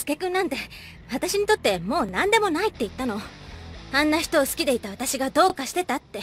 [0.00, 0.56] スケくんなんて
[1.12, 3.20] 私にとってもう何でもないって言ったの
[3.92, 6.20] あんな人を好きでいた私がどうかしてたって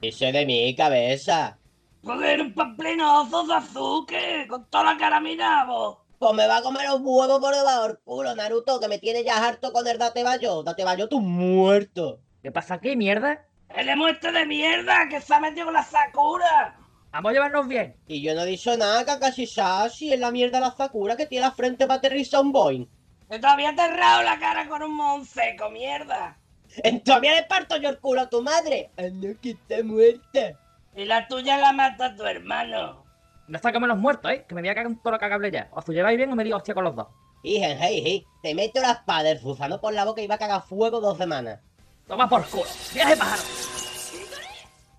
[0.00, 1.58] Dice de mi cabeza.
[2.02, 6.06] Joder, un pamplinoso Sasuke, con toda la cara minado.
[6.18, 9.22] Pues me va a comer los huevos por debajo del culo, Naruto, que me tiene
[9.24, 10.62] ya harto con el date bayo.
[10.62, 12.20] Date bayo, tú muerto.
[12.42, 13.44] ¿Qué pasa aquí, mierda?
[13.68, 16.78] El emueste de mierda que se ha metido con la Sakura.
[17.12, 17.94] Vamos a llevarnos bien.
[18.08, 21.44] Y yo no he dicho nada, Kakashi Sashi, es la mierda la Sakura que tiene
[21.44, 22.88] la frente para aterrizar un Boeing.
[23.29, 26.37] Que todavía te he la cara con un mon seco, mierda.
[26.83, 28.91] En todavía le parto yo el culo a tu madre.
[28.97, 30.59] Anda que está muerta.
[30.95, 33.03] Y la tuya la mata tu hermano.
[33.47, 34.45] No sácame los muertos, ¿eh?
[34.47, 35.69] Que me voy a cagar un toro cagable ya.
[35.71, 37.07] O os lleváis bien o me digo hostia con los dos.
[37.43, 40.39] Y hey, hey, te meto la espada del Fusano por la boca y va a
[40.39, 41.59] cagar fuego dos semanas.
[42.07, 42.65] Toma por culo.
[42.93, 43.41] Viaje pájaro.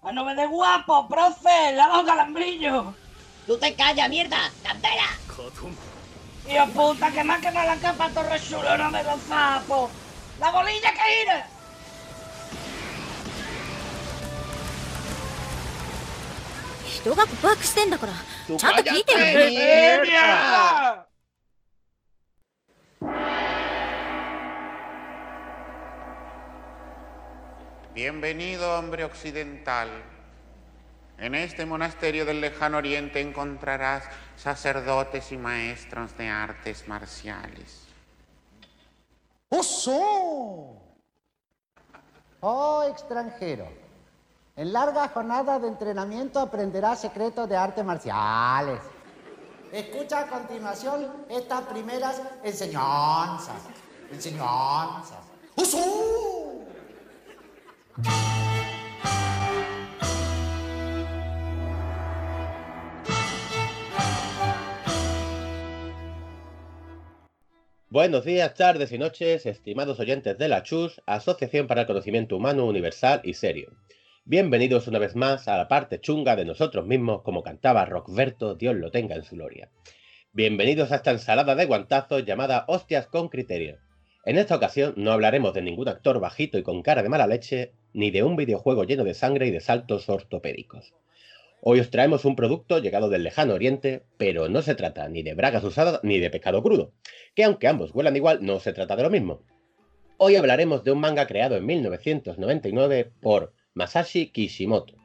[0.03, 1.73] ¡A no me de guapo, profe!
[1.73, 2.95] ¡La dos calambrillo!
[3.45, 4.39] ¡Tú te callas, mierda!
[4.63, 5.09] ¡Candela!
[6.49, 9.91] Y a puta, que más que me la capa torre chulona me los sapos.
[10.39, 11.45] La bolilla que iré.
[19.17, 20.01] Eh, eh,
[27.95, 30.16] Bienvenido, hombre occidental.
[31.19, 34.05] En este monasterio del lejano oriente encontrarás
[34.37, 37.87] sacerdotes y maestros de artes marciales.
[39.49, 40.83] ¡Oso!
[42.41, 43.67] Oh, extranjero.
[44.57, 48.81] En larga jornada de entrenamiento aprenderás secretos de artes marciales.
[49.73, 53.57] Escucha a continuación estas primeras enseñanzas.
[54.11, 55.19] Enseñanzas.
[55.57, 56.57] ¡Oso!
[67.97, 72.67] Buenos días, tardes y noches, estimados oyentes de la CHUS, Asociación para el Conocimiento Humano
[72.67, 73.73] Universal y Serio.
[74.27, 78.77] Bienvenidos una vez más a la parte chunga de nosotros mismos, como cantaba Rockberto, Dios
[78.77, 79.71] lo tenga en su gloria.
[80.35, 83.79] Bienvenidos a esta ensalada de guantazos llamada Hostias con Criterio.
[84.27, 87.73] En esta ocasión no hablaremos de ningún actor bajito y con cara de mala leche,
[87.95, 90.93] ni de un videojuego lleno de sangre y de saltos ortopédicos.
[91.63, 95.35] Hoy os traemos un producto llegado del lejano oriente, pero no se trata ni de
[95.35, 96.93] bragas usadas ni de pescado crudo,
[97.35, 99.43] que aunque ambos huelan igual, no se trata de lo mismo.
[100.19, 104.97] Hoy hablaremos de un manga creado en 1999 por Masashi Kishimoto,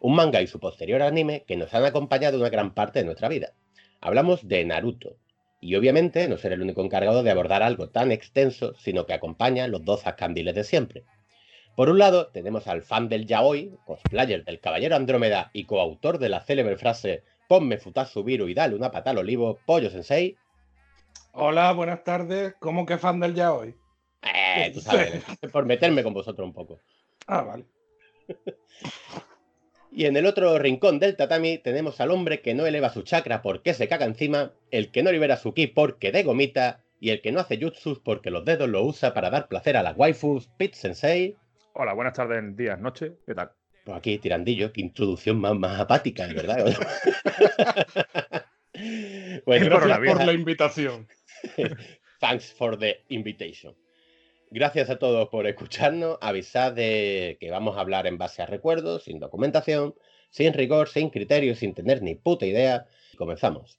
[0.00, 3.28] un manga y su posterior anime que nos han acompañado una gran parte de nuestra
[3.28, 3.54] vida.
[4.00, 5.16] Hablamos de Naruto,
[5.60, 9.66] y obviamente no seré el único encargado de abordar algo tan extenso, sino que acompaña
[9.68, 11.04] los dos ascandiles de siempre.
[11.76, 16.30] Por un lado, tenemos al fan del yaoi, cosplayer del Caballero Andrómeda y coautor de
[16.30, 20.38] la célebre frase Ponme Futasu Viru y dale una pata al olivo, Pollo Sensei.
[21.32, 22.54] Hola, buenas tardes.
[22.60, 23.74] ¿Cómo que fan del yaoi?
[24.22, 25.22] Eh, tú sabes,
[25.52, 26.80] por meterme con vosotros un poco.
[27.26, 27.66] Ah, vale.
[29.92, 33.40] Y en el otro rincón del tatami tenemos al hombre que no eleva su chakra
[33.40, 37.22] porque se caga encima, el que no libera su ki porque de gomita, y el
[37.22, 40.48] que no hace jutsus porque los dedos lo usa para dar placer a las waifus,
[40.58, 41.38] Pit Sensei.
[41.78, 43.12] Hola, buenas tardes, días, noches.
[43.26, 43.50] ¿Qué tal?
[43.84, 46.64] Pues aquí tirandillo, qué introducción más, más apática, de verdad.
[49.44, 51.06] Bueno, Gracias por la invitación.
[52.20, 53.74] Thanks for the invitation.
[54.50, 56.16] Gracias a todos por escucharnos.
[56.22, 59.94] Avisad de que vamos a hablar en base a recuerdos, sin documentación,
[60.30, 62.86] sin rigor, sin criterio, sin tener ni puta idea.
[63.18, 63.78] Comenzamos.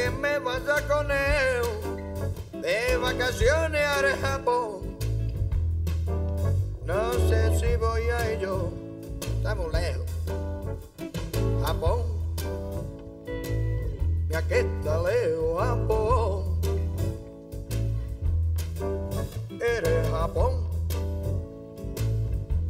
[0.00, 4.96] Que me vaya con él de vacaciones al Japón.
[6.86, 8.70] No sé si voy a ello,
[9.20, 10.06] estamos lejos.
[11.64, 12.00] Japón,
[14.28, 16.60] mira que está lejos Japón.
[19.60, 20.52] Eres Japón.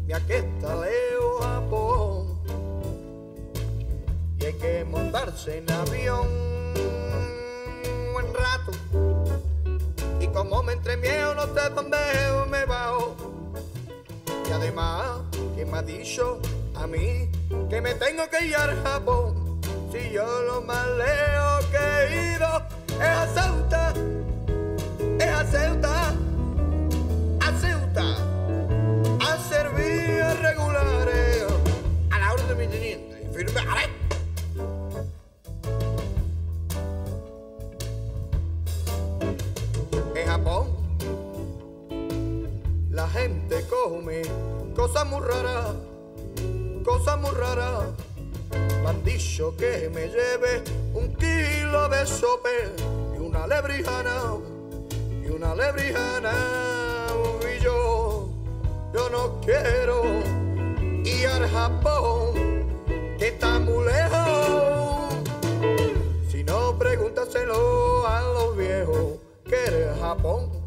[0.07, 2.41] Mira que está lejos Japón
[4.41, 6.51] y hay que montarse en avión
[10.21, 11.97] y como me entremeo no sé dónde
[12.51, 13.17] me bajo.
[14.49, 15.21] Y además
[15.57, 16.41] que me ha dicho
[16.75, 17.31] a mí
[17.69, 19.61] que me tengo que ir al Japón.
[19.93, 23.95] Si yo lo más lejos que he ido es a Ceuta
[25.19, 26.15] es a Ceuta
[27.41, 28.17] a Ceuta.
[29.21, 31.45] A servir regulares.
[32.11, 33.29] A la orden de mi teniente.
[33.35, 34.00] Firme, a
[43.85, 44.23] come
[44.75, 45.75] cosas muy raras,
[46.85, 47.87] cosas muy raras.
[48.51, 49.17] Me
[49.57, 50.63] que me lleve
[50.95, 52.75] un kilo de sope
[53.15, 54.37] y una lebrijana,
[55.23, 56.33] y una lebrijana.
[57.43, 58.29] Y yo,
[58.93, 60.03] yo no quiero
[61.05, 62.67] ir al Japón,
[63.19, 65.15] que está muy lejos.
[66.31, 70.60] Si no, pregúntaselo a los viejos que eres Japón.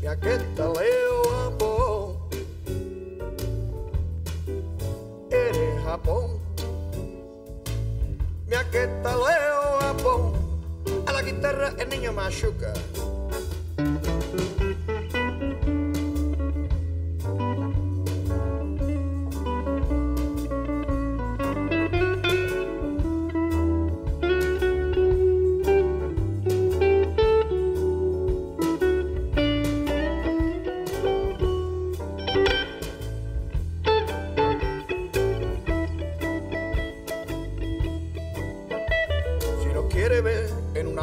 [0.00, 2.16] Y aquí está Leo Japón.
[5.30, 6.38] Eres Japón.
[8.46, 10.32] Mi aquí está Leo Japón.
[11.06, 12.72] A la guitarra el niño Machuca.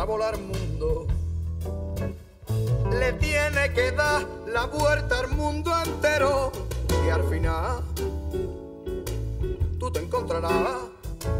[0.06, 1.07] Al mundo,
[2.92, 6.52] le tiene que dar la vuelta al mundo entero.
[7.06, 7.81] Y al final,
[9.80, 10.52] tú te encontrarás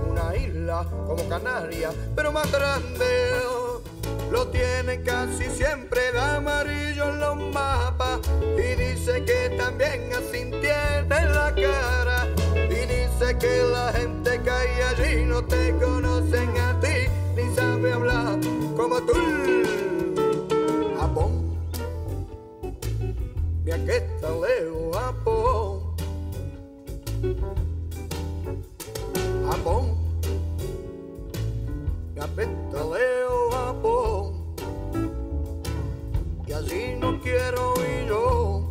[0.10, 3.06] una isla como Canarias, pero más grande.
[4.32, 8.20] Lo tienen casi siempre de amarillo en los mapas.
[8.58, 12.28] Y dice que también así tiene la cara.
[12.56, 16.55] Y dice que la gente que hay allí no te conocen
[18.90, 19.14] tú.
[21.00, 21.58] Japón,
[23.64, 25.96] mi está Leo Japón.
[29.50, 29.98] Japón,
[32.14, 34.56] mi está Leo Japón.
[36.48, 38.70] Y así no quiero ir yo,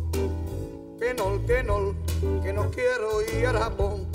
[0.97, 1.95] que no, que no,
[2.41, 4.07] que no quiero ir al Japón.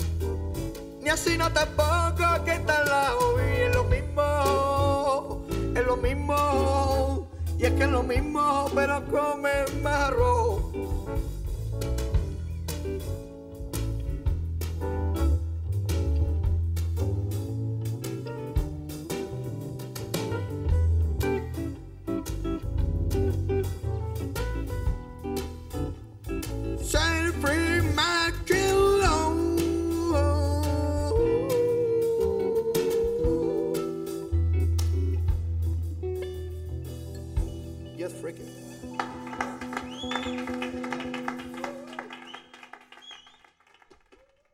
[0.99, 2.90] Ni así no tampoco que está
[7.61, 9.51] Y es que lo mismo, pero come
[9.83, 10.70] más arroz.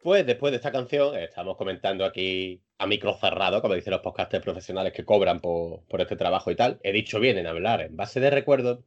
[0.07, 4.41] Pues después de esta canción, estamos comentando aquí a micro cerrado, como dicen los podcasters
[4.41, 6.79] profesionales que cobran por, por este trabajo y tal.
[6.81, 8.79] He dicho bien en hablar en base de recuerdos,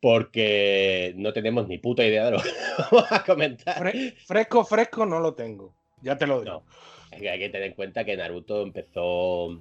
[0.00, 3.82] porque no tenemos ni puta idea de lo que vamos a comentar.
[3.82, 5.74] Fre- fresco, fresco no lo tengo.
[6.02, 6.52] Ya te lo digo.
[6.52, 6.64] No,
[7.10, 9.60] es que hay que tener en cuenta que Naruto empezó.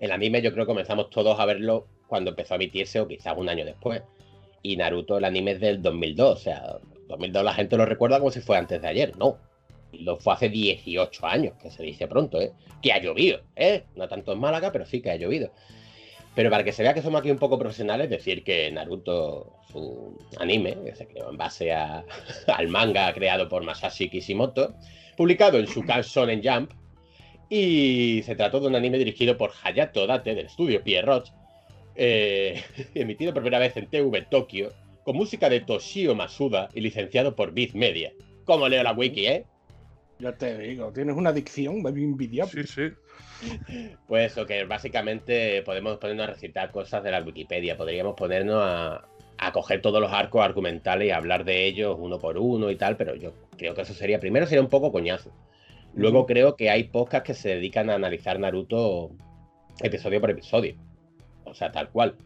[0.00, 3.38] El anime, yo creo que comenzamos todos a verlo cuando empezó a emitirse o quizás
[3.38, 4.02] un año después.
[4.60, 6.34] Y Naruto, el anime es del 2002.
[6.34, 9.16] O sea, 2002 la gente lo recuerda como si fue antes de ayer.
[9.18, 9.38] No.
[9.92, 12.52] Lo fue hace 18 años, que se dice pronto, ¿eh?
[12.82, 13.84] Que ha llovido, ¿eh?
[13.94, 15.52] No tanto en Málaga, pero sí que ha llovido.
[16.34, 20.18] Pero para que se vea que somos aquí un poco profesionales, decir que Naruto, su
[20.38, 21.72] anime, que se creó en base
[22.46, 24.74] al manga creado por Masashi Kishimoto,
[25.16, 26.72] publicado en Shukan Shonen Jump,
[27.48, 31.32] y se trató de un anime dirigido por Hayato Date del estudio Pierrot,
[31.94, 32.62] eh,
[32.94, 34.72] emitido por primera vez en TV Tokio,
[35.04, 38.12] con música de Toshio Masuda y licenciado por Viz Media.
[38.44, 39.46] Como leo la wiki, ¿eh?
[40.18, 42.66] Ya te digo, tienes una adicción baby envidiable.
[42.66, 42.94] Sí, sí.
[44.08, 49.06] Pues eso, que básicamente podemos ponernos a recitar cosas de la Wikipedia, podríamos ponernos a,
[49.38, 52.96] a coger todos los arcos argumentales y hablar de ellos uno por uno y tal,
[52.96, 55.32] pero yo creo que eso sería, primero sería un poco coñazo.
[55.94, 59.10] Luego creo que hay podcasts que se dedican a analizar Naruto
[59.82, 60.76] episodio por episodio.
[61.44, 62.16] O sea, tal cual.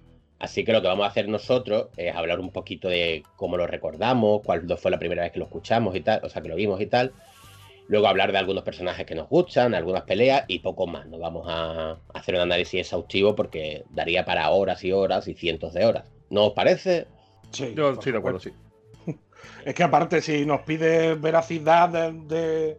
[0.40, 3.66] Así que lo que vamos a hacer nosotros es hablar un poquito de cómo lo
[3.66, 6.56] recordamos, cuándo fue la primera vez que lo escuchamos y tal, o sea, que lo
[6.56, 7.12] vimos y tal.
[7.90, 11.06] Luego hablar de algunos personajes que nos gustan, algunas peleas y poco más.
[11.06, 15.75] No vamos a hacer un análisis exhaustivo porque daría para horas y horas y cientos
[15.75, 16.04] de horas.
[16.30, 17.09] ¿No os parece?
[17.52, 18.50] Sí, Yo estoy de acuerdo, sí.
[19.64, 22.78] Es que aparte, si nos pide veracidad de, de-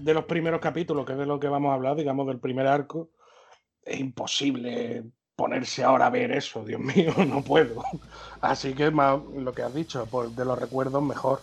[0.00, 2.66] de los primeros capítulos, que es de lo que vamos a hablar, digamos, del primer
[2.66, 3.10] arco,
[3.84, 5.04] es imposible
[5.36, 7.82] ponerse ahora a ver eso, Dios mío, no puedo.
[8.40, 11.42] Así que más lo que has dicho, pues de los recuerdos mejor.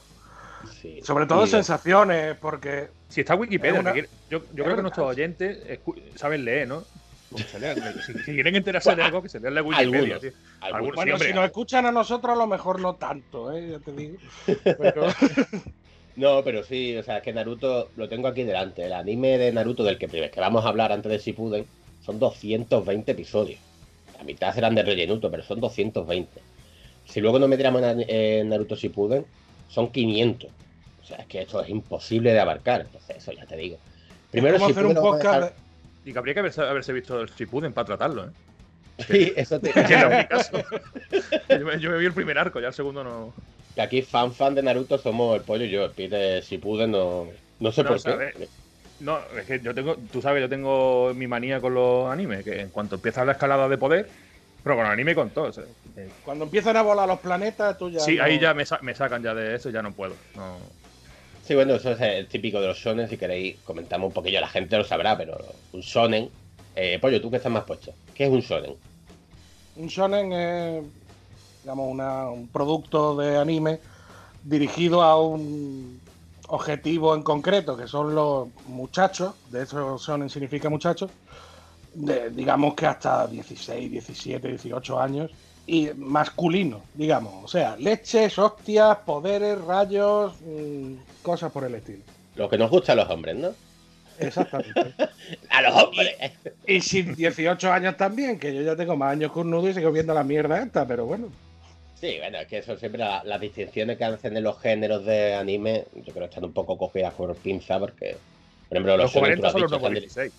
[0.81, 0.99] Sí.
[1.03, 4.75] Sobre todo sensaciones, porque Si está Wikipedia, Es una- que quiere- yo, yo es creo
[4.75, 6.83] que nuestros oyentes escu- saben leer, ¿no?
[7.35, 10.31] Se lean- si, si quieren enterarse de algo, que se lean la Wikipedia, Algunos, tío.
[10.61, 10.87] algunos.
[10.89, 13.69] Sí, Bueno, si nos escuchan a nosotros, a lo mejor no tanto, ¿eh?
[13.71, 14.17] ya te digo.
[14.63, 15.07] Pero-
[16.15, 18.85] No, pero sí, o sea, es que Naruto lo tengo aquí delante.
[18.85, 21.65] El anime de Naruto del que, que vamos a hablar antes de Shippuden
[22.05, 23.59] son 220 episodios.
[24.17, 26.41] La mitad serán de rellenuto, pero son 220.
[27.05, 29.25] Si luego nos metiéramos en, en Naruto Shippuden,
[29.69, 30.49] son 500.
[31.01, 32.81] O sea, es que esto es imposible de abarcar.
[32.81, 33.77] Entonces, eso ya te digo.
[34.31, 35.35] Primero, ¿Cómo hacer un podcast?
[35.41, 35.53] dejar-
[36.05, 38.31] Y que habría que haberse, haberse visto el Shippuden para tratarlo, ¿eh?
[39.07, 39.71] Sí, eso te...
[41.49, 43.33] Yo, me, yo me vi el primer arco, ya el segundo no.
[43.75, 45.85] que aquí fan fan de Naruto somos el pollo y yo.
[45.85, 47.27] El Peter Shippuden no,
[47.59, 48.47] no sé No, por qué.
[48.99, 52.59] No, es que yo tengo, tú sabes, yo tengo mi manía con los animes, que
[52.59, 54.09] en cuanto empieza la escalada de poder,
[54.63, 55.45] pero con anime con todo.
[55.45, 55.63] o sea,
[55.95, 57.99] eh, Cuando empiezan a volar los planetas, tú ya.
[57.99, 60.15] sí, no- ahí ya me, sa- me sacan ya de eso, ya no puedo.
[60.35, 60.57] No.
[61.43, 64.47] Sí, bueno, eso es el típico de los shonen, si queréis comentamos un poquillo, la
[64.47, 65.37] gente lo sabrá, pero
[65.73, 66.29] un shonen...
[66.75, 67.93] Eh, Pollo, tú que estás más puesto.
[68.13, 68.75] ¿Qué es un shonen?
[69.75, 70.83] Un shonen es,
[71.63, 73.79] digamos, una- un producto de anime
[74.43, 75.99] dirigido a un
[76.49, 81.11] objetivo en concreto, que son los muchachos, de hecho shonen significa muchachos,
[81.93, 85.31] de, digamos que hasta 16, 17, 18 años,
[85.65, 91.99] y masculino, digamos, o sea, leches, hostias, poderes, rayos, mm, cosas por el estilo.
[92.35, 93.51] Lo que nos gusta a los hombres, ¿no?
[94.19, 94.93] Exactamente.
[95.51, 96.15] ¡A los hombres!
[96.65, 99.73] y sin 18 años también, que yo ya tengo más años que un nudo y
[99.73, 101.27] sigo viendo la mierda esta, pero bueno.
[101.99, 105.35] Sí, bueno, es que eso siempre la- las distinciones que hacen en los géneros de
[105.35, 108.15] anime, yo creo que están un poco cogidas por pinza, porque,
[108.69, 109.99] por ejemplo, los, Los shonen, tú 40 lo has son los dicho, nuevos están de-
[109.99, 110.33] 16.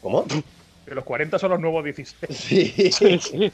[0.00, 0.24] ¿Cómo?
[0.90, 2.16] Que los 40 son los nuevos 16.
[2.36, 3.52] Sí.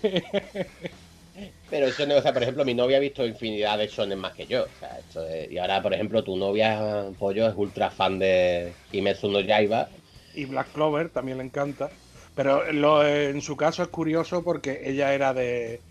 [1.69, 4.47] Pero shonen, o sea, por ejemplo, mi novia ha visto infinidad de shonen más que
[4.47, 4.65] yo.
[4.65, 8.73] O sea, esto es- y ahora, por ejemplo, tu novia, Pollo, es ultra fan de
[8.91, 9.91] Kimetsu no Yaiba.
[10.35, 11.91] Y Black Clover también le encanta.
[12.35, 15.83] Pero lo- en su caso es curioso porque ella era de,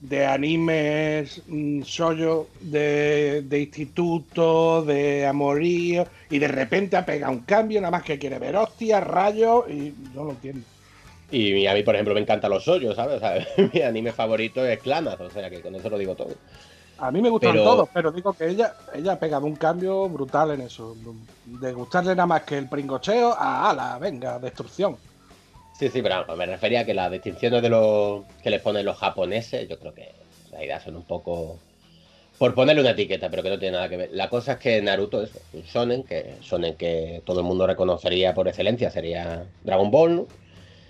[0.00, 7.46] de animes mm, shoujo, de, de instituto, de amorío, y de repente ha pegado un
[7.46, 10.66] cambio, nada más que quiere ver hostias, rayos, y no lo entiendo.
[11.30, 13.16] Y a mí, por ejemplo, me encantan los hoyos, ¿sabes?
[13.16, 16.34] O sea, mi anime favorito es Clannad, o sea, que con eso lo digo todo.
[16.98, 20.08] A mí me gustan Pero- todos, pero digo que ella, ella ha pegado un cambio
[20.08, 20.94] brutal en eso.
[21.46, 24.96] De gustarle nada más que el pringocheo a ala, venga, destrucción.
[25.78, 28.98] Sí, sí, pero me refería a que las distinciones de los que les ponen los
[28.98, 30.02] japoneses, yo creo que
[30.46, 31.58] en realidad son un poco
[32.36, 34.10] por ponerle una etiqueta, pero que no tiene nada que ver.
[34.12, 38.34] La cosa es que Naruto es un shonen, que shonen que todo el mundo reconocería
[38.34, 40.26] por excelencia, sería Dragon Ball, ¿no?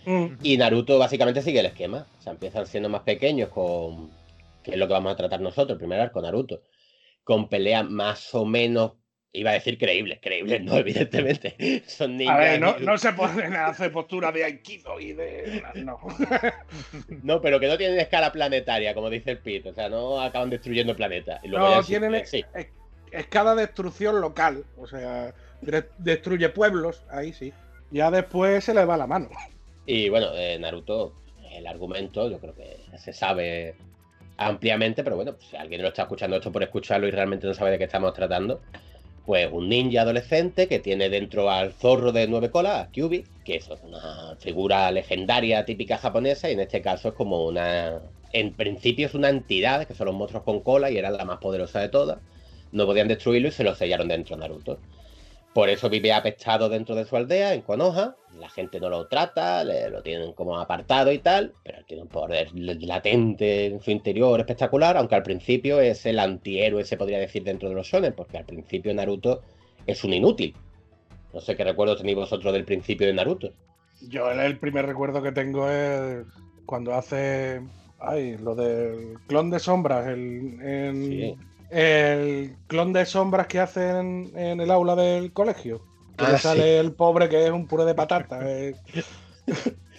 [0.07, 0.27] Mm.
[0.43, 2.07] Y Naruto básicamente sigue el esquema.
[2.19, 4.11] O sea, empiezan siendo más pequeños con.
[4.63, 6.63] que es lo que vamos a tratar nosotros, el primer arco, Naruto.
[7.25, 8.93] Con peleas más o menos.
[9.33, 11.85] Iba a decir creíbles, creíbles no, evidentemente.
[11.87, 12.35] Son niños.
[12.35, 15.63] A ver, no, no se pueden hacer posturas de Aikido y de.
[15.77, 15.99] No.
[17.23, 19.67] No, pero que no tienen escala planetaria, como dice el Pit.
[19.67, 21.41] O sea, no acaban destruyendo el planeta.
[21.45, 22.45] Y luego No, tienen sí.
[22.55, 22.67] es,
[23.13, 24.65] es cada destrucción local.
[24.77, 27.53] O sea, de- destruye pueblos, ahí sí.
[27.93, 29.29] Ya después se le va la mano.
[29.87, 31.15] Y bueno, Naruto,
[31.53, 33.75] el argumento, yo creo que se sabe
[34.37, 37.73] ampliamente, pero bueno, si alguien lo está escuchando esto por escucharlo y realmente no sabe
[37.73, 38.61] de qué estamos tratando,
[39.27, 43.57] pues un ninja adolescente que tiene dentro al zorro de nueve colas, a Kyubi, que
[43.57, 48.01] es una figura legendaria típica japonesa y en este caso es como una...
[48.33, 51.39] En principio es una entidad, que son los monstruos con cola y era la más
[51.39, 52.19] poderosa de todas.
[52.73, 54.79] No podían destruirlo y se lo sellaron dentro de Naruto.
[55.55, 58.15] Por eso vive apestado dentro de su aldea, en Konoha.
[58.39, 62.09] La gente no lo trata, le- lo tienen como apartado y tal, pero tiene un
[62.09, 67.43] poder latente en su interior espectacular, aunque al principio es el antihéroe, se podría decir,
[67.43, 69.43] dentro de los shonen, porque al principio Naruto
[69.87, 70.55] es un inútil.
[71.35, 73.53] No sé qué recuerdos tenéis vosotros del principio de Naruto.
[74.09, 76.25] Yo el, el primer recuerdo que tengo es
[76.67, 77.61] cuando hace.
[77.99, 80.07] Ay, lo del clon de sombras.
[80.07, 81.35] El, en- Sí.
[81.71, 85.83] El clon de sombras que hacen en el aula del colegio.
[86.17, 86.43] Que Ah, sí.
[86.43, 88.41] sale el pobre que es un puré de patata.
[88.51, 88.75] eh.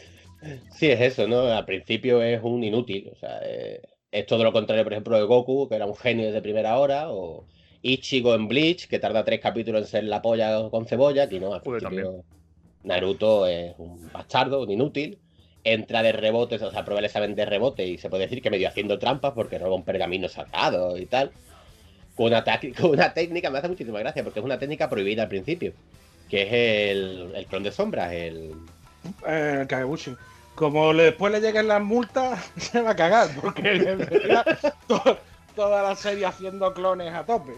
[0.69, 1.41] Sí, es eso, ¿no?
[1.43, 5.23] Al principio es un inútil, o sea, eh, es todo lo contrario, por ejemplo, de
[5.23, 7.47] Goku, que era un genio desde primera hora, o
[7.81, 11.53] Ichigo en Bleach, que tarda tres capítulos en ser la polla con cebolla, aquí no,
[11.53, 12.25] al principio
[12.83, 15.21] Naruto es un bastardo, un inútil,
[15.63, 18.49] entra de rebote, o sea, prueba el examen de rebote y se puede decir que
[18.51, 21.35] medio haciendo trampas porque roba un pergamino sagrado y tal,
[22.21, 22.43] con una,
[22.79, 25.73] con una técnica, me hace muchísima gracia, porque es una técnica prohibida al principio,
[26.29, 26.53] que es
[26.95, 28.51] el, el clon de sombras, el...
[29.27, 30.15] Eh, el Kagebushi.
[30.55, 33.97] Como después le lleguen las multas, se va a cagar, porque
[34.87, 35.17] to-
[35.55, 37.53] toda la serie haciendo clones a tope.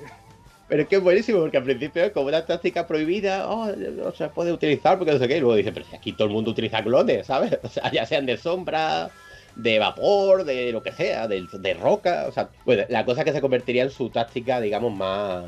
[0.70, 4.12] Pero es que es buenísimo, porque al principio es como una táctica prohibida, oh, no
[4.14, 6.34] se puede utilizar porque no sé qué, y luego dice, pero si aquí todo el
[6.34, 7.60] mundo utiliza clones, ¿sabes?
[7.62, 9.10] O sea, ya sean de sombra,
[9.56, 13.32] de vapor, de lo que sea, de, de roca, o sea, pues la cosa que
[13.32, 15.46] se convertiría en su táctica, digamos, más,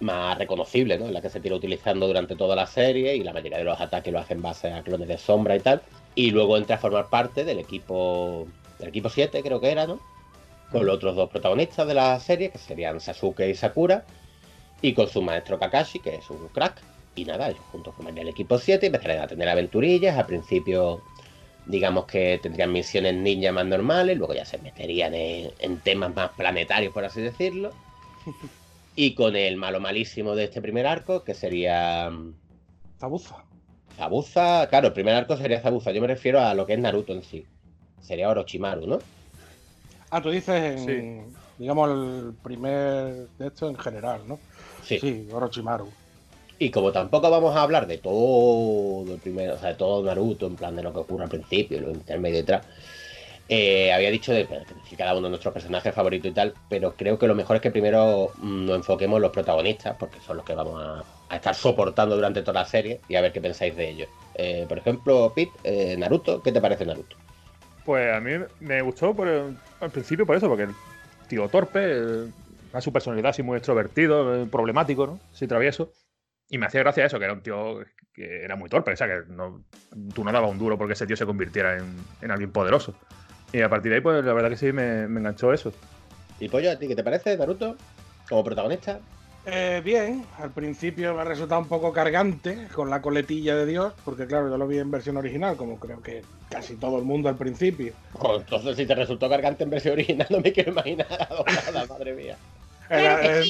[0.00, 1.08] más reconocible, ¿no?
[1.10, 4.12] La que se tira utilizando durante toda la serie y la mayoría de los ataques
[4.12, 5.82] lo hacen base a clones de sombra y tal.
[6.14, 8.46] Y luego entra a formar parte del equipo,
[8.78, 9.98] del equipo 7 creo que era, ¿no?
[10.70, 14.04] Con los otros dos protagonistas de la serie, que serían Sasuke y Sakura,
[14.82, 16.80] y con su maestro Kakashi, que es un crack.
[17.16, 20.18] Y nada, ellos juntos formarían el equipo 7 y empezarían a tener aventurillas.
[20.18, 21.00] Al principio,
[21.66, 26.30] digamos que tendrían misiones ninja más normales, luego ya se meterían en, en temas más
[26.32, 27.72] planetarios, por así decirlo.
[28.96, 32.32] Y con el malo malísimo de este primer arco, que sería mm,
[33.00, 33.44] Zabuza.
[33.96, 34.68] Zabuza.
[34.68, 35.90] Claro, el primer arco sería Zabuza.
[35.90, 37.44] Yo me refiero a lo que es Naruto en sí.
[38.00, 38.98] Sería Orochimaru, ¿no?
[40.10, 41.26] Ah, tú dices, en,
[41.58, 44.38] digamos, el primer de esto en general, ¿no?
[44.84, 45.00] Sí.
[45.00, 45.90] Sí, Orochimaru.
[46.58, 50.46] Y como tampoco vamos a hablar de todo el primero, o sea, de todo Naruto,
[50.46, 52.66] en plan de lo que ocurre al principio, lo intermedio y detrás,
[53.48, 54.48] eh, había dicho de
[54.96, 57.70] cada uno de nuestros personajes favoritos y tal, pero creo que lo mejor es que
[57.70, 62.14] primero mm, nos enfoquemos en los protagonistas, porque son los que vamos a, estar soportando
[62.14, 64.08] durante toda la serie y a ver qué pensáis de ellos.
[64.36, 67.16] Eh, por ejemplo, Pete, eh, Naruto, ¿qué te parece Naruto?
[67.84, 70.74] Pues a mí me gustó por al principio por eso, porque el
[71.28, 72.30] tío torpe, eh,
[72.72, 75.20] a su personalidad así muy extrovertido, problemático, ¿no?
[75.32, 75.90] Así travieso.
[76.54, 77.80] Y me hacía gracia eso, que era un tío
[78.14, 79.64] que era muy torpe, o sea, que no,
[80.14, 82.94] tú no dabas un duro porque ese tío se convirtiera en, en alguien poderoso.
[83.52, 85.72] Y a partir de ahí, pues la verdad que sí me, me enganchó eso.
[86.38, 87.76] ¿Y Pollo, a ti qué te parece Naruto
[88.28, 89.00] como protagonista?
[89.46, 93.92] Eh, bien, al principio me ha resultado un poco cargante con la coletilla de Dios,
[94.04, 97.28] porque claro, yo lo vi en versión original, como creo que casi todo el mundo
[97.28, 97.94] al principio.
[98.12, 101.86] Oh, entonces, si te resultó cargante en versión original, no me quiero imaginar la doblada,
[101.86, 102.36] madre mía.
[102.88, 103.42] En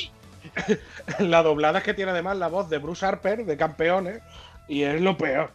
[1.18, 4.22] la doblada es que tiene además la voz de Bruce Harper, de campeones,
[4.68, 5.52] y es lo peor.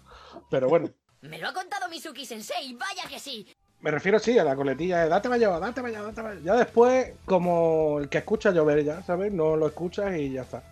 [0.50, 0.90] Pero bueno,
[1.22, 3.46] Me lo ha contado Mizuki Sensei, vaya que sí.
[3.82, 6.44] me refiero sí a la coletilla de date mayor, date mayor, date mayor.
[6.44, 9.32] Ya después, como el que escucha llover, ya, ¿sabes?
[9.32, 10.64] No lo escuchas y ya está.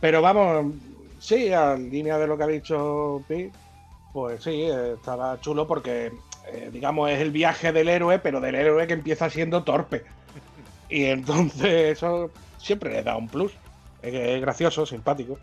[0.00, 0.74] Pero vamos,
[1.18, 3.52] sí, en línea de lo que ha dicho Pete,
[4.12, 6.12] pues sí, eh, estaba chulo porque,
[6.48, 10.04] eh, digamos, es el viaje del héroe, pero del héroe que empieza siendo torpe.
[10.90, 13.52] Y entonces eso siempre le da un plus.
[14.02, 15.38] Es, gracioso, simpático.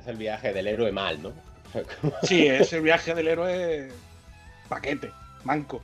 [0.00, 1.32] Es el viaje del héroe mal, ¿no?
[2.22, 3.88] Sí, es el viaje del héroe
[4.68, 5.10] paquete,
[5.44, 5.82] manco.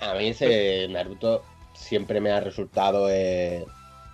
[0.00, 3.64] A mí ese Naruto siempre me ha resultado eh,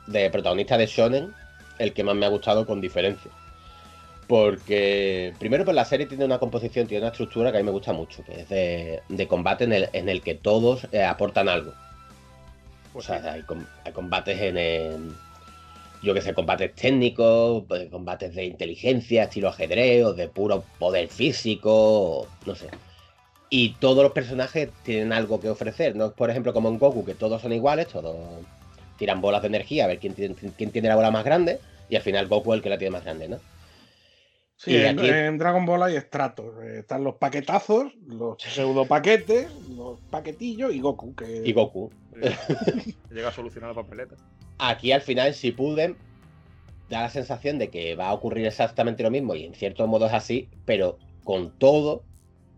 [0.07, 1.35] de protagonista de Shonen
[1.79, 3.31] el que más me ha gustado con diferencia.
[4.27, 7.71] Porque primero pues la serie tiene una composición, tiene una estructura que a mí me
[7.71, 11.49] gusta mucho, que es de, de combate en el, en el que todos eh, aportan
[11.49, 11.73] algo.
[12.97, 15.13] O sea, hay, com- hay combates en, el-
[16.03, 21.09] yo que sé, combates técnicos, pues, combates de inteligencia, estilo ajedrez, o de puro poder
[21.09, 22.69] físico, no sé.
[23.51, 27.05] Y todos los personajes tienen algo que ofrecer, no es por ejemplo como en Goku,
[27.05, 28.17] que todos son iguales, todos
[28.99, 31.97] tiran bolas de energía a ver quién tiene, quién tiene la bola más grande, y
[31.97, 33.39] al final Goku es el que la tiene más grande, ¿no?
[34.57, 36.47] Sí, Y en, aquí- en Dragon Ball hay estratos.
[36.65, 41.15] Eh, Están los paquetazos, los pseudo paquetes, los paquetillos y Goku.
[41.15, 41.43] Que...
[41.45, 41.93] Y Goku.
[43.11, 44.17] Llega a solucionar la papeleta.
[44.59, 45.97] Aquí al final Shippuden
[46.89, 50.07] da la sensación de que va a ocurrir exactamente lo mismo y en cierto modo
[50.07, 52.05] es así, pero con todo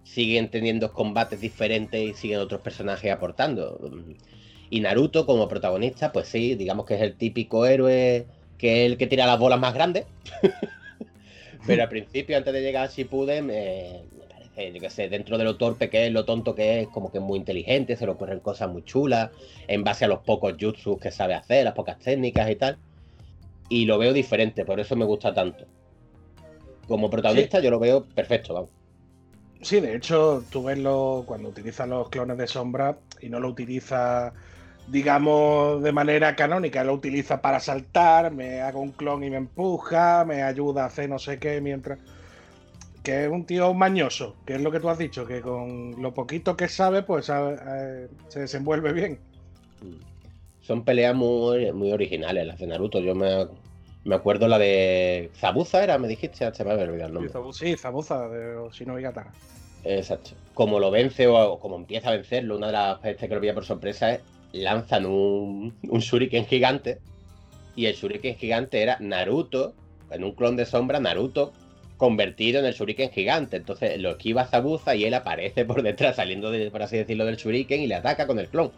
[0.05, 3.79] siguen teniendo combates diferentes y siguen otros personajes aportando.
[4.71, 8.27] Y Naruto como protagonista, pues sí, digamos que es el típico héroe
[8.59, 10.05] que es el que tira las bolas más grandes.
[11.67, 14.03] pero al principio, antes de llegar a Shippuden, eh,
[14.59, 17.11] parece, yo qué sé, dentro de lo torpe que es, lo tonto que es, como
[17.11, 19.31] que es muy inteligente, se le ocurren cosas muy chulas,
[19.67, 22.79] en base a los pocos jutsus que sabe hacer, las pocas técnicas y tal.
[23.69, 25.67] Y lo veo diferente, por eso me gusta tanto.
[26.87, 28.71] Como protagonista yo lo veo perfecto, vamos.
[29.61, 33.49] Sí, de hecho, tú ves lo- cuando utiliza los clones de sombra y no lo
[33.49, 34.33] utiliza,
[34.87, 40.25] digamos, de manera canónica, lo utiliza para saltar, me hago un clon y me empuja,
[40.25, 41.99] me ayuda a hacer no sé qué, mientras...
[43.09, 46.13] Que es un tío mañoso, que es lo que tú has dicho, que con lo
[46.13, 49.19] poquito que sabe, pues sabe- eh, se desenvuelve bien.
[50.61, 53.01] Son peleas muy, muy originales las de Naruto.
[53.01, 53.47] Yo me,
[54.05, 57.55] me acuerdo la de Zabuza, era, me dijiste, se me había olvidado el nombre.
[57.55, 59.33] Sí, Zabuza de Shinobi Katana.
[59.85, 60.33] Exacto.
[60.53, 63.41] Como lo vence o, o como empieza a vencerlo, una de las veces que lo
[63.41, 64.21] veía por sorpresa es
[64.53, 66.99] lanzan un, un shuriken gigante
[67.75, 69.73] y el shuriken gigante era Naruto,
[70.11, 71.55] en un clon de sombra, Naruto
[71.99, 73.59] convertido en el shuriken gigante.
[73.59, 77.37] Entonces lo esquiva Zabuza y él aparece por detrás saliendo, de, por así decirlo, del
[77.37, 78.73] shuriken y le ataca con el clon.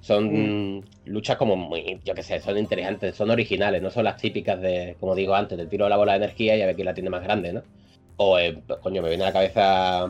[0.00, 4.60] Son luchas como muy, yo qué sé, son interesantes, son originales, no son las típicas
[4.60, 6.86] de, como digo antes, del tiro de la bola de energía y a ver quién
[6.86, 7.62] la tiene más grande, ¿no?
[8.16, 10.08] O, eh, coño, me viene a la cabeza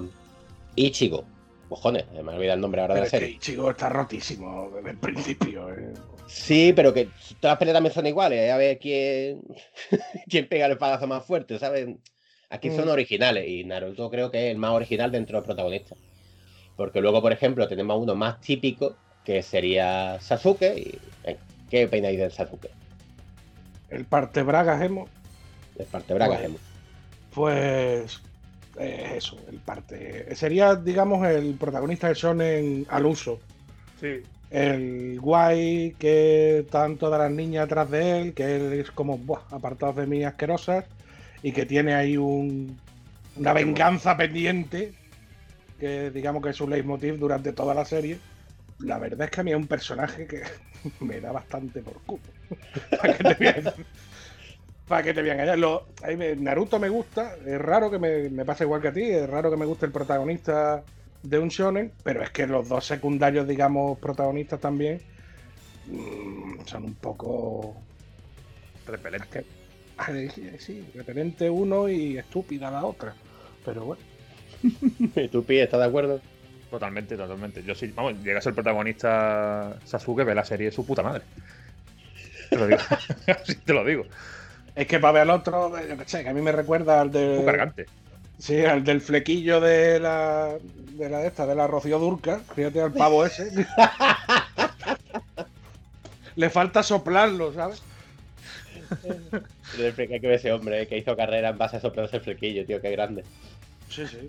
[0.74, 1.24] Ichigo.
[1.68, 3.36] Cojones, me he olvidado el nombre ahora Pero de la es que serie.
[3.36, 5.68] Ichigo está rotísimo desde el principio.
[5.72, 5.94] eh.
[6.26, 7.06] Sí, pero que
[7.40, 8.38] todas las peleas también son iguales.
[8.40, 8.50] ¿eh?
[8.52, 9.40] A ver quién,
[10.28, 11.88] quién pega el espadazo más fuerte, ¿sabes?
[12.50, 12.90] Aquí son Mm.
[12.90, 15.98] originales y Naruto creo que es el más original dentro de los protagonistas.
[16.76, 20.74] Porque luego, por ejemplo, tenemos uno más típico que sería Sasuke.
[20.78, 21.36] Y, eh,
[21.70, 22.70] ¿Qué opináis del Sasuke?
[23.90, 25.08] El parte Braga Gemo,
[25.78, 26.42] El parte braga Bueno.
[26.42, 26.58] Gemo.
[27.34, 28.20] pues
[28.78, 30.34] eh, eso, el parte.
[30.36, 33.40] Sería, digamos, el protagonista del shonen al uso.
[34.00, 34.22] Sí.
[34.50, 39.40] El guay que están todas las niñas atrás de él, que él es como buah,
[39.50, 40.84] apartados de mí asquerosas
[41.46, 42.76] y que tiene ahí un,
[43.36, 44.92] una venganza pendiente,
[45.78, 48.18] que digamos que es su leitmotiv durante toda la serie.
[48.80, 50.42] La verdad es que a mí es un personaje que
[51.00, 52.18] me da bastante por culo.
[53.00, 53.86] ¿Para qué te voy a decir?
[54.88, 55.56] ¿Para qué te voy a engañar?
[55.56, 58.88] Lo- a mí me- Naruto me gusta, es raro que me, me pase igual que
[58.88, 60.82] a ti, es raro que me guste el protagonista
[61.22, 65.00] de un shonen, pero es que los dos secundarios, digamos, protagonistas también
[65.86, 67.76] mm, son un poco...
[68.84, 69.44] Repelente.
[70.58, 73.14] Sí, repelente uno y estúpida la otra.
[73.64, 74.02] Pero bueno.
[75.16, 76.20] ¿Y tú, Pi, estás de acuerdo?
[76.70, 77.62] Totalmente, totalmente.
[77.62, 81.02] Yo sí, vamos, llega a ser el protagonista Sasuke, ve la serie de su puta
[81.02, 81.22] madre.
[82.50, 82.80] Te lo digo.
[83.42, 84.04] Así te lo digo.
[84.74, 87.10] Es que para ver al otro, yo qué sé, que a mí me recuerda al
[87.10, 87.38] de...
[87.38, 87.86] Un cargante.
[88.38, 90.58] Sí, al del flequillo de la
[90.96, 92.40] de la de esta, de la Rocío Durca.
[92.54, 93.50] Fíjate al pavo ese.
[96.36, 97.82] Le falta soplarlo, ¿sabes?
[99.78, 102.22] El flequillo que ve ese hombre eh, que hizo carrera en base a soplarse el
[102.22, 103.24] flequillo, tío, qué grande.
[103.90, 104.28] Sí, sí.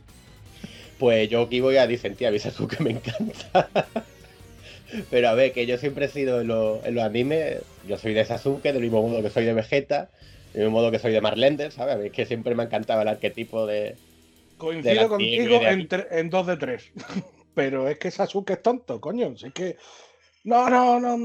[1.00, 3.70] Pues yo aquí voy a disentir, a mí Sasuke me encanta.
[5.12, 8.14] Pero a ver, que yo siempre he sido en, los- en los animes, yo soy
[8.14, 10.10] de Sasuke, del mismo modo que soy de Vegeta,
[10.54, 11.96] del mismo modo que soy de Marlender, ¿sabes?
[11.96, 13.96] A mí es que siempre me ha encantado el arquetipo de...
[14.58, 16.92] Coincido contigo que en, en dos de tres.
[17.54, 19.36] Pero es que Sasuke es tonto, coño.
[19.38, 19.78] Si es que.
[20.44, 21.18] No, no, no.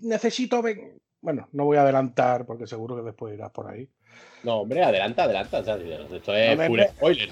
[0.00, 0.60] Necesito.
[0.62, 3.88] ven- Bueno, no voy a adelantar porque seguro que después irás por ahí.
[4.42, 5.58] No, hombre, adelanta, adelanta.
[5.60, 7.30] o sea, esto es No spoiler.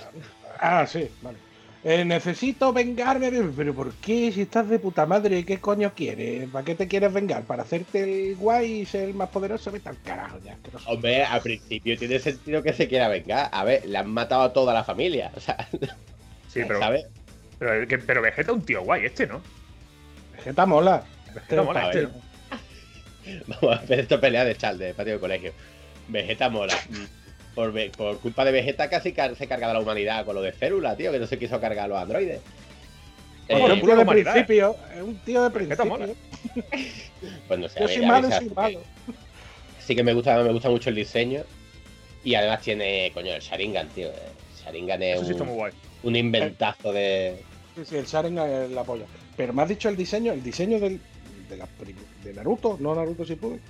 [0.58, 1.38] Ah, sí, vale.
[1.84, 3.30] Eh, necesito vengarme.
[3.54, 4.32] Pero ¿por qué?
[4.32, 6.48] Si estás de puta madre, ¿qué coño quieres?
[6.48, 7.42] ¿Para qué te quieres vengar?
[7.42, 9.70] ¿Para hacerte el guay y ser el más poderoso?
[9.70, 10.54] Vete al carajo ya.
[10.54, 10.90] asqueroso.
[10.90, 13.50] Hombre, al principio tiene sentido que se quiera vengar.
[13.52, 15.30] A ver, le han matado a toda la familia.
[15.36, 15.68] O sea,
[16.48, 16.78] Sí, pero.
[16.78, 17.06] ¿sabes?
[17.58, 19.42] Pero, pero Vegeta es un tío guay, este, ¿no?
[20.36, 21.04] Vegeta mola.
[21.34, 22.02] Vegeta mola, este.
[22.04, 22.33] ¿no?
[23.46, 25.52] Vamos a hacer esto pelea de chal, de patio de colegio.
[26.08, 26.74] Vegeta mola.
[27.54, 27.72] Por,
[28.20, 31.12] culpa de Vegeta casi car- se carga de la humanidad con lo de célula, tío,
[31.12, 32.40] que no se quiso cargar a los androides.
[33.48, 34.32] Eh, un tío de humanidad.
[34.32, 34.76] principio.
[34.94, 36.06] Es un tío de Vegeta mola.
[36.06, 36.64] principio.
[37.48, 38.80] pues no sé, Yo a soy ver, a malo soy malo.
[39.78, 41.42] Sí que me gusta, me gusta mucho el diseño.
[42.24, 44.08] Y además tiene, coño, el Sharingan, tío.
[44.08, 45.72] El Sharingan es Eso sí está muy un, guay.
[46.04, 47.36] un inventazo de.
[47.76, 49.04] Sí, sí, el Sharingan es la polla.
[49.36, 51.00] Pero me has dicho el diseño, el diseño del,
[51.50, 53.60] de, la prim- de Naruto, no Naruto Shippuden.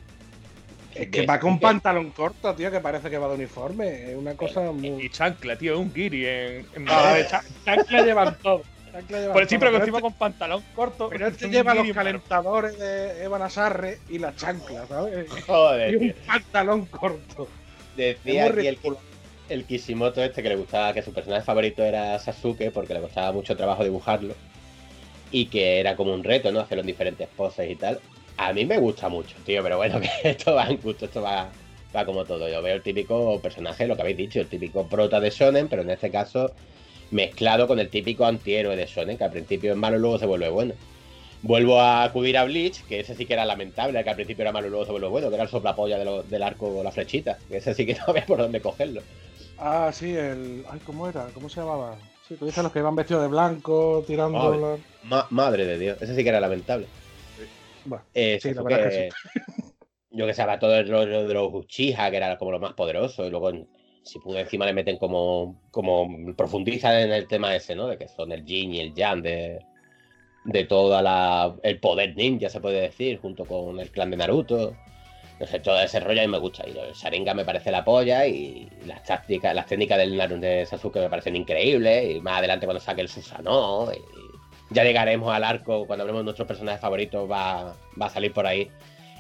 [0.94, 4.12] Es que De va con pantalón corto, tío, que parece que va de uniforme.
[4.12, 5.04] Es una cosa muy.
[5.04, 6.66] Y chancla, tío, es un guiri en.
[6.74, 7.16] en Ah,
[7.64, 8.62] chancla llevan todo.
[9.32, 11.08] Por el simple encima este- con pantalón corto.
[11.08, 15.28] Pero este lleva los calentadores de Evan Asarre y la chancla, ¿sabes?
[15.48, 16.08] Joder, Y tío.
[16.08, 17.48] un pantalón corto.
[17.96, 18.78] Decía aquí el,
[19.48, 23.32] el Kishimoto este que le gustaba, que su personaje favorito era Sasuke porque le costaba
[23.32, 24.34] mucho trabajo dibujarlo.
[25.32, 26.60] Y que era como un reto, ¿no?
[26.60, 27.98] Hacerlo en diferentes poses y tal.
[28.37, 31.51] A mí me gusta mucho, tío, pero bueno, que esto va en gusto, esto va,
[31.94, 32.49] va como todo.
[32.49, 35.83] Yo veo el típico personaje, lo que habéis dicho, el típico prota de Shonen, pero
[35.83, 36.53] en este caso
[37.11, 40.27] mezclado con el típico antihéroe de Shonen, que al principio es malo y luego se
[40.27, 40.75] vuelve bueno.
[41.42, 44.53] Vuelvo a acudir a Bleach, que ese sí que era lamentable, que al principio era
[44.53, 46.83] malo y luego se vuelve bueno, que era el soplapolla de lo- del arco o
[46.83, 49.03] la flechita, que ese sí que no había por dónde cogerlo.
[49.59, 50.64] Ah, sí, el.
[50.70, 51.27] Ay, ¿cómo era?
[51.35, 51.99] ¿Cómo se llamaba?
[52.27, 54.38] Sí, tú dices los que iban vestidos de blanco, tirando.
[54.38, 54.61] Joder.
[54.61, 56.88] la- Ma- madre de Dios, ese sí que era lamentable.
[57.85, 58.62] Bueno, Eh, sí, la
[60.11, 63.27] Yo que sabía todo el rollo de los Uchiha, que era como lo más poderoso,
[63.27, 63.51] y luego
[64.05, 67.88] si pude encima le meten como, como profundizan en el tema ese, ¿no?
[67.88, 69.59] De que son el Jin y el Yang de,
[70.44, 74.77] de toda la el poder ninja, se puede decir, junto con el clan de Naruto.
[75.40, 76.64] No sé, todo ese rollo a mí me gusta.
[76.68, 80.64] Y el Sharingan me parece la polla y las tácticas, las técnicas del Naruto de
[80.64, 82.16] Sasuke me parecen increíbles.
[82.16, 83.90] Y más adelante cuando saque el Susanoo.
[83.92, 84.23] Y
[84.74, 88.46] ya llegaremos al arco, cuando hablemos de nuestros personajes favoritos, va, va a salir por
[88.46, 88.70] ahí.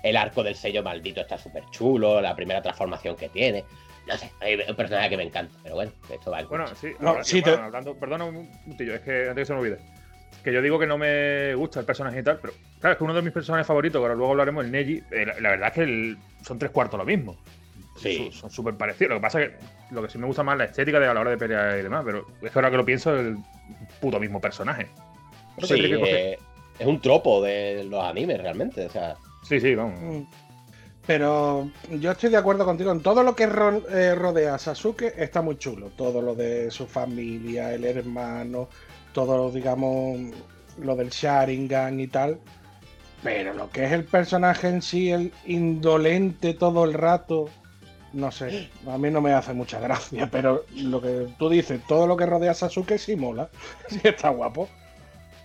[0.02, 3.64] El arco del sello maldito está súper chulo, la primera transformación que tiene.
[4.06, 6.88] No sé, hay un personaje que me encanta, pero bueno, esto va en Bueno, sí,
[7.00, 9.60] No, ahora- sí, bueno, te- hablando, perdona un minutillo, es que antes que se me
[9.60, 9.78] olvide.
[10.42, 13.04] que yo digo que no me gusta el personaje y tal, pero claro, es que
[13.04, 15.68] uno de mis personajes favoritos, que ahora luego hablaremos, el Neji, eh, la, la verdad
[15.68, 17.38] es que el- son tres cuartos lo mismo.
[17.96, 18.16] Sí.
[18.30, 19.10] Son- Son súper parecidos.
[19.10, 19.56] Lo que pasa es que
[19.94, 21.78] lo que sí me gusta más es la estética de a la hora de pelear
[21.78, 23.36] y demás, pero es que ahora que lo pienso, es el
[24.02, 24.88] puto mismo personaje.
[25.56, 26.38] Creo Sí, que eh,
[26.78, 28.86] es un tropo de los animes realmente.
[28.86, 30.00] O sea, Sí, sí, vamos.
[30.00, 30.22] Mm.
[31.06, 32.90] Pero yo estoy de acuerdo contigo.
[32.90, 35.90] En todo lo que ro- eh, rodea a Sasuke está muy chulo.
[35.96, 38.68] Todo lo de su familia, el hermano,
[39.12, 40.18] todo, digamos,
[40.78, 42.38] lo del Sharingan y tal.
[43.22, 47.50] Pero lo que es el personaje en sí, el indolente todo el rato,
[48.14, 50.28] no sé, a mí no me hace mucha gracia.
[50.32, 53.50] Pero lo que tú dices, todo lo que rodea a Sasuke sí mola.
[53.90, 54.68] Sí está guapo.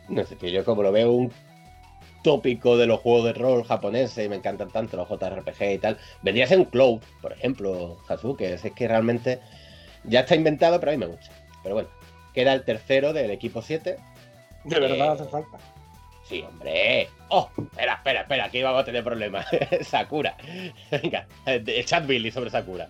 [0.09, 1.31] No sé, que yo como lo veo un
[2.23, 5.97] tópico de los juegos de rol japoneses y me encantan tanto los JRPG y tal,
[6.21, 8.53] vendría a ser un Cloud, por ejemplo, Sasuke.
[8.53, 9.39] Es que realmente
[10.03, 11.31] ya está inventado, pero a mí me gusta.
[11.63, 11.89] Pero bueno,
[12.33, 13.97] queda el tercero del equipo 7.
[14.65, 15.57] De verdad Eh, hace falta.
[16.27, 17.09] Sí, hombre.
[17.29, 19.47] Oh, espera, espera, espera, aquí vamos a tener problemas.
[19.81, 20.35] Sakura.
[20.91, 21.27] Venga,
[21.85, 22.87] chat Billy sobre Sakura.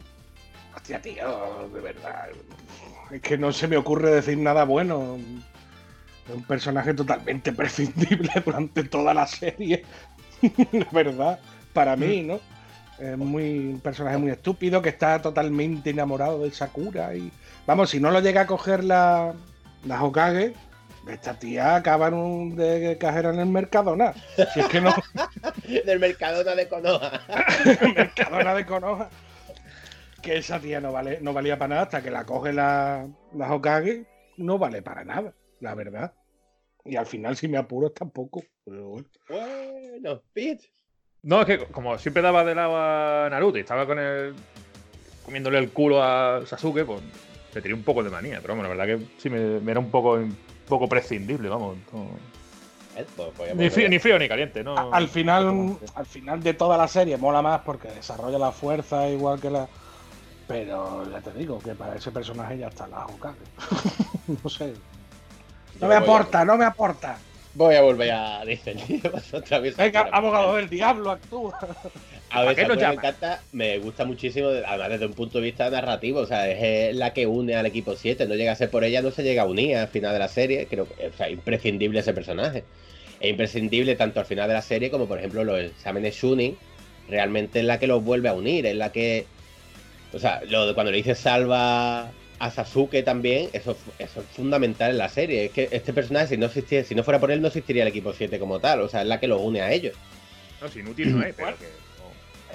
[0.76, 2.30] Hostia, tío, de verdad.
[3.12, 5.18] Es que no se me ocurre decir nada bueno.
[6.28, 9.84] Es un personaje totalmente prescindible durante toda la serie.
[10.72, 11.40] La verdad,
[11.74, 12.40] para mí, ¿no?
[13.00, 17.16] Es muy, un personaje muy estúpido que está totalmente enamorado de Sakura.
[17.16, 17.32] Y
[17.66, 19.34] vamos, si no lo llega a coger la,
[19.86, 20.54] la Hokage,
[21.08, 24.14] esta tía acaba un de cajera en el Mercadona.
[24.54, 24.94] Si es que no.
[25.86, 27.22] Del Mercadona de Konoha.
[27.96, 29.10] Mercadona de Konoha.
[30.22, 33.54] Que esa tía no, vale, no valía para nada hasta que la coge la, la
[33.54, 34.06] Hokage.
[34.38, 36.14] No vale para nada, la verdad.
[36.86, 38.44] Y al final, si me apuros, tampoco.
[38.66, 39.08] Pero bueno.
[39.28, 40.72] Bueno, Pete.
[41.24, 44.34] No, es que como siempre daba de lado a Naruto y estaba con el.
[45.26, 47.02] comiéndole el culo a Sasuke, pues
[47.54, 48.40] le tenía un poco de manía.
[48.42, 50.36] Pero bueno, la verdad que sí me, me era un poco, un
[50.68, 51.78] poco prescindible, vamos.
[51.94, 52.10] no-
[52.96, 54.94] Eh, pues a Ni, frío, ni frío ni caliente, ¿no?
[54.94, 59.40] Al final, al final de toda la serie mola más porque desarrolla la fuerza igual
[59.40, 59.68] que la.
[60.48, 63.38] Pero ya te digo que para ese personaje ya está la Hokage.
[64.44, 64.74] no sé.
[65.80, 67.18] No me a- aporta, no me aporta.
[67.54, 69.76] Voy a volver a defender otra vez.
[69.76, 71.58] Venga, abogado del diablo, actúa.
[72.30, 76.26] A ver, me encanta, me gusta muchísimo, además desde un punto de vista narrativo, o
[76.28, 79.02] sea, es eh, la que une al equipo 7, no llega a ser por ella,
[79.02, 82.00] no se llega a unir al final de la serie, creo que o sea, imprescindible
[82.02, 82.64] ese personaje.
[83.20, 86.56] Es imprescindible tanto al final de la serie como por ejemplo los exámenes Shunin,
[87.10, 89.26] realmente es la que los vuelve a unir, es la que,
[90.14, 94.92] o sea, lo de cuando le dice salva a Sasuke también, eso, eso es fundamental
[94.92, 97.42] en la serie, es que este personaje si no existiera, si no fuera por él
[97.42, 99.72] no existiría el equipo 7 como tal, o sea, es la que los une a
[99.72, 99.96] ellos.
[100.62, 101.66] No, si inútil no es, pero que.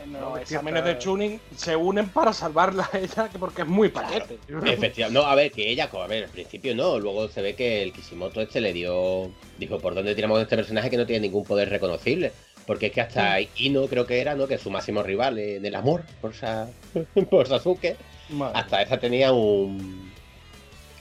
[0.07, 3.63] No, los es exámenes está- de tuning se unen para salvarla a ella, que porque
[3.63, 4.39] es muy paquete.
[4.49, 7.83] Efectivamente, no, a ver, que ella, a ver, al principio no, luego se ve que
[7.83, 11.45] el Kishimoto este le dio, dijo, ¿por dónde tiramos este personaje que no tiene ningún
[11.45, 12.33] poder reconocible?
[12.67, 14.47] Porque es que hasta Ino creo que era, ¿no?
[14.47, 16.69] Que es su máximo rival en el amor por, Sa-
[17.31, 17.97] por Sasuke,
[18.31, 18.59] Madre.
[18.59, 20.11] hasta esa tenía un,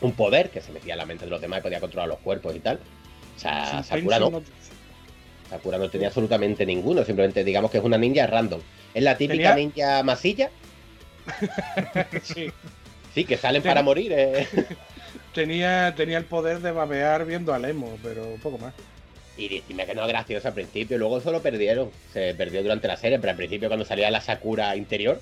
[0.02, 2.20] un poder que se metía en la mente de los demás y podía controlar los
[2.20, 2.80] cuerpos y tal.
[3.36, 4.44] O sea, Sakura no,
[5.50, 8.62] Sakura no tenía absolutamente ninguno, simplemente digamos que es una ninja random.
[8.94, 10.50] Es la Tenía- típica ninja masilla,
[12.24, 12.52] Sí.
[13.14, 14.12] sí, que salen Ten- para morir.
[14.16, 14.48] eh.
[15.34, 18.72] Tenía, tenía el poder de babear viendo a Lemo, pero poco más.
[19.36, 21.90] Y dime que no es gracioso al principio, luego eso lo perdieron.
[22.14, 25.20] Se perdió durante la serie, pero al principio cuando salía la Sakura interior.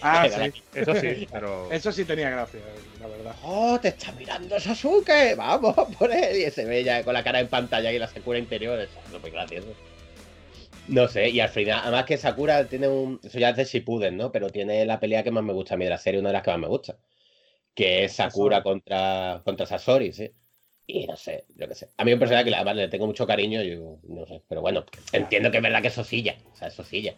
[0.00, 0.62] Ah, sí.
[0.74, 1.68] Eso sí, pero.
[1.72, 2.60] Eso sí tenía gracia,
[3.00, 3.34] la verdad.
[3.42, 5.34] ¡Oh, te está mirando Sasuke!
[5.36, 6.46] ¡Vamos por él!
[6.46, 8.78] Y se ve ya con la cara en pantalla y la Sakura interior.
[8.78, 9.74] Eso es muy gracioso.
[10.88, 13.18] No sé, y al final, además que Sakura tiene un.
[13.22, 14.30] Eso ya es de Shippuden, ¿no?
[14.30, 16.34] Pero tiene la pelea que más me gusta a mí de la serie, una de
[16.34, 16.98] las que más me gusta.
[17.74, 18.62] Que es Sakura Sasori.
[18.62, 20.30] contra, contra Sasori, sí.
[20.86, 21.88] Y no sé, yo qué sé.
[21.96, 24.42] A mí un personaje que la verdad le tengo mucho cariño, yo no sé.
[24.46, 26.36] Pero bueno, entiendo que es verdad que es sosilla.
[26.52, 27.14] O sea, es sosilla.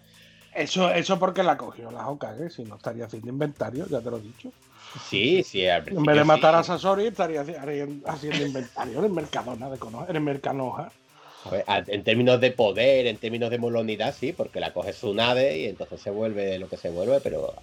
[0.56, 4.16] Eso, eso porque la cogió la Hokage, si no estaría haciendo inventario, ya te lo
[4.16, 4.50] he dicho.
[5.08, 6.60] Sí, sí, al En vez de matar sí.
[6.60, 7.44] a Sasori, estaría
[8.06, 10.90] haciendo inventario en el Mercadona de Konoha, en el Mercanoja.
[11.66, 16.00] En términos de poder, en términos de molonidad, sí, porque la coge Tsunade y entonces
[16.00, 17.54] se vuelve lo que se vuelve, pero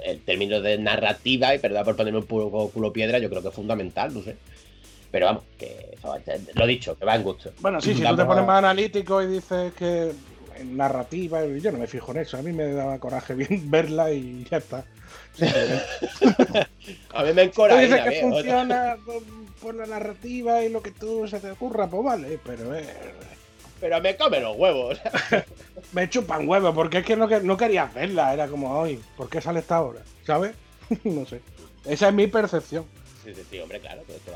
[0.00, 3.48] en términos de narrativa, y perdón por ponerme un puro culo piedra, yo creo que
[3.48, 4.36] es fundamental, no sé.
[5.10, 5.96] Pero vamos, que
[6.54, 7.50] lo dicho, que va en gusto.
[7.60, 10.12] Bueno, sí, si tú te pones más analítico y dices que
[10.56, 12.36] en narrativa, yo no me fijo en eso.
[12.38, 14.84] A mí me daba coraje bien verla y ya está.
[17.14, 18.34] A mí me Tú encora dices la que veo, ¿no?
[18.34, 19.22] funciona por,
[19.60, 22.84] por la narrativa y lo que tú se te ocurra, pues vale, pero eh,
[23.80, 24.98] Pero me come los huevos.
[25.92, 29.28] me chupan huevos, porque es que no, que- no querías verla, era como, hoy, ¿por
[29.28, 30.00] qué sale esta hora?
[30.26, 30.52] ¿Sabes?
[31.04, 31.40] no sé.
[31.84, 32.84] Esa es mi percepción.
[33.24, 34.32] Sí, sí, sí, hombre, claro, que esto.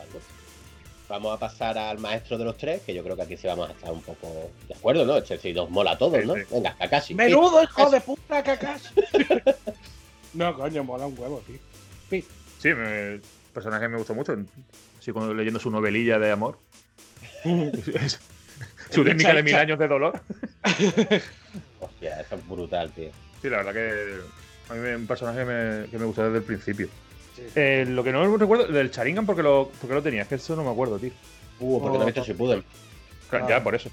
[1.09, 3.69] Vamos a pasar al maestro de los tres, que yo creo que aquí sí vamos
[3.69, 5.17] a estar un poco de acuerdo, ¿no?
[5.17, 6.35] Este sí nos mola a todos, ¿no?
[6.51, 7.15] Venga, Kakashi.
[7.15, 8.95] Menudo hijo de puta Kakashi.
[10.35, 11.59] no, coño, mola un huevo, tío.
[12.59, 14.37] Sí, me- el personaje me gustó mucho.
[14.99, 16.59] Así cuando leyendo su novelilla de amor.
[18.91, 20.21] su técnica de mil años de dolor.
[21.81, 23.11] Hostia, eso es brutal, tío.
[23.43, 26.39] Sí, la verdad que a mí es un personaje que me, que me gustó desde
[26.39, 26.89] el principio.
[27.55, 30.57] Eh, lo que no recuerdo, del Sharingan, porque lo, porque lo tenía, es que eso
[30.57, 31.11] no me acuerdo, tío.
[31.61, 32.65] Uh, porque no he visto Shippuden.
[33.31, 33.49] Claro, Ah.
[33.51, 33.91] Ya, por eso.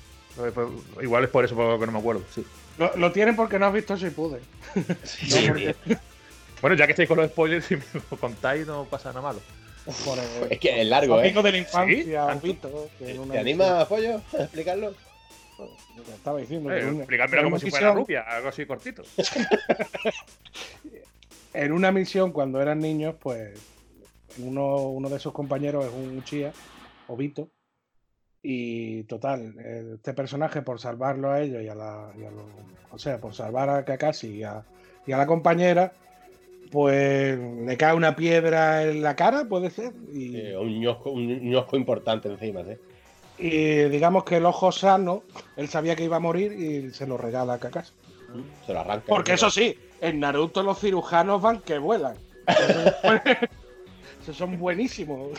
[1.01, 2.45] Igual es por eso por lo que no me acuerdo, sí.
[2.77, 4.41] Lo, lo tienen porque no has visto Shippuden.
[5.03, 5.75] Sí, porque-
[6.61, 9.41] Bueno, ya que estáis con los spoilers, si me lo contáis, no pasa nada malo.
[10.05, 11.43] por el- Es que es largo, amigo ¿eh?
[11.43, 14.93] de la infancia, Sí, un pito, que en una ¿Te anima, Pollo, a explicarlo?
[16.05, 16.71] te estaba diciendo.
[16.73, 19.03] Eh, que una- como si fuera rubia, algo así cortito.
[21.53, 23.51] En una misión, cuando eran niños, pues
[24.37, 26.51] uno, uno de sus compañeros es un Uchiha,
[27.07, 27.49] Obito,
[28.41, 29.55] y total,
[29.93, 32.11] este personaje por salvarlo a ellos y a la.
[32.17, 32.45] y a los-
[32.91, 34.63] o sea, por salvar a Kakashi y a,
[35.07, 35.93] y a la compañera,
[36.71, 41.27] pues le cae una piedra en la cara, puede ser, y, Eh, un, ñosco, un
[41.49, 42.77] ñosco importante encima, ¿sí?
[43.37, 45.23] y digamos que el ojo sano,
[45.57, 47.93] él sabía que iba a morir y se lo regala a Kakashi.
[48.65, 49.05] Se lo arranca.
[49.07, 52.15] Porque eso sí, en Naruto los cirujanos van que vuelan.
[54.21, 55.37] Esos son buenísimos.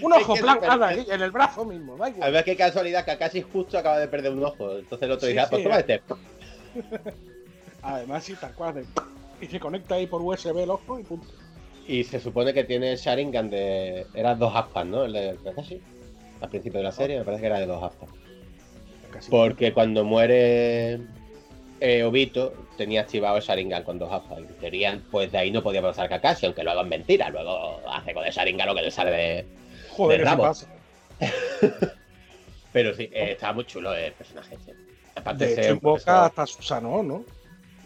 [0.00, 3.76] Un ojo que aquí, en el brazo mismo, da A ver qué casualidad, Kakashi justo
[3.76, 4.78] acaba de perder un ojo.
[4.78, 5.80] Entonces el otro Sí, ah, pues toma eh.
[5.80, 6.02] este.
[7.82, 8.74] Además, sí, tal cual.
[8.76, 8.84] de-
[9.40, 11.26] Y se conecta ahí por USB el ojo y punto.
[11.86, 14.06] Y se supone que tiene Sharingan de.
[14.14, 15.04] Eran dos aspas, ¿no?
[15.04, 15.80] El de Kakashi.
[16.40, 18.08] Al principio de la serie, me parece que era de dos aspas.
[19.10, 19.30] Casi.
[19.30, 21.00] Porque cuando muere
[21.82, 24.38] eh, Obito, tenía activado el Sharingan con dos aspas.
[24.38, 27.28] En teoría, pues de ahí no podía pasar Kakashi, aunque luego es mentira.
[27.30, 29.46] Luego hace con el Sharingan lo que le sale de.
[29.90, 30.42] Joder, de ¿qué se rabo.
[30.42, 30.66] pasa?
[32.72, 34.56] Pero sí, eh, estaba muy chulo el personaje.
[34.64, 34.72] sí.
[35.14, 37.24] Aparte De hecho, invoca hasta Susano, ¿no?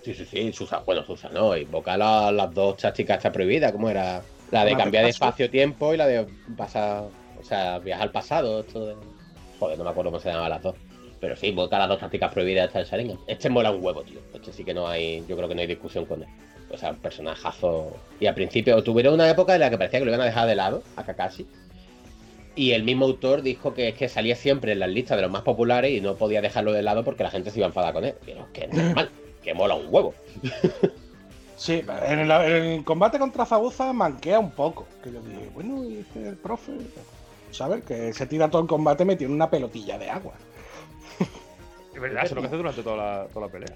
[0.04, 0.52] Sí, sí, sí,
[0.84, 4.22] bueno, Susa, no, invoca la- las dos tácticas está prohibida, ¿cómo era?
[4.52, 6.24] La de La cambiar de espacio-tiempo y la de
[6.56, 7.06] pasar,
[7.40, 8.94] o sea, viajar al pasado, esto de...
[9.58, 10.76] Joder, no me acuerdo cómo se llamaban las dos.
[11.26, 13.18] Pero sí, invoca las dos tácticas prohibidas hasta el Sharingan.
[13.26, 14.20] Este mola un huevo, tío.
[14.32, 16.28] Este sí que no hay, yo creo que no hay discusión con él.
[16.70, 17.96] O sea, un personajazo.
[18.20, 20.46] Y al principio tuvieron una época en la que parecía que lo iban a dejar
[20.46, 21.44] de lado, a Kakashi.
[22.54, 25.32] Y el mismo autor dijo que es que salía siempre en las listas de los
[25.32, 27.92] más populares y no podía dejarlo de lado porque la gente se iba a enfadar
[27.92, 28.14] con él.
[28.24, 29.10] Pero que es normal,
[29.42, 30.14] que mola un huevo.
[31.58, 34.86] Sí, en el, en el combate contra Zabuza manquea un poco.
[35.02, 36.72] Que yo dije, bueno, y este el profe.
[37.50, 37.82] ¿Sabes?
[37.82, 40.34] Que se tira todo el combate metiendo una pelotilla de agua.
[41.96, 43.74] Es verdad, eso es lo que hace durante toda la, toda la pelea.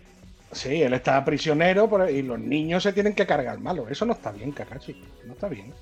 [0.53, 3.89] Sí, él está prisionero por- y los niños se tienen que cargar malo.
[3.89, 4.95] Eso no está bien, Kakashi.
[5.25, 5.73] No está bien.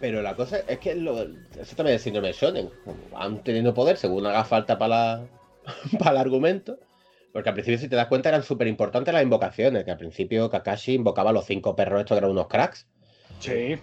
[0.00, 2.70] Pero la cosa es que lo, eso también es síndrome de Shonen.
[3.12, 5.26] Van teniendo poder según haga falta para, la-
[5.98, 6.78] para el argumento.
[7.32, 9.84] Porque al principio, si te das cuenta, eran súper importantes las invocaciones.
[9.84, 12.86] Que al principio Kakashi invocaba a los cinco perros estos que eran unos cracks.
[13.38, 13.76] Sí.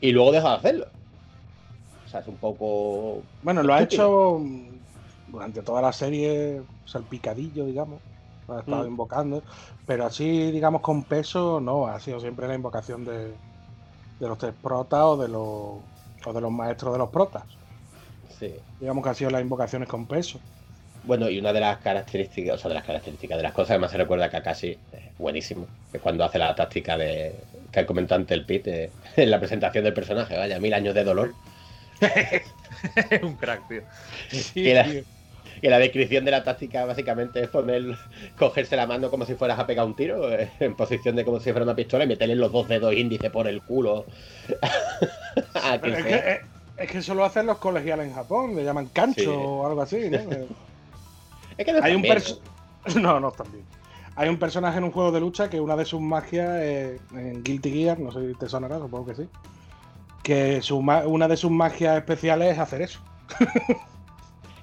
[0.00, 0.86] Y luego dejó de hacerlo.
[2.06, 3.22] O sea, es un poco.
[3.42, 4.40] Bueno, lo ha hecho
[5.30, 8.00] durante toda la serie salpicadillo, digamos.
[8.46, 8.88] Lo ha estado Mm.
[8.88, 9.42] invocando.
[9.86, 11.86] Pero así, digamos, con peso, no.
[11.86, 13.28] Ha sido siempre la invocación de,
[14.20, 17.44] de los tres protas o de los, o de los maestros de los protas.
[18.38, 18.54] Sí.
[18.80, 20.40] Digamos que han sido las invocaciones con peso.
[21.04, 23.80] Bueno, y una de las características, o sea, de las características, de las cosas que
[23.80, 27.34] más se recuerda a Kakashi, es buenísimo, es cuando hace la táctica de
[27.72, 31.04] que comentó ante el Pit eh, en la presentación del personaje, vaya, mil años de
[31.04, 31.34] dolor.
[33.10, 33.82] Es un crack, tío.
[34.54, 34.86] y, la,
[35.62, 37.96] y la descripción de la táctica básicamente es poner,
[38.38, 41.40] cogerse la mano como si fueras a pegar un tiro, eh, en posición de como
[41.40, 44.06] si fuera una pistola y meterle los dos dedos índice por el culo.
[45.54, 46.32] a quien Es que, sea.
[46.34, 46.40] es-
[46.76, 49.26] es que eso lo hacen los colegiales en Japón, le llaman cancho Sí.
[49.28, 50.18] o algo así, ¿no?
[51.58, 52.38] Es que no Hay un bien, perso-
[53.00, 53.64] No, no están bien.
[54.14, 57.42] Hay un personaje en un juego de lucha que una de sus magias es en
[57.42, 59.28] Guilty Gear, no sé si te sonará, supongo que sí.
[60.22, 63.00] Que su una de sus magias especiales es hacer eso.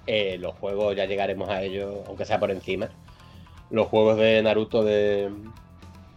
[0.08, 2.90] Eh, los juegos, ya llegaremos a ellos, aunque sea por encima.
[3.72, 5.32] Los juegos de Naruto de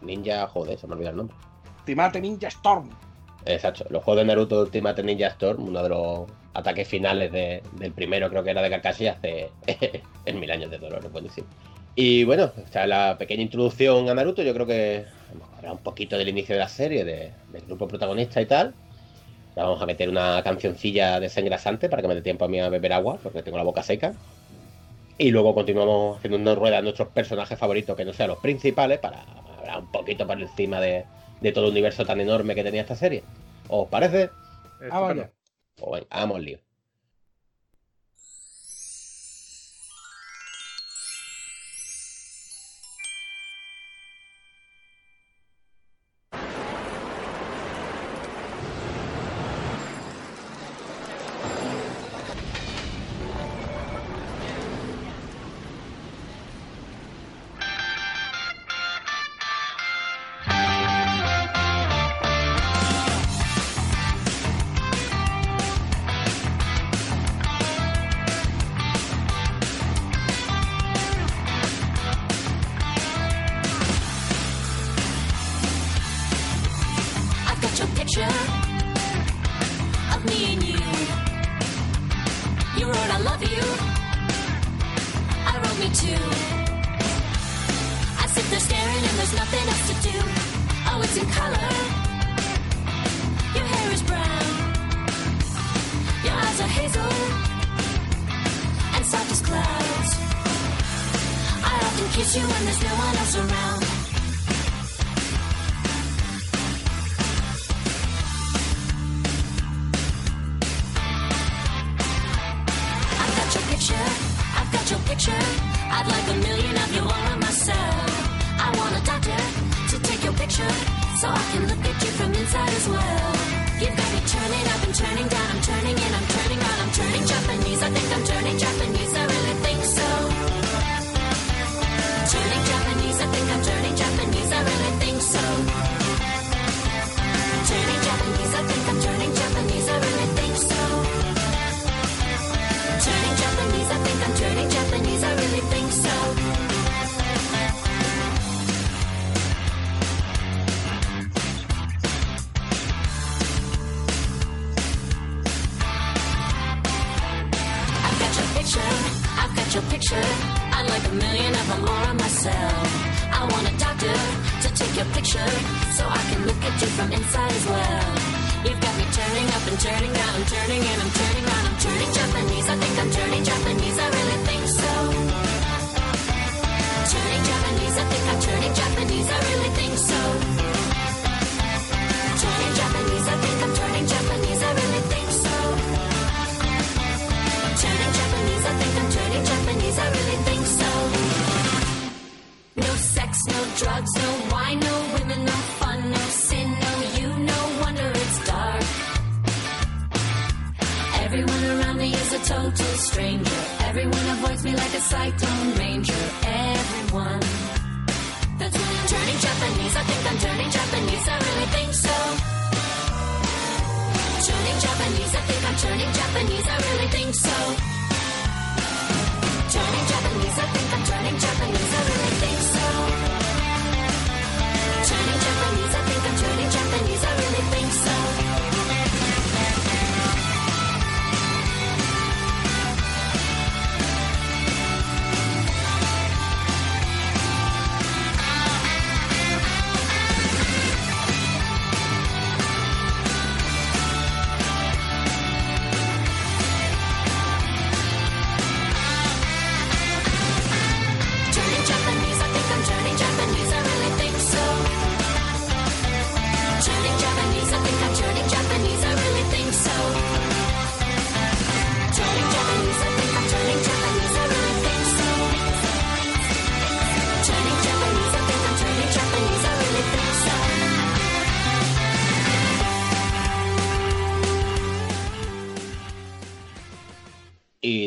[0.02, 1.36] Ninja, joder, se me olvidó el nombre.
[1.84, 2.90] Timate Ninja Storm.
[3.46, 7.92] Exacto, los juegos de Naruto Ultimate Ninja Storm, uno de los ataques finales de- del
[7.92, 9.50] primero, creo que era de Kakashi, hace
[10.26, 11.46] en mil años de dolor, es buenísimo.
[11.94, 15.04] Y bueno, está la pequeña introducción a Naruto, yo creo que
[15.56, 18.74] hablar un poquito del inicio de la serie, de- del grupo protagonista y tal.
[19.58, 22.68] Ya Vamos a meter una cancioncilla desengrasante para que me dé tiempo a mí a
[22.68, 24.14] beber agua, porque tengo la boca seca.
[25.18, 29.00] Y luego continuamos haciendo una rueda de nuestros personajes favoritos, que no sean los principales,
[29.00, 29.20] para
[29.58, 31.04] hablar un poquito por encima de,
[31.40, 33.24] de todo el universo tan enorme que tenía esta serie.
[33.68, 34.30] ¿Os parece?
[34.92, 35.32] Ah, vaya.
[35.74, 36.60] Pues vamos lío.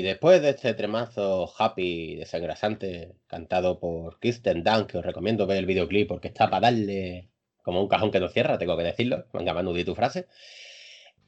[0.01, 5.57] Y después de este tremazo happy desengrasante cantado por Kristen Dunst, que os recomiendo ver
[5.57, 7.29] el videoclip porque está para darle
[7.61, 9.25] como un cajón que no cierra, tengo que decirlo.
[9.31, 10.25] Venga, Manu, di tu frase.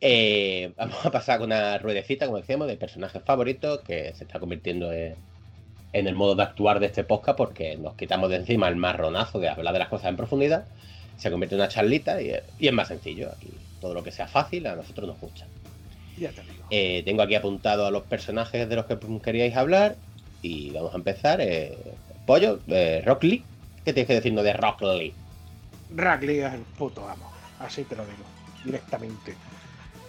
[0.01, 4.39] Eh, vamos a pasar con una ruedecita, como decíamos, de personajes favoritos que se está
[4.39, 5.17] convirtiendo en,
[5.93, 9.49] el modo de actuar de este podcast porque nos quitamos de encima el marronazo de
[9.49, 10.65] hablar de las cosas en profundidad,
[11.17, 13.29] se convierte en una charlita y, y es más sencillo.
[13.37, 15.45] Aquí todo lo que sea fácil a nosotros nos gusta.
[16.17, 16.62] Ya te digo.
[16.75, 19.95] Eh, tengo aquí apuntado a los personajes de los que queríais hablar
[20.41, 21.39] y vamos a empezar.
[21.39, 21.77] Eh,
[22.25, 23.43] Pollo, eh, Rock Lee.
[23.85, 25.13] ¿Qué tienes que decirnos de Rock Lee?
[25.95, 27.31] Rackley es el puto amo.
[27.59, 28.23] Así te lo digo.
[28.65, 29.35] Directamente.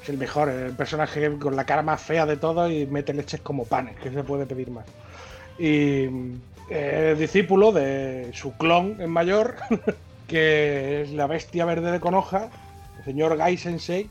[0.02, 3.42] Es el mejor, el personaje con la cara más fea de todos y mete leches
[3.42, 4.86] como panes, que se puede pedir más.
[5.58, 6.08] Y
[6.70, 9.56] es discípulo de su clon en mayor,
[10.28, 12.48] que es la bestia verde de Konoha,
[13.00, 14.08] el señor Gai Sensei,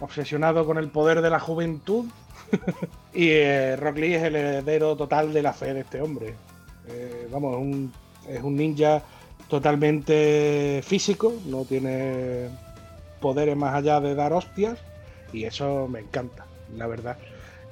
[0.00, 2.06] obsesionado con el poder de la juventud.
[3.14, 6.34] y eh, Rock Lee es el heredero total de la fe de este hombre.
[6.88, 7.92] Eh, vamos, es un,
[8.28, 9.02] es un ninja
[9.48, 12.48] totalmente físico, no tiene
[13.20, 14.78] poderes más allá de dar hostias
[15.32, 16.46] y eso me encanta,
[16.76, 17.16] la verdad.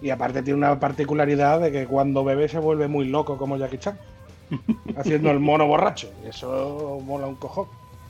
[0.02, 3.78] Y aparte tiene una particularidad de que cuando bebe se vuelve muy loco como Jackie
[3.78, 3.98] Chan,
[4.96, 7.66] haciendo el mono borracho, y eso mola un cojón.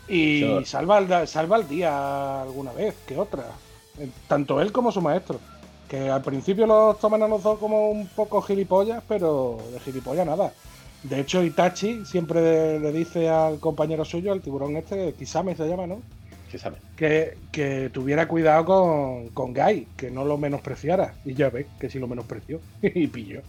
[0.08, 3.44] Y salva, al, salva al día alguna vez que otra,
[4.28, 5.38] tanto él como su maestro.
[5.88, 10.26] Que al principio los toman a los dos como un poco gilipollas, pero de gilipollas
[10.26, 10.52] nada.
[11.02, 15.86] De hecho, Itachi siempre le dice al compañero suyo, al tiburón este, Kisame se llama,
[15.86, 16.02] ¿no?
[16.50, 16.78] Sí, sabe.
[16.96, 21.14] Que, que tuviera cuidado con, con Guy, que no lo menospreciara.
[21.24, 23.42] Y ya ves que sí lo menospreció y pilló.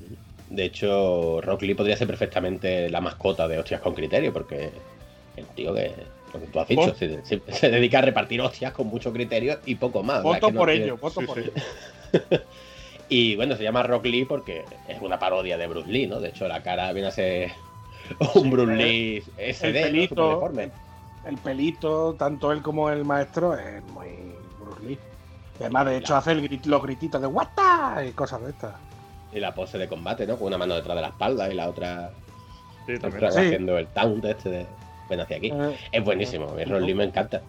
[0.49, 4.71] De hecho, Rock Lee podría ser perfectamente la mascota de Hostias con Criterio, porque
[5.35, 5.91] El tío que,
[6.33, 9.59] lo que tú has dicho, se, se- se dedica a repartir hostias con mucho criterio
[9.65, 10.19] y poco más.
[10.19, 11.49] o sea, Voto que no por tiene- ello, voto Sí, por sí.
[12.11, 12.41] ello.
[13.09, 16.19] Y bueno, se llama Rock Lee porque es una parodia de Bruce Lee, ¿no?
[16.19, 17.51] De hecho, la cara viene a ser
[18.35, 19.81] un Bruce Lee El SD, ¿no?
[19.87, 20.51] pelito,
[21.25, 24.09] el pelito, tanto él como el maestro, es muy
[24.59, 24.99] Bruce Lee.
[25.61, 28.03] Además, de hecho, hace el grit- los grititos de ¡Wata!
[28.05, 28.75] y cosas de estas.
[29.31, 30.35] Y la pose de combate, ¿no?
[30.37, 32.11] Con una mano detrás de la espalda y la otra,
[32.85, 33.23] Sí, también.
[33.23, 33.39] otra Sí.
[33.47, 34.65] haciendo el taunt este de
[35.09, 35.47] ven hacia aquí.
[35.53, 37.41] Eh, Es buenísimo, a Rock Lee me encanta.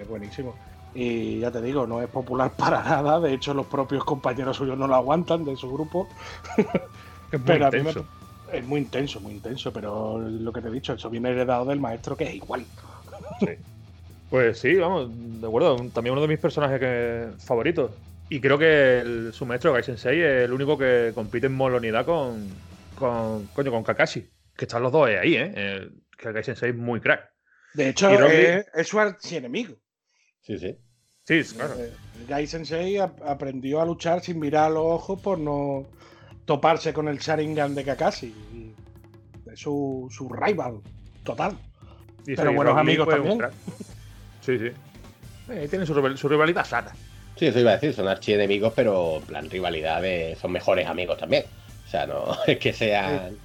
[0.00, 0.54] Es buenísimo.
[0.94, 3.20] Y ya te digo, no es popular para nada.
[3.20, 6.08] De hecho, los propios compañeros suyos no lo aguantan de su grupo.
[7.32, 8.06] Es muy Pero a mí me- intenso.
[8.52, 9.72] es muy intenso, muy intenso.
[9.72, 12.64] Pero lo que te he dicho, eso viene heredado del maestro, que es igual.
[13.40, 13.48] Sí.
[14.30, 15.10] Pues sí, vamos,
[15.40, 15.76] de acuerdo.
[15.92, 17.90] También uno de mis personajes que- favoritos.
[18.28, 22.04] Y creo que el- su maestro, Gai Sensei, es el único que compite en molonidad
[22.06, 22.46] con,
[22.96, 24.28] con, coño, con Kakashi.
[24.56, 25.52] Que están los dos ahí, ¿eh?
[25.54, 27.30] Eh, que Gai Sensei es muy crack.
[27.74, 29.74] De hecho, Lee- es, es su archienemigo.
[30.40, 30.76] Sí, sí.
[31.24, 31.74] Sí, claro.
[31.78, 35.86] Eh, El Gai Sensei ap- aprendió a luchar sin mirar a los ojos por no
[36.44, 38.34] toparse con el Sharingan de Kakashi.
[39.52, 40.80] Es su, su rival
[41.24, 41.58] total.
[42.26, 43.38] Y Pero buenos amigos también.
[43.38, 43.52] crack.
[44.40, 44.66] Sí, sí.
[45.48, 46.92] Eh, Ahí tienen su, su rivalidad sana.
[47.36, 51.44] Sí, eso iba a decir, son archienemigos, pero en plan rivalidades, son mejores amigos también.
[51.86, 53.36] O sea, no es que sean.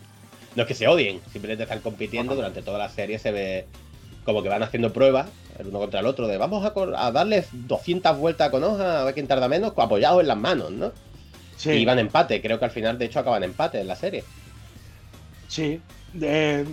[0.56, 2.36] No es que se odien, simplemente están compitiendo.
[2.36, 3.66] Durante toda la serie se ve
[4.26, 6.74] como que van haciendo pruebas el uno contra el otro, de vamos a,
[7.06, 10.72] a darles 200 vueltas con hoja, a ver quién tarda menos, apoyados en las manos,
[10.72, 10.92] ¿no?
[11.58, 11.72] Sí.
[11.72, 14.24] Y van empate, creo que al final, de hecho, acaban empate en la serie.
[15.48, 15.80] Sí,
[16.20, 16.66] eh,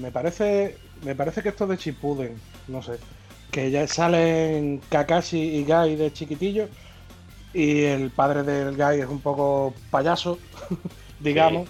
[0.00, 2.36] me parece me parece que esto de Chipuden,
[2.68, 2.92] no sé,
[3.50, 6.68] que ya salen Kakashi y Gai de chiquitillo
[7.52, 10.38] y el padre del Gai es un poco payaso,
[11.20, 11.68] digamos,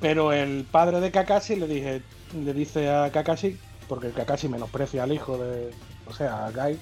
[0.00, 2.02] pero el padre de Kakashi le dije
[2.34, 3.56] le dice a Kakashi
[3.88, 5.70] porque Kakashi menosprecia al hijo de,
[6.06, 6.78] o sea, a Gai,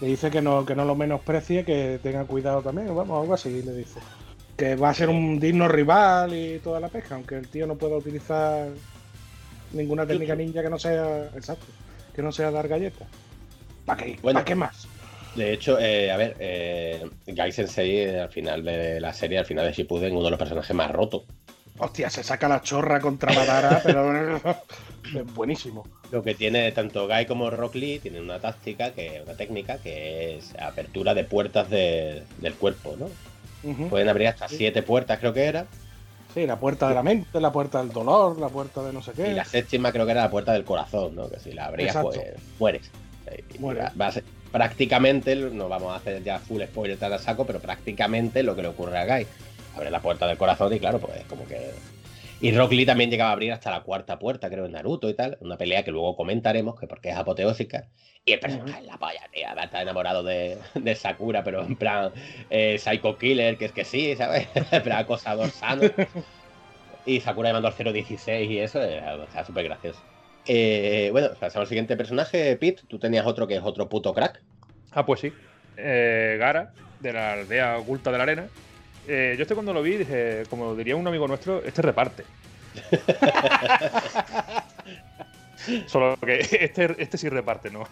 [0.00, 3.62] le dice que no que no lo menosprecie, que tenga cuidado también, vamos, algo así
[3.62, 4.00] le dice.
[4.56, 7.76] Que va a ser un digno rival y toda la pesca, aunque el tío no
[7.76, 8.68] pueda utilizar
[9.72, 11.26] ninguna técnica ninja que no sea.
[11.34, 11.66] Exacto.
[12.14, 13.06] Que no sea dar galletas.
[13.84, 14.18] ¿Para qué?
[14.22, 14.38] Bueno.
[14.38, 14.88] ¿Para qué más?
[15.34, 19.66] De hecho, eh, a ver, eh, Gai Sensei al final de la serie, al final
[19.66, 21.24] de Shippuden, uno de los personajes más rotos.
[21.78, 25.86] Hostia, se saca la chorra contra Madara, pero es buenísimo.
[26.10, 30.36] Lo que tiene tanto Guy como Rock Lee tienen una táctica, que, una técnica que
[30.38, 33.08] es apertura de puertas de- del cuerpo, ¿no?
[33.90, 35.66] Pueden abrir hasta siete puertas, creo que era.
[36.32, 39.12] Sí, la puerta de la mente, la puerta del dolor, la puerta de no sé
[39.12, 39.30] qué.
[39.30, 41.28] Y la séptima creo que era la puerta del corazón, ¿no?
[41.28, 42.10] Que si la abrías, Exacto.
[42.10, 42.90] pues mueres.
[43.58, 43.84] Mueres.
[43.86, 47.44] va- va a ser- prácticamente, no vamos a hacer ya full spoiler tan a saco,
[47.44, 49.26] pero prácticamente lo que le ocurre a Guy.
[49.76, 51.70] Abre la puerta del corazón y claro, pues como que...
[52.40, 55.14] Y Rock Lee también llegaba a abrir hasta la cuarta puerta, creo, en Naruto y
[55.14, 55.38] tal.
[55.40, 57.86] Una pelea que luego comentaremos, que porque es apoteósica.
[58.26, 59.46] Y el personaje es la polla, tío.
[59.62, 62.12] Estar enamorado de, de Sakura, pero en plan
[62.50, 64.48] eh, Psycho Killer, que es que sí, ¿sabes?
[64.70, 65.82] en plan acosador sano.
[67.06, 70.00] Y Sakura llamando al 016 y eso, eh, o sea, súper gracioso.
[70.46, 72.82] Eh, bueno, pasamos al siguiente personaje, Pete.
[72.86, 74.42] Tú tenías otro que es otro puto crack.
[74.92, 75.32] Ah, pues sí.
[75.76, 78.48] Eh, Gara, de la aldea oculta de la arena.
[79.08, 82.24] Eh, yo este cuando lo vi dije, como diría un amigo nuestro, este reparte.
[85.86, 87.84] Solo que este, este sí reparte, ¿no?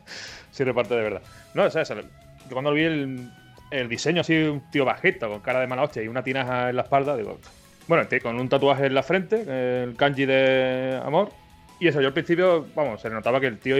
[0.50, 1.22] sí reparte de verdad.
[1.54, 2.02] No, o sea, yo
[2.50, 3.30] cuando vi el,
[3.70, 6.76] el diseño así, un tío bajito, con cara de mala hostia y una tinaja en
[6.76, 7.38] la espalda, digo,
[7.86, 11.30] bueno, este, con un tatuaje en la frente, el kanji de amor.
[11.78, 13.76] Y eso, yo al principio, vamos, se le notaba que el tío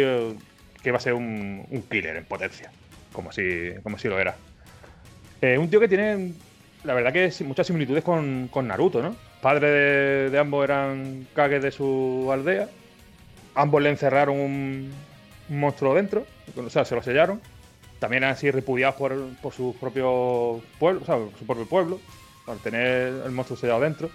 [0.82, 2.70] que iba a ser un, un killer en potencia.
[3.12, 4.34] Como si, como si lo era.
[5.42, 6.32] Eh, un tío que tiene,
[6.84, 9.14] la verdad que muchas similitudes con, con Naruto, ¿no?
[9.42, 12.68] Padre de, de ambos eran Kage de su aldea.
[13.54, 14.92] Ambos le encerraron un,
[15.48, 16.26] un monstruo dentro.
[16.56, 17.40] O sea, se lo sellaron.
[17.98, 22.00] También eran así repudiados por, por sus propios pueblos, o sea, su propio pueblo,
[22.46, 24.10] al tener el monstruo sellado dentro.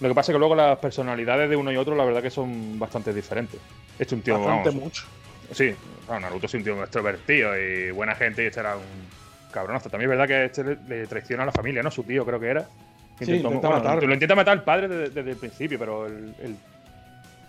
[0.00, 2.30] Lo que pasa es que luego las personalidades de uno y otro, la verdad que
[2.30, 3.60] son bastante diferentes.
[3.92, 5.04] Este es un tío, Bastante vamos, mucho.
[5.52, 5.72] Sí,
[6.06, 8.82] claro, Naruto es un tío extrovertido y buena gente y este era un
[9.52, 9.88] cabronazo.
[9.90, 11.90] También es verdad que este le, le traiciona a la familia, ¿no?
[11.90, 12.62] Su tío creo que era.
[13.20, 14.06] Sí, intenta bueno, matarlo.
[14.08, 16.56] Lo intenta matar el padre desde, desde el principio, pero él, él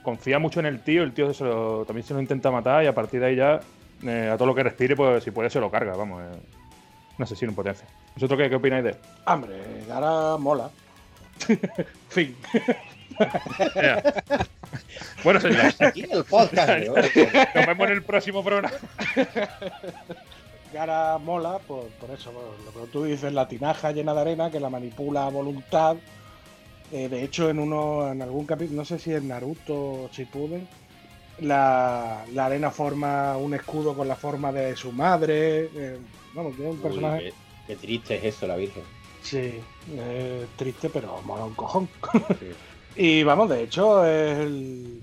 [0.03, 2.87] confía mucho en el tío, el tío se lo- también se lo intenta matar y
[2.87, 3.59] a partir de ahí ya
[4.05, 6.21] eh, a todo lo que respire, pues si puede se lo carga, vamos.
[6.21, 6.37] eh,
[7.17, 7.87] un asesino en potencia.
[8.15, 8.95] ¿Vosotros qué, qué opináis de él?
[9.25, 9.55] Hombre,
[9.87, 10.69] Gara mola.
[12.09, 12.35] fin.
[15.23, 15.79] Bueno, señores.
[15.81, 16.69] Aquí el podcast.
[17.55, 18.71] Nos vemos en el próximo programa.
[20.74, 22.32] Gara mola por, por eso,
[22.65, 25.95] lo que tú dices, la tinaja llena de arena que la manipula a voluntad.
[26.91, 30.67] Eh, de hecho, en uno, en algún capítulo, no sé si en Naruto o Shippuden,
[31.39, 35.69] La, la arena forma un escudo con la forma de su madre.
[35.76, 35.97] eh,
[36.34, 37.24] vamos, tiene un Uy, personaje.
[37.24, 37.34] qué,
[37.67, 38.84] qué triste es eso, la Virgen.
[39.21, 39.53] Sí,
[40.57, 41.88] triste, pero mola un cojón.
[42.95, 45.01] y vamos, de hecho, es el,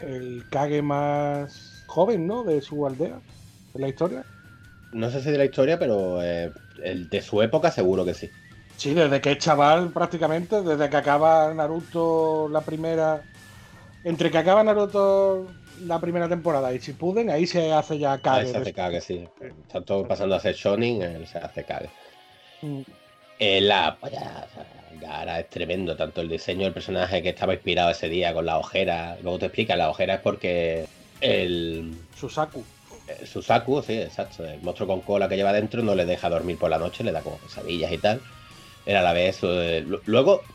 [0.00, 2.42] el Kage más joven, ¿no?
[2.42, 3.20] De su aldea,
[3.74, 4.24] de la historia.
[4.92, 8.30] No sé si de la historia, pero eh, el de su época seguro que sí.
[8.76, 13.22] Sí, desde que es chaval prácticamente, desde que acaba Naruto la primera...
[14.04, 15.46] Entre que acaba Naruto
[15.84, 18.46] la primera temporada y Shippuden, ahí se hace ya Kage.
[18.46, 19.28] se hace Kage, sí.
[19.40, 21.90] Está todo pasando a ser Shonin, él se hace Kage.
[22.62, 22.80] Mm.
[23.38, 24.46] Eh, la polla,
[25.00, 28.58] Gaara es tremendo, tanto el diseño del personaje que estaba inspirado ese día con la
[28.58, 29.16] ojera.
[29.22, 30.86] Luego te explica, la ojera es porque
[31.20, 32.64] el, Susaku.
[33.18, 36.58] El Susaku, sí, exacto, el monstruo con cola que lleva dentro no le deja dormir
[36.58, 38.26] por la noche, le da como pesadillas y tal.
[38.84, 39.40] Era a la vez.
[39.42, 40.50] eh, lu- luego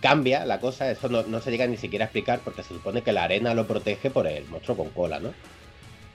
[0.00, 3.02] cambia la cosa, eso no, no se llega ni siquiera a explicar porque se supone
[3.02, 5.38] que la arena lo protege por el monstruo con cola, ¿no?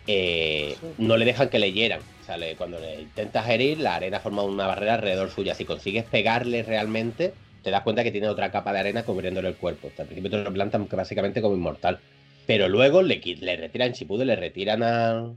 [0.08, 2.04] Eh, no le dejan que le hieran.
[2.04, 5.56] O sea, le- cuando le intentas herir, la arena forma una barrera alrededor suya.
[5.56, 9.58] Si consigues pegarle realmente, te das cuenta que tiene otra capa de arena cubriéndole el
[9.58, 9.88] cuerpo.
[9.90, 12.04] O sea, al principio te lo plantan básicamente como inmortal.
[12.46, 15.36] Pero luego le, le retiran Shippuden, le retiran a.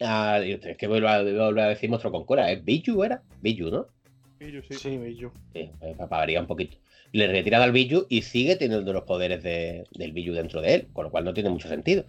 [0.00, 2.50] a es que vuelvo a, vuelvo a decir monstruo con cola.
[2.50, 3.22] ¿Es Biju era?
[3.40, 3.86] Biju, ¿no?
[4.38, 5.30] Sí, Biju.
[5.54, 6.76] Sí, eh, para variar un poquito.
[7.12, 10.88] Le retiran al Biju y sigue teniendo los poderes de- del Biju dentro de él,
[10.92, 12.04] con lo cual no tiene mucho sentido.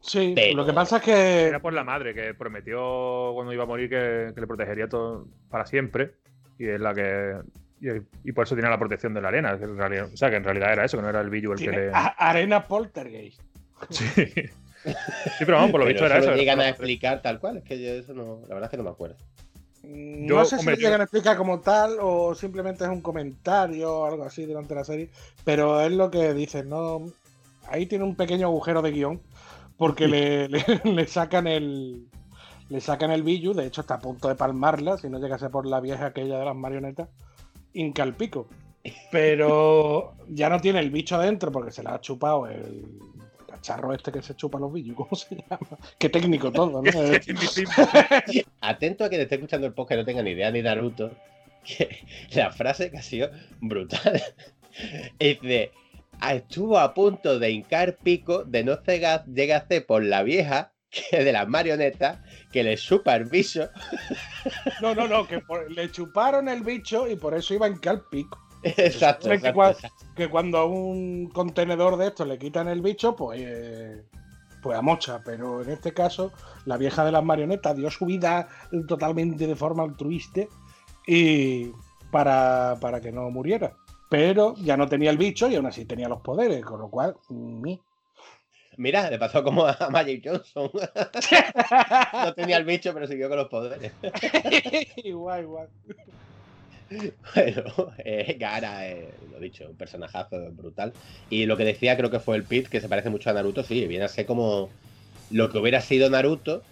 [0.00, 1.42] Sí, Pero- lo que pasa es que...
[1.44, 5.26] Era por la madre que prometió cuando iba a morir que, que le protegería todo
[5.50, 6.12] para siempre.
[6.58, 7.34] Y es la que.
[7.80, 9.58] Y, y por eso tiene la protección de la arena.
[9.58, 11.52] que en realidad- o sea, que en realidad era eso, que no era el Billu
[11.52, 11.90] el que tiene le.
[11.92, 13.40] a- arena poltergeist.
[13.90, 14.12] Sí.
[14.86, 17.58] Sí, pero vamos, por lo Pero visto era eso lo llegan a explicar tal cual.
[17.58, 18.40] Es que yo eso no.
[18.48, 19.16] La verdad es que no me acuerdo.
[19.82, 23.00] no sé hombre, si lo yo- llegan a explicar como tal o simplemente es un
[23.00, 25.10] comentario o algo así durante la serie,
[25.44, 27.02] pero es lo que dicen, ¿no?
[27.68, 29.20] Ahí tiene un pequeño agujero de guion
[29.76, 32.06] porque le, le- le sacan el
[32.68, 35.66] le sacan el Billu, de hecho está a punto de palmarla, si no llegase por
[35.66, 37.08] la vieja aquella de las marionetas,
[37.72, 38.48] hinca el pico.
[39.12, 42.84] Pero ya no tiene el bicho adentro porque se la ha chupado el
[43.66, 45.78] cacharro este que se chupa los billos, ¿cómo se llama?
[45.98, 46.90] Qué técnico todo, ¿no?
[48.60, 51.10] Atento a quien esté escuchando el podcast y no tenga ni idea ni Naruto.
[51.66, 51.88] Que
[52.30, 53.28] la frase que ha sido
[53.60, 54.22] brutal.
[55.18, 55.72] Dice:
[56.20, 61.24] "Ah, Estuvo a punto de hincar pico de no cega- llegase por la vieja que
[61.24, 62.20] de las marionetas
[62.52, 63.68] que le chupa el bicho.
[64.80, 68.04] No, no, no, que por- le chuparon el bicho y por eso iba en cal
[68.12, 68.38] pico.
[68.76, 69.88] Exacto, que, exacto.
[70.30, 74.04] cuando a un contenedor de estos le quitan el bicho, pues, eh,
[74.62, 75.20] pues a mocha.
[75.24, 76.32] Pero en este caso,
[76.64, 78.48] la vieja de las marionetas dio su vida
[78.88, 80.42] totalmente de forma altruista
[81.06, 81.70] y
[82.10, 83.74] para, para que no muriera.
[84.08, 87.16] Pero ya no tenía el bicho y aún así tenía los poderes, con lo cual,
[87.28, 87.80] mi.
[88.76, 90.70] Mira, le pasó como a Magic Johnson.
[92.12, 93.92] no tenía el bicho, pero siguió con los poderes.
[94.96, 95.68] igual, igual.
[97.34, 100.92] Bueno, eh, Gaara, eh, lo dicho, un personajazo brutal.
[101.30, 103.62] Y lo que decía, creo que fue el Pit, que se parece mucho a Naruto,
[103.62, 104.70] sí, viene a ser como
[105.30, 106.62] lo que hubiera sido Naruto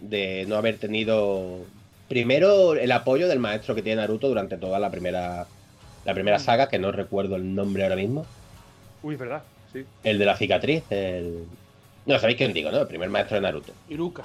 [0.00, 1.64] de no haber tenido
[2.08, 5.46] primero el apoyo del maestro que tiene Naruto durante toda la primera
[6.04, 8.26] la primera saga, que no recuerdo el nombre ahora mismo.
[9.02, 9.84] Uy, verdad, sí.
[10.02, 11.44] El de la cicatriz, el.
[12.06, 12.80] No, sabéis quién digo, ¿no?
[12.80, 13.72] El primer maestro de Naruto.
[13.88, 14.24] Iruka.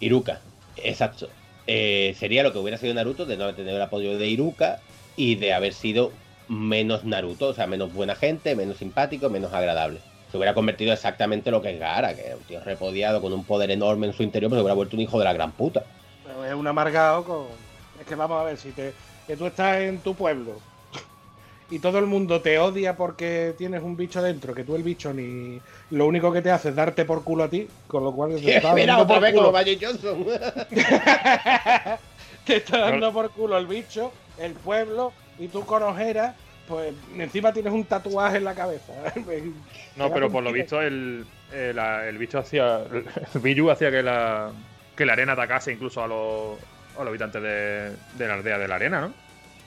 [0.00, 0.40] Iruka,
[0.76, 1.28] exacto.
[1.66, 4.80] Eh, sería lo que hubiera sido Naruto de no haber tenido el apoyo de Iruka
[5.20, 6.12] y de haber sido
[6.48, 10.00] menos Naruto, o sea, menos buena gente, menos simpático, menos agradable.
[10.30, 13.34] Se hubiera convertido exactamente en lo que es Gaara, que es un tío repodiado con
[13.34, 15.52] un poder enorme en su interior, pero se hubiera vuelto un hijo de la gran
[15.52, 15.84] puta.
[16.24, 17.46] Pero es un amargado con.
[18.00, 18.94] Es que vamos a ver, si te.
[19.26, 20.54] Que tú estás en tu pueblo
[21.70, 25.14] y todo el mundo te odia porque tienes un bicho dentro, que tú el bicho
[25.14, 25.60] ni.
[25.90, 28.56] Lo único que te hace es darte por culo a ti, con lo cual te
[28.56, 30.26] está Mira, otra por vez Magic Johnson.
[32.44, 36.34] te está dando por culo el bicho, el pueblo, y tú con ojeras,
[36.68, 38.92] pues encima tienes un tatuaje en la cabeza.
[39.96, 42.80] No, pero por lo visto el, el, el bicho hacía.
[42.92, 43.04] El
[43.70, 44.50] hacía que la,
[44.96, 46.58] que la arena atacase incluso a los,
[46.96, 49.12] a los habitantes de, de la aldea de la arena, ¿no?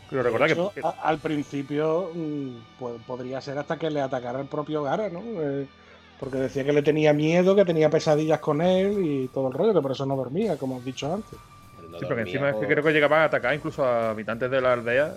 [0.10, 0.82] Quiero recordar hecho, que.
[0.82, 2.50] que- a- al principio mm,
[2.80, 5.22] pues, podría ser hasta que le atacara el propio Gara, ¿no?
[5.42, 5.68] Eh,
[6.20, 9.74] porque decía que le tenía miedo, que tenía pesadillas con él y todo el rollo,
[9.74, 11.38] que por eso no dormía, como has dicho antes.
[12.00, 14.74] Sí, porque encima es que creo que llegaban a atacar incluso a habitantes de la
[14.74, 15.14] aldea.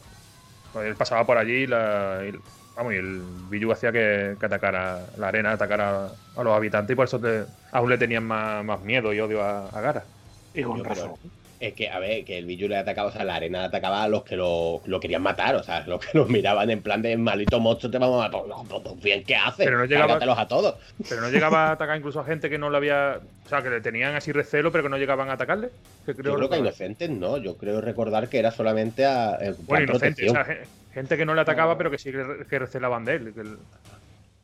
[0.72, 2.38] Pues él pasaba por allí y, la, y-
[2.76, 6.96] vamos, y el Billu hacía que, que atacara la arena, atacara a los habitantes y
[6.96, 10.04] por eso te- aún le tenían más, más miedo y odio a, a Gara.
[10.52, 11.14] Y con pero- razón.
[11.58, 14.08] Es que, a ver, que el Billu le atacaba, o sea, la arena atacaba a
[14.08, 17.16] los que lo, lo querían matar, o sea, los que lo miraban en plan de
[17.16, 18.46] malito monstruo, te vamos a matar.
[18.46, 19.64] No, no, no, bien, ¿qué haces?
[19.64, 20.74] Pero no llegaba- a todos.
[21.08, 23.20] Pero no llegaba a atacar incluso a gente que no le había.
[23.46, 25.70] O sea, que le tenían así recelo, pero que no llegaban a atacarle.
[26.04, 29.38] Que creo Yo creo que a inocentes no, yo creo recordar que era solamente a.
[29.38, 30.30] plan Bueno, inocente, protección.
[30.30, 33.32] o sea, gen- gente que no le atacaba, pero que sí que, recelaban de él.
[33.32, 33.56] que el-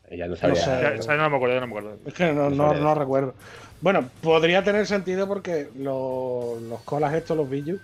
[0.08, 0.90] Ella no sabría- sabría.
[1.02, 1.08] sé.
[1.08, 1.98] Ya, ya no me acuerdo, ya no me acuerdo.
[2.06, 3.34] Es que no, no, no recuerdo.
[3.82, 7.80] Bueno, podría tener sentido porque lo- los colas estos, los Billus,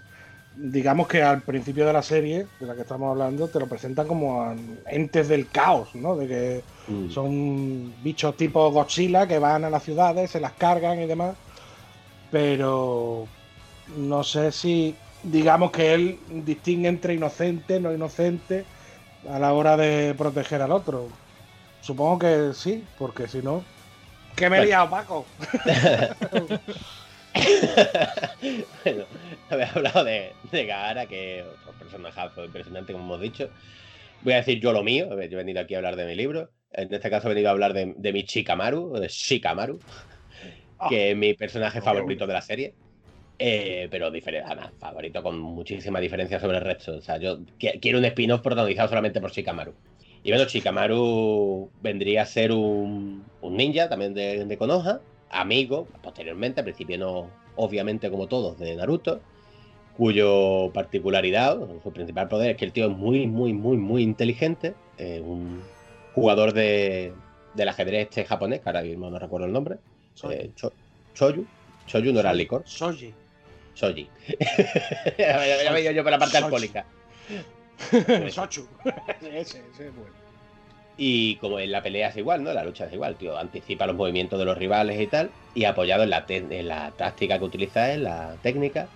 [0.55, 4.07] digamos que al principio de la serie de la que estamos hablando, te lo presentan
[4.07, 4.55] como a
[4.91, 6.17] entes del caos, ¿no?
[6.17, 7.11] De que Mm.
[7.11, 11.37] son bichos tipo Godzilla que van a las ciudades, se las cargan y demás.
[12.31, 13.27] Pero
[13.87, 18.67] no sé si, digamos que él distingue entre inocente, no inocente,
[19.29, 21.09] a la hora de proteger al otro.
[21.81, 23.65] Supongo que sí, porque si no.
[24.39, 24.65] ¿Qué me he Bueno.
[24.67, 25.27] liado, Paco?
[28.85, 29.05] bueno,
[29.51, 33.49] había hablado de, de Gaara, que es otro personajazo impresionante, como hemos dicho.
[34.23, 35.07] Voy a decir yo lo mío.
[35.09, 36.51] Yo he venido aquí a hablar de mi libro.
[36.73, 39.79] En este caso he venido a hablar de, de mi Shikamaru, o de Shikamaru,
[40.89, 42.75] que es mi personaje favorito de la serie.
[43.41, 46.97] Eh, pero diferente, además, favorito con muchísima diferencia sobre el resto.
[46.97, 49.75] O sea, yo qui- quiero un spin-off protagonizado solamente por Shikamaru.
[50.29, 55.01] Y bueno, Shikamaru vendría a ser un, un ninja también de, de Konoha,
[55.31, 59.23] amigo, posteriormente, al principio no, obviamente como todos, de Naruto,
[59.97, 64.75] cuyo particularidad, su principal poder es que el tío es muy, muy, muy, muy inteligente,
[64.99, 65.63] eh, un
[66.13, 67.15] jugador de,
[67.55, 69.77] del ajedrez este japonés, que ahora mismo no recuerdo el nombre,
[70.31, 70.75] eh, Cho-
[71.15, 71.47] Choyu,
[71.87, 73.15] Choyu no era el licor, Soji.
[73.73, 74.07] Soji.
[75.19, 76.45] ya me- yo por la parte Soji.
[76.45, 76.85] alcohólica.
[78.31, 78.67] Sochu.
[79.21, 80.13] ese, ese es bueno.
[81.01, 82.53] Y como en la pelea es igual, ¿no?
[82.53, 83.39] La lucha es igual, tío.
[83.39, 85.31] Anticipa los movimientos de los rivales y tal.
[85.55, 88.89] Y apoyado en la, en la táctica que utiliza él, la técnica,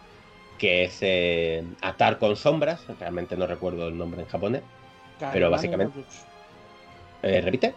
[0.58, 2.80] que es eh, atar con sombras.
[2.98, 4.62] Realmente no recuerdo el nombre en japonés.
[5.32, 5.96] Pero básicamente.
[6.00, 7.28] no.
[7.28, 7.72] Eh, ¿Repite?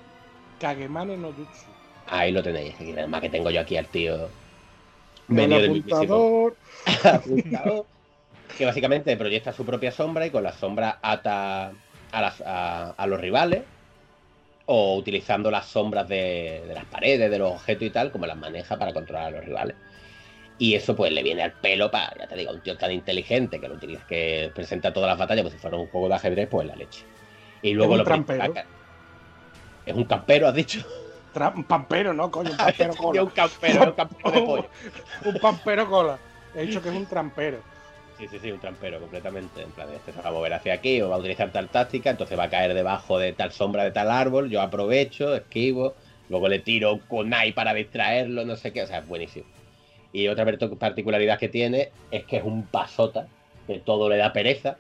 [0.60, 1.66] Kagemane no jutsu.
[2.08, 2.74] Ahí lo tenéis.
[2.80, 4.28] Además que tengo yo aquí al tío.
[5.28, 6.58] Mismísimo- apuntador.
[7.04, 7.86] apuntador,
[8.58, 11.72] que básicamente proyecta su propia sombra y con la sombra ata
[12.12, 13.64] a, las- a- a los rivales
[14.68, 18.38] o utilizando las sombras de, de las paredes, de los objetos y tal, como las
[18.38, 19.76] maneja para controlar a los rivales.
[20.58, 23.60] Y eso pues le viene al pelo para, ya te digo, un tío tan inteligente
[23.60, 26.48] que lo utiliza, que presenta todas las batallas como si fuera un juego de ajedrez,
[26.50, 27.04] pues la leche.
[27.62, 28.54] Y luego un lo trampero.
[29.86, 30.80] Es un campero, has dicho.
[31.54, 32.32] Un pampero, ¿no?
[32.32, 33.24] Coño, un pampero cola.
[33.24, 34.70] un campero, un campero de pollo.
[35.26, 36.18] un pampero cola.
[36.56, 37.60] He dicho que es un trampero.
[38.18, 39.62] Sí, sí, sí, un trampero completamente.
[39.62, 42.12] En plan, este se va a mover hacia aquí o va a utilizar tal táctica,
[42.12, 44.50] entonces va a caer debajo de tal sombra de tal árbol.
[44.50, 45.96] Yo aprovecho, esquivo,
[46.30, 48.84] luego le tiro kunai para distraerlo, no sé qué.
[48.84, 49.46] O sea, es buenísimo.
[50.14, 50.46] Y otra
[50.80, 53.28] particularidad que tiene es que es un pasota,
[53.68, 54.78] que todo le da pereza.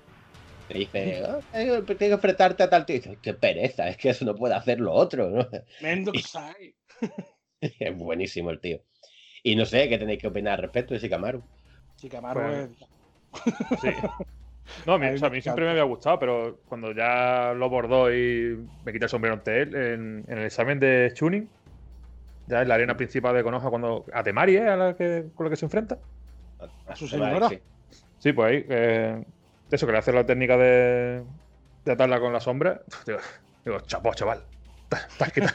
[0.69, 2.95] Te dice, "Ah, eh, tengo que enfrentarte a tal tío.
[2.95, 5.45] Y dices, qué pereza, es que eso no puede hacer lo otro, ¿no?
[7.61, 8.81] Es buenísimo el tío.
[9.43, 11.43] Y no sé qué tenéis que opinar al respecto de Shikamaru.
[11.97, 12.63] Shikamaru Bueno.
[12.63, 12.94] es.
[13.81, 13.89] Sí.
[14.85, 16.59] No, a mí, A mí o sea, a me mí siempre me había gustado, pero
[16.65, 20.79] cuando ya lo bordó y me quité el sombrero ante él, en, en el examen
[20.79, 21.49] de Chunin,
[22.47, 24.05] ya en la arena principal de Konoha, cuando.
[24.13, 24.67] A Temari, ¿eh?
[24.67, 25.97] A la que, con la que se enfrenta.
[26.87, 27.49] A su Temari, señora.
[27.49, 27.61] sí.
[28.19, 28.65] Sí, pues ahí.
[28.69, 29.23] eh,
[29.69, 31.23] eso, que le hace la técnica de,
[31.83, 32.81] de atarla con la sombra.
[33.05, 33.19] Digo,
[33.63, 34.43] digo chapó, chaval.
[35.09, 35.53] Estás quitando.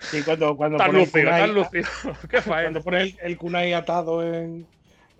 [0.00, 1.88] Sí, cuando, cuando Tan pone el lúcido, kunai- tan lúcido.
[2.30, 2.62] ¿Qué faena?
[2.62, 4.66] Cuando pone el, el kunai atado en,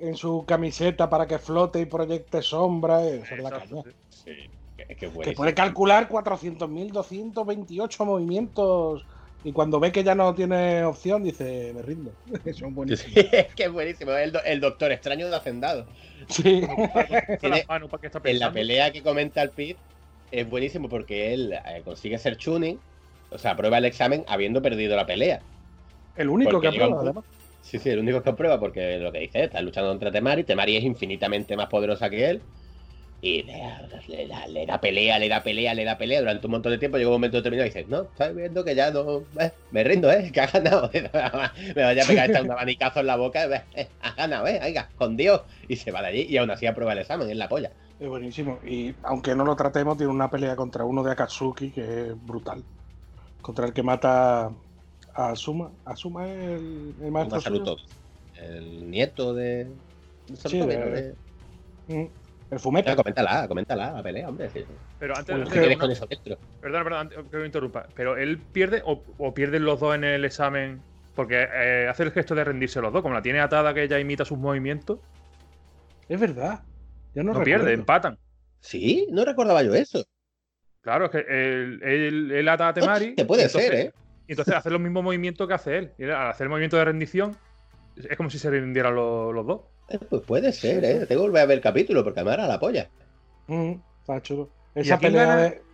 [0.01, 3.83] en su camiseta para que flote y proyecte sombra, eso es la caña.
[3.85, 3.91] sí.
[4.25, 4.31] Sí,
[4.77, 9.05] es que Que puede calcular 400.228 movimientos
[9.43, 12.13] y cuando ve que ya no tiene opción dice, me rindo.
[12.55, 13.15] Son buenísimos.
[13.15, 14.13] sí, es que es buenísimo.
[14.13, 15.87] El, do- el doctor extraño de Hacendado.
[16.29, 16.63] Sí.
[17.41, 19.79] Tiene- Las manos, ¿para qué está En la pelea que comenta el Pit
[20.31, 22.79] es buenísimo porque él eh, consigue ser tuning,
[23.31, 25.41] o sea, aprueba el examen habiendo perdido la pelea.
[26.17, 27.25] El único Porque que un aprueba, punto- además.
[27.63, 30.77] Sí, sí, el único que aprueba porque lo que dice, está luchando contra Temari, Temari
[30.77, 32.47] es infinitamente más poderosa que él.
[33.21, 33.59] Y le,
[34.29, 36.99] da- le da pelea, le da pelea, le da pelea durante un montón de tiempo.
[36.99, 39.29] Llega un momento determinado y dices, no, estás viendo que ya no.
[39.41, 40.31] eh, me rindo, ¿eh?
[40.33, 40.91] Que ha ganado.
[41.77, 43.45] me vaya a pegar esta un abanicazo en la boca.
[43.47, 44.61] eh, eh, has ganado, ¿eh?
[44.63, 45.43] Venga, con Dios.
[45.69, 47.75] Y se va de allí y aún así aprueba el examen, es la polla.
[47.99, 48.61] Es buenísimo.
[48.65, 52.67] Y aunque no lo tratemos, tiene una pelea contra uno de Akatsuki que es brutal.
[53.41, 54.57] Contra el que mata
[55.15, 55.71] Asuma.
[55.85, 57.41] Asuma es el, el maestro.
[57.41, 57.77] Saruto.
[58.37, 59.65] El nieto de.
[59.65, 59.71] de
[60.29, 60.87] Sí, Saruto, de- ¿no?
[60.87, 61.15] De-
[61.89, 62.07] Mm.
[62.53, 62.93] El fumeta.
[62.93, 64.49] Ah, coméntala, coméntala la pelea, hombre.
[64.51, 64.65] sí.
[64.99, 66.37] Pero antes, Uy, antes ¿Qué de- una-?
[66.61, 67.87] Perdón, perdón, antes que me interrumpa.
[67.95, 70.81] Pero él pierde o, o pierden los dos en el examen
[71.17, 73.03] porque eh, hace el gesto de rendirse los dos.
[73.03, 74.99] Como la tiene atada que ella imita sus movimientos.
[76.09, 76.63] Es verdad.
[77.15, 78.19] Ya no, No, pierde, empatan.
[78.61, 80.05] Sí, no recordaba yo eso.
[80.81, 83.15] Claro, es que él, él, él ata a Temari.
[83.15, 83.93] que puede entonces- ser, ¿eh?
[84.31, 85.95] Y entonces hace los mismos movimientos que hace él.
[85.99, 87.43] Y al hacer el movimiento de rendición,
[87.97, 89.63] es como si se rindieran los, los dos.
[89.89, 91.07] Eh, Pues puede ser, ¿eh?
[91.07, 92.91] Tengo que volver a ver el capítulo porque además era la polla.
[93.47, 94.55] Mm, está chulo.
[94.79, 95.37] ¿Y Esa pelea gana?
[95.37, 95.67] de.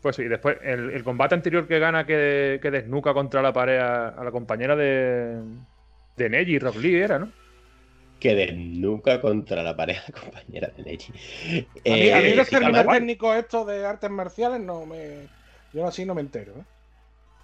[0.00, 3.52] Pues sí, y después el, el combate anterior que gana, que, que desnuca contra la
[3.54, 5.42] pared a, a la compañera de,
[6.16, 7.34] de Neji, Rock Lee era, ¿no?
[8.18, 11.14] Que desnuca contra la pareja compañera de Neji.
[11.88, 15.30] A mí, a mí Eh, los términos técnicos estos de artes marciales no me.
[15.72, 16.58] Yo así no me entero.
[16.60, 16.64] ¿eh?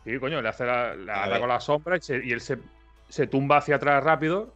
[0.05, 1.41] Sí, coño, le hace la, la A ata ver.
[1.41, 2.59] con la sombra y, se- y él se,
[3.09, 4.55] se tumba hacia atrás rápido.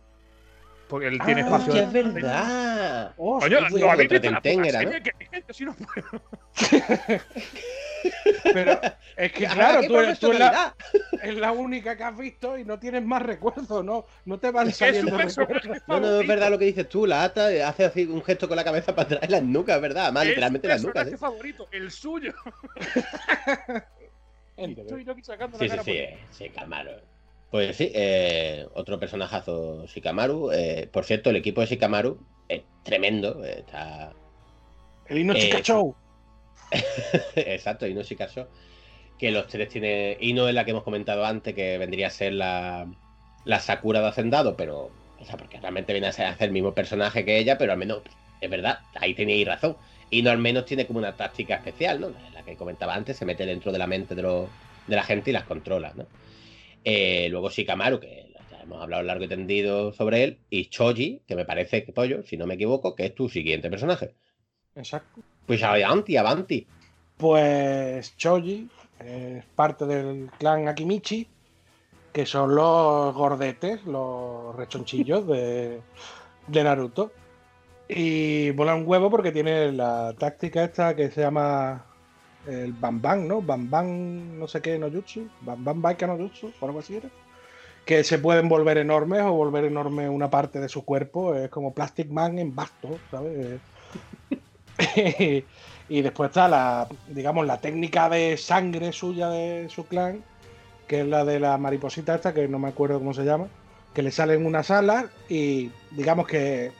[0.88, 1.72] Porque él tiene Ah, espacio.
[1.72, 3.14] hostia, es verdad.
[3.16, 4.90] Coño, Hostia, ¿lo habéis contra visto en la era, ¿no?
[4.92, 5.02] serie?
[5.02, 6.22] Que- que yo sí no puedo.
[8.52, 8.80] Pero
[9.16, 10.74] es que, claro, tú, eres, tú es, la,
[11.22, 14.04] es la única que has visto y no tienes más recuerdos, ¿no?
[14.26, 15.82] No te van Es es saliendo personaje recuerdos.
[15.86, 18.56] No, no, es verdad lo que dices tú, la ata, hace así un gesto con
[18.56, 21.04] la cabeza para atrás en las nucas, es verdad, más Es literalmente las nucas.
[21.04, 21.18] personaje ¿eh?
[21.18, 22.34] favorito, el suyo.
[24.56, 26.90] Yo aquí sacando Sí, la sí, cara sí, eh, Shikamaru.
[27.50, 30.50] Pues sí, eh, otro personajazo Shikamaru.
[30.52, 33.44] eh, por cierto, el equipo de Shikamaru es tremendo.
[33.44, 34.12] eh, está
[35.06, 35.94] El Ino Eh, Show.
[37.36, 38.48] Exacto, Ino Shikaso.
[39.18, 40.16] Que los tres tiene.
[40.20, 42.86] Ino es la que hemos comentado antes, que vendría a ser la,
[43.44, 44.90] la Sakura de Hacendado, pero.
[45.20, 48.02] O sea, porque realmente viene a ser el mismo personaje que ella, pero al menos.
[48.40, 49.76] Es verdad, ahí tenéis razón.
[50.10, 52.08] Ino al menos tiene como una táctica especial, ¿no?
[52.44, 54.22] Que comentaba antes, se mete dentro de la mente de,
[54.86, 56.06] la gente y las controla, ¿no?
[56.84, 61.36] Eh, luego Shikamaru, que ya hemos hablado largo y tendido sobre él, y Choji, que
[61.36, 64.14] me parece que pollo, si no me equivoco, que es tu siguiente personaje.
[64.76, 65.22] Exacto.
[65.46, 66.66] Pues avanti, avanti.
[67.16, 68.68] Pues Choji
[68.98, 71.28] es parte del clan Akimichi,
[72.12, 75.80] que son los gordetes, los rechonchillos de,
[76.46, 77.12] de Naruto.
[77.88, 81.84] Y mola un huevo porque tiene la táctica esta que se llama
[82.46, 83.42] el Bambam, ¿no?
[83.42, 87.08] Bambam no sé qué no jutsu, Bambam Baika no jutsu, o algo así era.
[87.84, 91.34] Que se pueden volver enormes o volver enorme una parte de su cuerpo.
[91.34, 93.60] Es como Plastic Man en basto, ¿sabes?
[95.88, 100.24] y después está la, digamos, la técnica de sangre suya de su clan,
[100.86, 103.48] que es la de la mariposita esta, que no me acuerdo cómo se llama,
[103.92, 106.72] que le sale en una sala y digamos que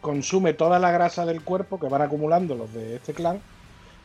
[0.00, 3.40] consume toda la grasa del cuerpo que van acumulando los de este clan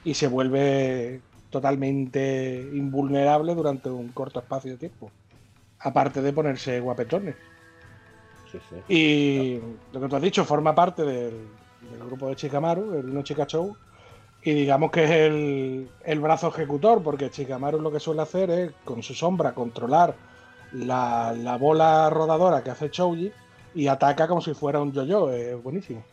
[0.03, 5.11] y se vuelve totalmente invulnerable durante un corto espacio de tiempo.
[5.79, 7.35] Aparte de ponerse guapetones.
[8.51, 8.93] Sí, sí.
[8.93, 9.61] Y
[9.93, 11.47] lo que tú has dicho forma parte del,
[11.89, 13.75] del grupo de Chikamaru, el No Chica Show.
[14.43, 18.71] Y digamos que es el, el brazo ejecutor, porque Chikamaru lo que suele hacer es,
[18.83, 20.15] con su sombra, controlar
[20.71, 23.31] la, la bola rodadora que hace Chouji
[23.75, 25.31] y ataca como si fuera un yo-yo.
[25.31, 26.03] Es buenísimo.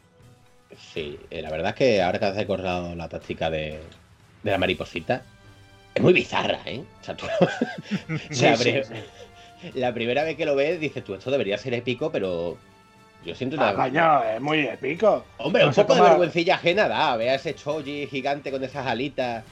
[0.77, 3.81] Sí, eh, la verdad es que ahora que has recordado la táctica de,
[4.43, 5.23] de la mariposita,
[5.95, 6.83] es muy bizarra, ¿eh?
[7.01, 7.27] O sea, tú-
[8.09, 8.19] la,
[8.57, 9.71] sí, pri- sí.
[9.75, 12.59] la primera vez que lo ves dices, tú, esto debería ser épico, pero
[13.25, 13.71] yo siento una...
[13.71, 15.25] Ah, coño, es muy épico.
[15.39, 18.87] Hombre, No un poco de vergüencilla ajena da, ve a ese Choji gigante con esas
[18.87, 19.45] alitas.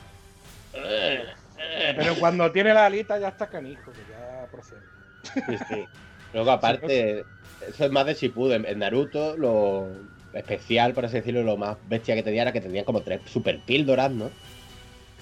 [1.96, 4.82] Pero cuando tiene la alita ya está canijo, que ya procede.
[5.24, 5.88] Sí, sí.
[6.32, 7.24] Luego, aparte,
[7.66, 8.66] eso es más de Shippuden.
[8.66, 9.96] En Naruto, lo
[10.36, 13.60] especial, por así decirlo, lo más bestia que tenía era que tenían como tres super
[13.60, 14.30] píldoras, ¿no?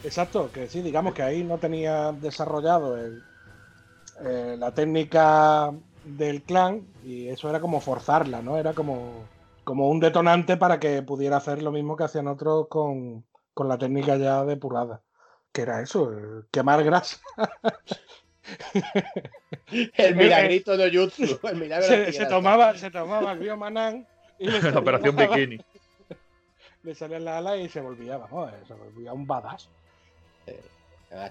[0.04, 3.22] Exacto, que sí, digamos que ahí no tenía desarrollado el,
[4.20, 5.72] eh, la técnica
[6.04, 8.58] del clan y eso era como forzarla, ¿no?
[8.58, 9.26] Era como,
[9.64, 13.78] como un detonante para que pudiera hacer lo mismo que hacían otros con, con la
[13.78, 15.02] técnica ya depurada.
[15.52, 16.12] Que era eso,
[16.50, 17.18] quemar grasa.
[19.96, 21.38] El milagrito no jutsu.
[21.44, 24.06] El milagro de se, se tomaba, se tomaba el biomanán
[24.72, 25.58] La operación la- bikini.
[26.82, 29.70] Le salía la ala y se volvía, vamos, eh, se volvía un badass.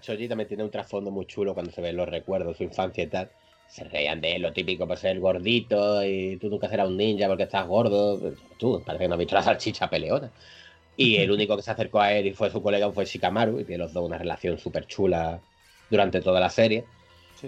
[0.02, 3.04] Choji también tiene un trasfondo muy chulo cuando se ven los recuerdos de su infancia
[3.04, 3.30] y tal.
[3.68, 7.28] Se reían de él, lo típico por ser gordito y tú nunca serás un ninja
[7.28, 8.34] porque estás gordo.
[8.58, 10.32] Tú, parece que no has visto la salchicha peleona.
[10.96, 13.66] Y el único que se acercó a él y fue su colega fue Shikamaru, y
[13.66, 15.40] tiene los dos una relación súper chula
[15.90, 16.86] durante toda la serie.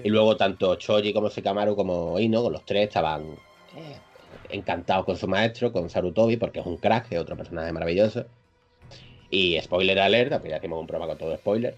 [0.04, 3.36] Y luego tanto Choji como Shikamaru como Ino, con los tres, estaban
[3.76, 3.98] eh,
[4.50, 8.26] encantados con su maestro, con Sarutobi, porque es un crack, es otro personaje maravilloso.
[9.30, 11.76] Y spoiler alert, aunque ya hicimos un programa con todo spoiler,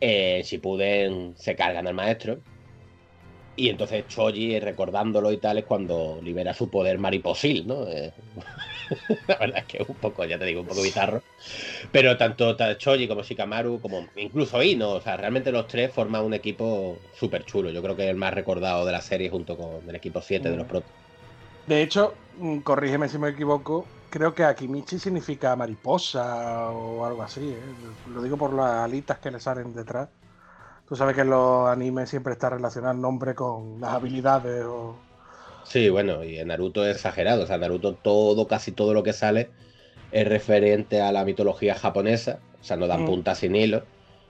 [0.00, 2.38] eh, Shippuden se cargan al maestro.
[3.56, 7.86] Y entonces Choji, recordándolo y tal, es cuando libera su poder mariposil, ¿no?
[7.88, 8.12] Eh,
[9.28, 11.22] la verdad es que es un poco, ya te digo, un poco bizarro.
[11.92, 16.24] Pero tanto ta- Choji como Shikamaru, como incluso Ino, o sea, realmente los tres forman
[16.24, 17.70] un equipo súper chulo.
[17.70, 20.50] Yo creo que es el más recordado de la serie junto con el equipo 7
[20.50, 20.68] de los Mm.
[20.68, 20.92] protos.
[21.66, 27.48] De hecho, mm, corrígeme si me equivoco, creo que Akimichi significa mariposa o algo así.
[27.50, 27.60] ¿eh?
[28.12, 30.08] Lo digo por las alitas que le salen detrás.
[30.88, 34.96] Tú sabes que en los animes siempre está relacionado el nombre con las habilidades o...
[35.64, 37.44] Sí, bueno, y en Naruto es exagerado.
[37.44, 39.50] O sea, Naruto todo, casi todo lo que sale
[40.10, 42.40] es referente a la mitología japonesa.
[42.60, 43.06] O sea, no dan Mm.
[43.06, 43.84] puntas sin hilo.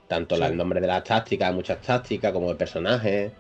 [0.07, 0.43] Tanto Sí.
[0.43, 3.33] el nombre de las tácticas, muchas tácticas, como el personaje,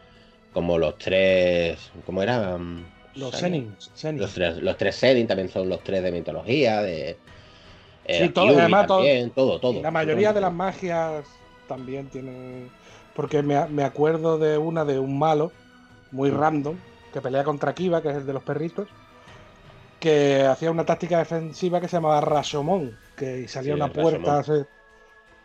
[0.55, 1.91] como los tres.
[2.07, 2.87] ¿Cómo eran?
[3.15, 3.77] Los Zenin.
[4.17, 7.11] Los tres, los tres Zenin también son los tres de mitología, de.
[8.05, 9.83] eh, Sí, todo, además, también, todo, todo.
[9.83, 10.35] La mayoría todo.
[10.35, 11.27] de las magias
[11.67, 12.71] también tiene.
[13.15, 15.53] Porque me, me acuerdo de una de un malo,
[16.11, 16.77] muy random,
[17.13, 18.89] que pelea contra Kiba, que es el de los perritos,
[19.99, 24.43] que hacía una táctica defensiva que se llamaba Rashomon, que salía Sí, una puerta.
[24.43, 24.67] Se-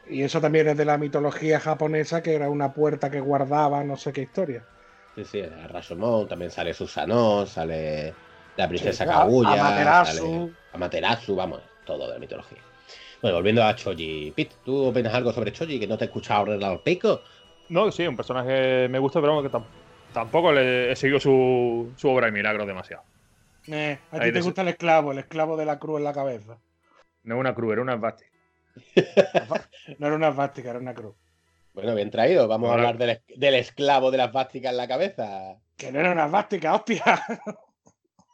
[0.06, 3.98] Y eso también es de la mitología japonesa, que era una puerta que guardaba no
[3.98, 4.68] sé qué historia.
[5.16, 8.14] Sí, sí, a Rashomon, también sale Susanoo, sale
[8.58, 10.24] la princesa Sí, Kaguya, Amaterasu.
[10.24, 12.60] sale Amaterasu, vamos, todo de la mitología.
[13.22, 14.32] Bueno, volviendo a Choji.
[14.36, 17.22] Pete, ¿tú opinas algo sobre Choji que no te he escuchado arreglar el pico?
[17.70, 18.50] No, sí, un personaje
[18.84, 19.66] que me gusta, pero que tam-
[20.14, 23.04] tampoco le he seguido su, su obra de milagros demasiado.
[23.68, 26.58] Eh, a ti te gusta el esclavo, el esclavo de la cruz en la cabeza.
[27.24, 28.24] No es una cruz, era una Basti.
[30.00, 31.16] No era una esvástica, era una cruz.
[31.76, 32.48] Bueno, bien traído.
[32.48, 35.58] Vamos a hablar del, del esclavo de las vásticas en la cabeza.
[35.78, 37.04] Que no era una esvástica, hostia.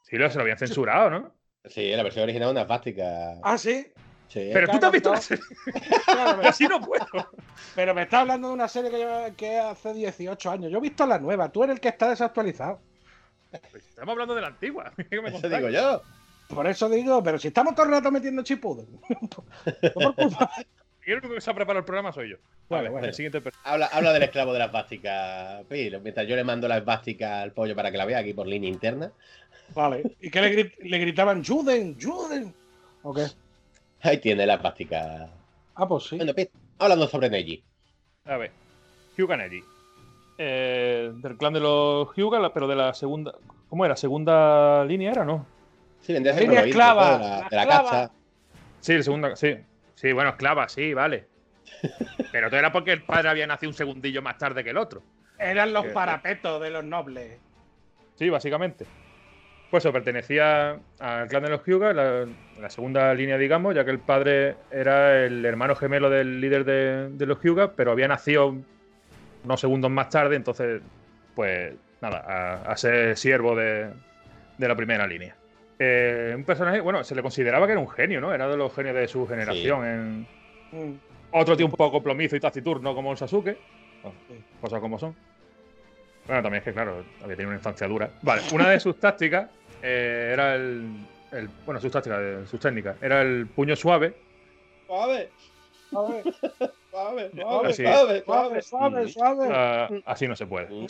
[0.03, 1.33] Sí, lo, se lo habían censurado, ¿no?
[1.63, 3.39] Sí, la versión original es una vástica.
[3.43, 3.87] Ah, sí.
[4.27, 4.49] Sí.
[4.51, 5.43] Pero tú te has visto la Claro, serie.
[6.05, 7.05] Claro, pero- Así no puedo.
[7.75, 10.69] Pero me estás hablando de una serie que, que hace 18 años.
[10.69, 12.81] Yo he visto la nueva, tú eres el que está desactualizado.
[13.73, 14.91] Estamos hablando de la antigua.
[15.09, 16.01] ¿Qué me Eso digo yo.
[16.49, 18.85] Por eso digo, pero si estamos todo el rato metiendo chipudo.
[19.93, 20.51] por culpa.
[21.05, 22.35] Y el único que se ha preparado el programa soy yo.
[22.69, 23.07] Vale, Vale, bueno.
[23.07, 25.99] el siguiente Habla, habla del esclavo de las vásticas, Pete.
[25.99, 28.69] Mientras yo le mando la esvástica al pollo para que la vea aquí por línea
[28.69, 29.11] interna.
[29.73, 30.03] Vale.
[30.21, 31.43] ¿Y qué le, gri- le gritaban?
[31.43, 31.97] ¡Juden!
[31.99, 32.53] ¡Juden!
[33.03, 33.25] ¿O qué?
[34.01, 35.29] Ahí tiene las vásticas.
[35.75, 36.17] Ah, pues sí.
[36.17, 37.63] Bueno, Pete, hablando sobre Neji.
[38.25, 38.51] A ver.
[39.17, 39.61] Hyuga Neji.
[40.37, 43.33] Eh, del clan de los Hyuga, pero de la segunda.
[43.69, 43.95] ¿Cómo era?
[43.95, 45.45] ¿Segunda línea era, no?
[46.01, 48.11] Sí, vendría a ser Línea esclava, de la, la de la cacha.
[48.79, 49.35] Sí, el segunda.
[49.35, 49.55] Sí.
[50.01, 51.27] Sí, bueno, esclava, sí, vale.
[52.31, 55.03] Pero todo era porque el padre había nacido un segundillo más tarde que el otro.
[55.37, 57.37] Eran los parapetos de los nobles.
[58.15, 58.87] Sí, básicamente.
[59.69, 62.25] Pues eso, pertenecía al clan de los Hyuga, la,
[62.59, 67.09] la segunda línea, digamos, ya que el padre era el hermano gemelo del líder de,
[67.11, 68.55] de los Hyuga, pero había nacido
[69.43, 70.81] unos segundos más tarde, entonces,
[71.35, 73.91] pues nada, a, a ser siervo de,
[74.57, 75.35] de la primera línea.
[75.80, 78.34] Eh, un personaje, bueno, se le consideraba que era un genio, ¿no?
[78.34, 79.86] Era de los genios de su generación.
[79.86, 80.28] En
[80.74, 80.99] Mm.
[81.32, 83.57] otro tío un poco plomizo y taciturno como el Sasuke.
[84.28, 84.34] Sí.
[84.59, 85.15] cosas como son.
[86.28, 88.09] Bueno, también es que, claro, había tenido una infancia dura.
[88.22, 89.49] Vale, una de sus tácticas
[89.82, 90.91] eh, era el,
[91.32, 92.95] el- Bueno, sus tácticas, sus técnicas.
[93.01, 94.13] Era el puño suave.
[94.88, 95.30] Suave,
[95.89, 96.24] suave,
[96.91, 97.32] suave, suave,
[97.82, 99.49] suave, suave, suave, suave.
[99.51, 100.67] Ah, así no se puede.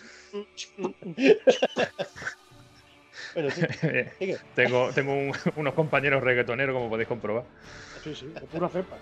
[3.34, 3.62] Bueno, sí,
[4.20, 4.38] sigue.
[4.56, 7.44] tengo tengo un- unos compañeros reggaetoneros, como podéis comprobar.
[8.04, 8.98] Sí, sí, de pura cepa.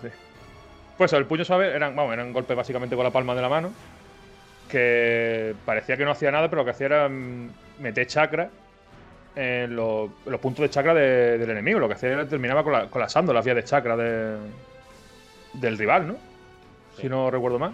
[0.96, 3.72] Pues el puño suave eran, vamos, eran golpes básicamente con la palma de la mano.
[4.68, 7.50] Que parecía que no hacía nada, pero lo que hacía era mm,
[7.80, 8.50] meter chakra
[9.34, 10.10] en los,
[10.40, 11.80] puntos de chakra de- del enemigo.
[11.80, 14.36] Lo que hacía era terminaba cola- colapsando las vías de chakra de-
[15.54, 16.16] del rival, ¿no?
[16.96, 17.72] Si no recuerdo mal.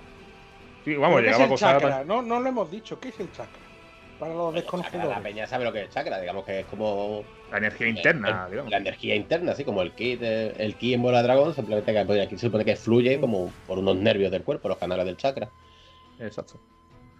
[0.84, 2.04] Sí, vamos, ¿Pero qué es llegaba a chakra?
[2.04, 2.98] No, no lo hemos dicho.
[3.00, 3.60] ¿Qué es el chakra?
[4.18, 5.08] Para los desconocidos.
[5.08, 8.50] la peña sabe lo que es chakra, digamos que es como La energía interna, el-
[8.50, 8.70] digamos.
[8.70, 11.92] la energía interna, así como el ki, de- el ki en bola de dragón, simplemente
[11.92, 15.04] que pues, aquí se supone que fluye como por unos nervios del cuerpo, los canales
[15.04, 15.50] del chakra.
[16.18, 16.54] Exacto.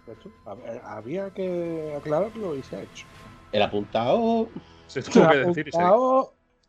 [0.07, 3.05] Esto, ver, Había que aclararlo y se ha hecho.
[3.51, 4.49] El apuntado.
[4.87, 5.83] Se tuvo que decir y se.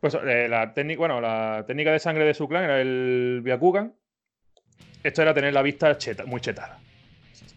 [0.00, 3.94] Pues eh, la técnica, bueno, la técnica de sangre de su clan era el Byakugan.
[5.02, 6.78] Esto era tener la vista cheta, muy chetada.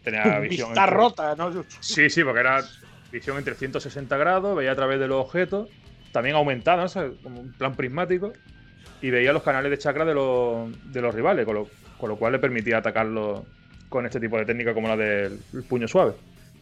[0.04, 0.70] Tenía visión.
[0.70, 1.64] Vista entre- rota, ¿no?
[1.80, 2.64] Sí, sí, porque era
[3.12, 5.70] visión entre 160 grados, veía a través de los objetos,
[6.12, 6.84] también aumentada, ¿no?
[6.86, 8.32] O sea, como un plan prismático,
[9.02, 12.16] y veía los canales de chakra de los, de los rivales, con lo, con lo
[12.18, 13.41] cual le permitía atacarlos
[13.89, 16.14] con este tipo de técnica como la del puño suave.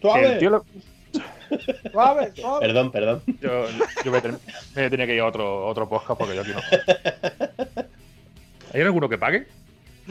[0.02, 0.34] ¡Suave!
[0.34, 0.66] El tío lo-
[1.92, 2.66] Suave, suave.
[2.68, 3.22] Perdón, perdón.
[3.42, 3.66] yo
[4.06, 4.38] yo me, ten-
[4.76, 7.84] me tenía que ir a otro, otro podcast porque yo aquí no.
[8.74, 9.48] ¿Hay alguno que pague?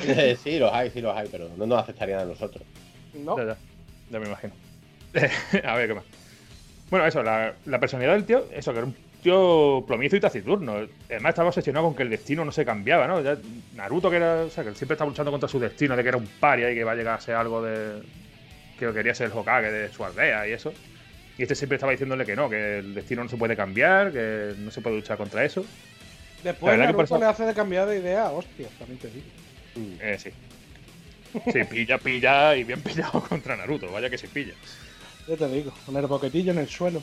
[0.03, 2.63] Eh, sí, los hay, sí los hay, pero no nos aceptarían a nosotros.
[3.15, 3.37] No.
[3.39, 3.57] Ya, ya,
[4.11, 4.53] ya me imagino.
[5.65, 6.05] a ver, ¿qué más?
[6.91, 10.87] Bueno, eso, la, la personalidad del tío, eso, que era un tío plomizo y taciturno.
[11.11, 13.21] Además estaba obsesionado con que el destino no se cambiaba, ¿no?
[13.21, 13.37] Ya
[13.75, 16.19] Naruto, que era, o sea, que siempre estaba luchando contra su destino, de que era
[16.19, 18.01] un paria y que va a llegar a ser algo de...
[18.79, 20.73] que quería ser el Hokage de su aldea y eso.
[21.37, 24.55] Y este siempre estaba diciéndole que no, que el destino no se puede cambiar, que
[24.59, 25.65] no se puede luchar contra eso.
[26.43, 28.99] Después La verdad que Naruto por eso- le hace de cambiar de idea, hostia, también
[28.99, 29.27] te digo.
[30.01, 30.31] Eh, sí.
[31.53, 33.91] Sí, pilla, pilla y bien pillado contra Naruto.
[33.93, 34.55] Vaya que sí pilla.
[35.27, 37.03] Ya te digo, con el boquetillo en el suelo.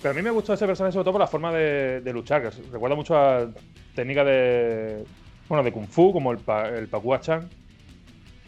[0.00, 2.42] Pero a mí me gustó ese personaje sobre todo por la forma de, de luchar,
[2.42, 3.48] que recuerda mucho a
[3.94, 5.04] técnicas de.
[5.48, 7.48] Bueno, de Kung Fu, como el, pa, el Pakua Chan.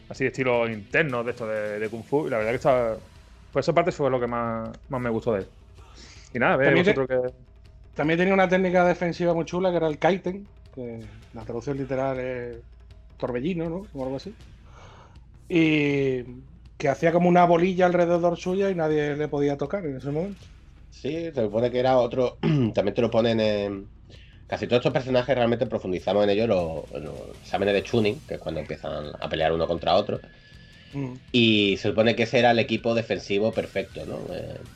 [0.09, 2.27] Así de estilo interno de esto de, de Kung Fu.
[2.27, 2.97] Y la verdad que está.
[3.53, 5.47] Por esa parte fue lo que más, más me gustó de él.
[6.35, 7.35] Y nada, ve También te- vosotros que.
[7.95, 11.01] También tenía una técnica defensiva muy chula que era el kaiten, que
[11.35, 12.57] la traducción literal es
[13.17, 13.87] torbellino, ¿no?
[13.95, 14.33] O algo así.
[15.49, 16.25] Y
[16.77, 20.47] que hacía como una bolilla alrededor suya y nadie le podía tocar en ese momento.
[20.91, 22.39] Sí, se supone que era otro.
[22.75, 23.93] También te lo ponen en.
[24.47, 28.35] Casi todos estos personajes realmente profundizamos en ellos los, en los exámenes de tuning, que
[28.35, 30.21] es cuando empiezan a pelear uno contra otro.
[30.95, 31.21] Mm.
[31.31, 34.27] Y se supone que ese era el equipo defensivo perfecto, ¿no?
[34.35, 34.69] Eh,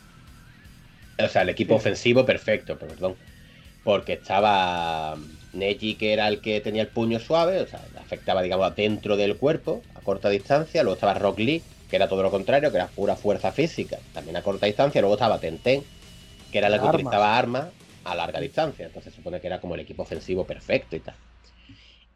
[1.18, 1.76] o sea, el equipo Sí.
[1.76, 3.18] ofensivo perfecto, perdón.
[3.82, 5.16] Porque estaba
[5.52, 9.36] Neji, que era el que tenía el puño suave, o sea, afectaba, digamos, dentro del
[9.36, 10.82] cuerpo, a corta distancia.
[10.82, 14.36] Luego estaba Rock Lee, que era todo lo contrario, que era pura fuerza física, también
[14.36, 15.00] a corta distancia.
[15.00, 15.82] Luego estaba Tenten,
[16.50, 16.94] que era el que Armas.
[16.94, 17.66] utilizaba armas
[18.04, 18.86] a larga distancia.
[18.86, 21.14] Entonces se supone que era como el equipo ofensivo perfecto y tal.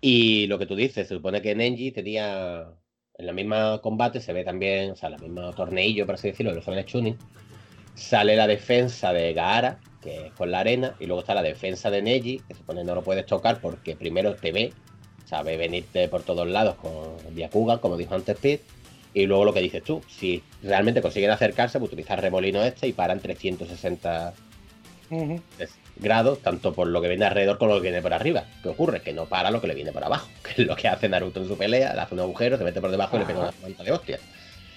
[0.01, 2.67] Y lo que tú dices, se supone que Nenji tenía
[3.19, 6.55] en la misma combate, se ve también, o sea, la misma torneillo, por así decirlo,
[6.55, 7.17] de los Chunin.
[7.95, 11.91] Sale la defensa de Gaara, que es con la arena, y luego está la defensa
[11.91, 14.73] de Neji, que se supone no lo puedes tocar porque primero te ve,
[15.27, 18.63] sabe venirte por todos lados con Byakugan, como dijo antes Pete,
[19.13, 22.93] y luego lo que dices tú, si realmente consiguen acercarse, pues utilizar remolino este y
[22.93, 24.33] paran 360
[25.11, 25.41] Ujú.
[25.59, 28.45] es- grados, tanto por lo que viene alrededor como lo que viene por arriba.
[28.63, 29.01] ¿Qué ocurre?
[29.01, 31.41] Que no para lo que le viene por abajo, que es lo que hace Naruto
[31.41, 33.85] en su pelea, le hace un agujero, se mete por debajo y le pega una
[33.85, 34.21] de hostias.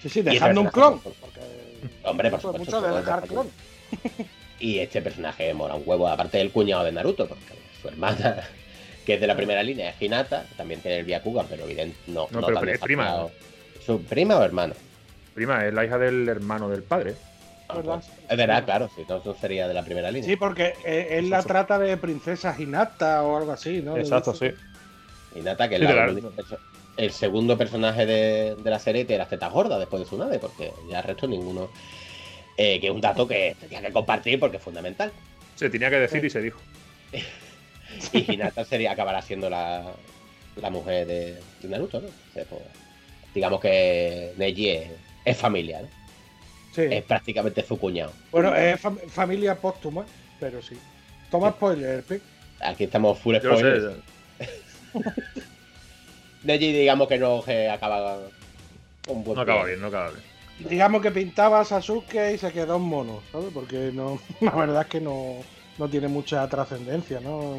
[0.01, 0.99] Sí, sí, dejando un clon.
[1.01, 1.41] Porque
[2.05, 2.77] Hombre, por mucho, supuesto.
[2.77, 4.25] mucho de todo dejar dejando- clon.
[4.59, 7.45] Y este personaje mola un huevo, aparte del cuñado de Naruto, porque
[7.81, 8.43] su hermana,
[9.05, 12.27] que es de la primera línea, es Hinata, también tiene el Byakugan, pero evidente, no,
[12.31, 13.27] No, no pero tan es prima.
[13.85, 14.73] ¿Su prima o hermana?
[15.33, 17.15] Prima, es la hija del hermano del padre.
[17.73, 18.03] ¿verdad?
[18.27, 20.27] Es verdad, claro, si no, sería de la primera línea.
[20.29, 23.95] Sí, porque eh, él la trata de princesa Hinata o algo así, ¿no?
[23.97, 24.51] Exacto, sí.
[25.35, 26.19] Hinata, que es Sí, la- la-
[26.97, 30.39] el, segundo personaje de, de la serie que era Zeta Gorda después de su nave,
[30.39, 31.69] porque ya el resto ninguno.
[32.61, 35.13] Eh, que es un dato que tenía que compartir porque es fundamental.
[35.55, 36.59] Se tenía que decir y se dijo.
[38.13, 39.93] Y Hinata sería, acabará siendo la,
[40.57, 42.07] la mujer de, de Naruto, ¿no?
[42.07, 42.61] O sea, pues,
[43.33, 44.91] digamos que Neji es,
[45.25, 45.87] es familia, ¿no?
[46.75, 46.81] Sí.
[46.91, 48.11] Es prácticamente su cuñado.
[48.31, 50.05] Bueno, es fam- familia póstuma,
[50.39, 50.77] pero sí.
[51.31, 52.17] Toma spoiler, Pi.
[52.59, 53.95] Aquí estamos full spoilers.
[56.43, 58.19] Neji, digamos que no que acaba
[59.07, 60.23] un buen No acaba bien, no acaba bien.
[60.59, 63.47] Digamos que pintaba a Sasuke y se quedó un mono, ¿sabes?
[63.53, 65.35] Porque no, la verdad es que no,
[65.77, 67.57] no tiene mucha trascendencia, ¿no?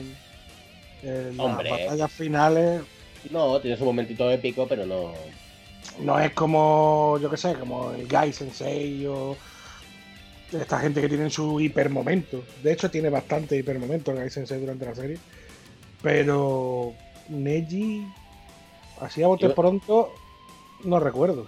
[1.03, 1.71] En las Hombre.
[1.71, 2.83] batallas finales
[3.31, 5.13] No, tiene su momentito épico, pero no.
[6.01, 9.35] no es como, yo qué sé, como el Gai Sensei o
[10.53, 12.43] esta gente que tiene su hipermomento.
[12.63, 15.17] De hecho, tiene bastante hipermomento el Gai Sensei durante la serie.
[16.03, 16.93] Pero
[17.29, 18.07] Neji,
[19.01, 20.13] así a bote Yo- pronto,
[20.85, 21.47] no recuerdo.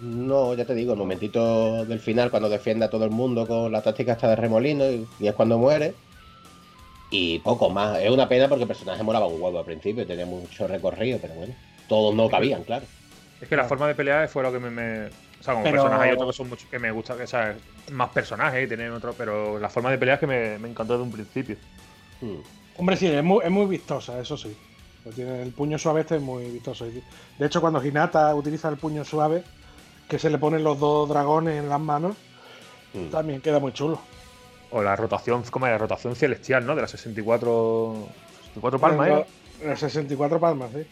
[0.00, 3.72] No, ya te digo, el momentito del final cuando defiende a todo el mundo con
[3.72, 5.94] la táctica esta de remolino y, y es cuando muere.
[7.10, 7.98] Y poco más.
[8.00, 11.34] Es una pena porque el personaje molaba un huevo al principio, tenía mucho recorrido, pero
[11.34, 11.54] bueno,
[11.88, 12.84] todos no cabían, claro.
[13.40, 14.70] Es que la forma de pelear fue lo que me.
[14.70, 17.26] me- o sea, como Pero- personaje hay otros que son mucho que me gusta, que
[17.26, 17.54] sea
[17.92, 20.94] más personajes y tener otro, pero la forma de pelear es que me, me encantó
[20.94, 21.56] desde un principio.
[22.20, 22.36] Hmm.
[22.78, 24.56] Hombre, sí, es muy, es muy vistosa, eso sí.
[25.14, 26.86] Tiene- el puño suave este es muy vistoso.
[26.86, 29.44] De hecho, cuando Hinata utiliza el puño suave,
[30.08, 32.16] que se le ponen los dos dragones en las manos,
[32.96, 33.10] Hmm.
[33.10, 34.00] también queda muy chulo.
[34.70, 36.74] O la rotación, como la rotación celestial, ¿no?
[36.74, 38.08] De las 64.
[38.54, 39.66] 64 palmas, ¿eh?
[39.66, 40.82] los 64 palmas, sí.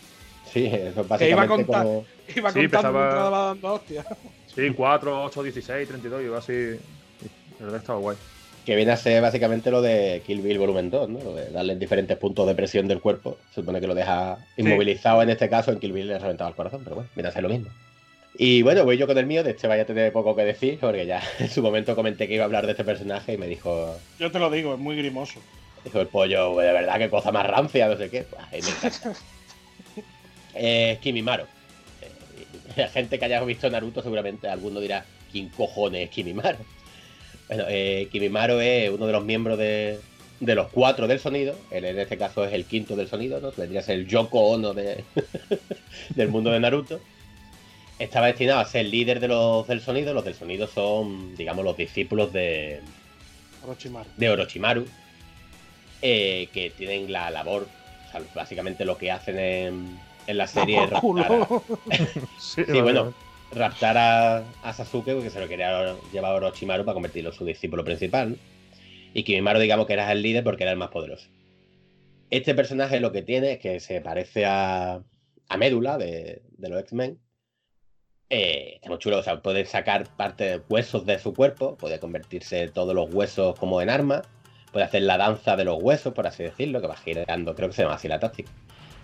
[0.53, 2.05] Sí, eso es Que iba a básicamente contar, como.
[2.37, 4.07] iba Sí, mientras daba dando hostias.
[4.55, 6.81] Sí, 4, 8, 16, 32, y así.
[7.59, 8.17] La verdad estaba guay.
[8.65, 11.19] Que viene a ser básicamente lo de Kill Bill Volumen 2, ¿no?
[11.25, 13.37] Lo de darle diferentes puntos de presión del cuerpo.
[13.49, 16.49] Se supone que lo deja inmovilizado en este caso, en Kill Bill le ha reventado
[16.51, 17.69] el corazón, pero bueno, viene a ser lo mismo.
[18.37, 20.79] Y bueno, voy yo con el mío, de este vaya a tener poco que decir,
[20.81, 23.47] porque ya en su momento comenté que iba a hablar de este personaje y me
[23.47, 25.41] dijo, Yo te lo digo, es muy grimoso.
[25.85, 28.23] dijo el pollo, de verdad, qué cosa más rancia, no sé qué.
[28.23, 29.13] Pues, ahí me encanta.
[30.57, 31.49] Eh, Kimimaro.
[32.01, 32.09] Eh,
[32.77, 36.59] la gente que haya visto Naruto seguramente alguno dirá, ¿quién cojones es Kimimaro?
[37.49, 39.99] Bueno, eh, Kimimaro es uno de los miembros de,
[40.39, 41.57] de los cuatro del sonido.
[41.73, 43.51] Él en este caso es el quinto del sonido, ¿no?
[43.57, 45.03] Vendría a ser el Yoko Ono de-
[46.11, 47.01] del mundo de Naruto.
[48.05, 50.13] Estaba destinado a ser líder de los del sonido.
[50.15, 52.81] Los del sonido son, digamos, los discípulos de,
[53.63, 54.09] Orochimaru.
[54.17, 54.85] de Orochimaru,
[56.03, 57.67] eh, que tienen la labor
[58.13, 61.49] sea, básicamente lo que hacen en, en la serie es raptar a-
[62.39, 63.13] Sí, Sí, bueno,
[63.53, 67.45] raptar a, a Sasuke porque se lo quería llevar a Orochimaru para convertirlo en su
[67.45, 68.33] discípulo principal.
[68.33, 68.37] ¿no?
[69.15, 71.29] Y Kimimaru, digamos que era el líder porque era el más poderoso.
[72.31, 75.01] Este personaje lo que tiene es que se parece a,
[75.49, 77.19] a Médula de, de los X-Men.
[78.37, 82.01] Eh, está muy chulo, o sea, puede sacar parte de huesos de su cuerpo, puede
[82.01, 84.23] convertirse todos los huesos como en armas,
[84.73, 87.77] puede hacer la danza de los huesos, por así decirlo, que va girando, creo que
[87.77, 88.51] se llama así la táctica.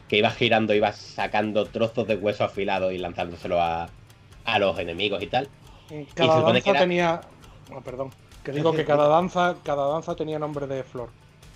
[0.09, 3.89] Que iba girando, iba sacando trozos de hueso afilados y lanzándoselo a,
[4.45, 5.49] a los enemigos y tal.
[5.91, 7.21] Y se Cada danza que era- tenía.
[7.73, 8.11] oh, perdón.
[8.43, 11.11] Que digo que cada danza, cada danza tenía nombre de flor.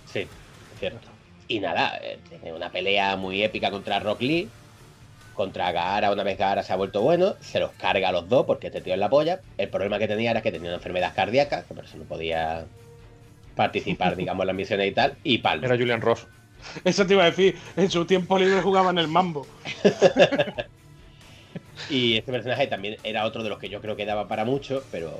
[0.05, 1.07] Sí, es cierto.
[1.49, 4.49] Y nada, eh, tiene una pelea muy épica contra Rock Lee.
[5.35, 8.45] Contra Gaara, una vez Gaara se ha vuelto bueno, se los carga a los dos
[8.45, 9.41] porque este tío es la polla.
[9.57, 12.65] El problema que tenía era que tenía una enfermedad cardíaca, que por eso no podía
[13.55, 15.15] participar, digamos, en las misiones y tal.
[15.23, 15.67] Y palma.
[15.67, 16.27] Era Julian Ross.
[16.83, 17.55] Eso te iba a decir.
[17.75, 19.45] En su tiempo libre jugaba en el mambo.
[21.89, 24.83] Y este personaje también era otro de los que yo creo que daba para mucho,
[24.91, 25.11] pero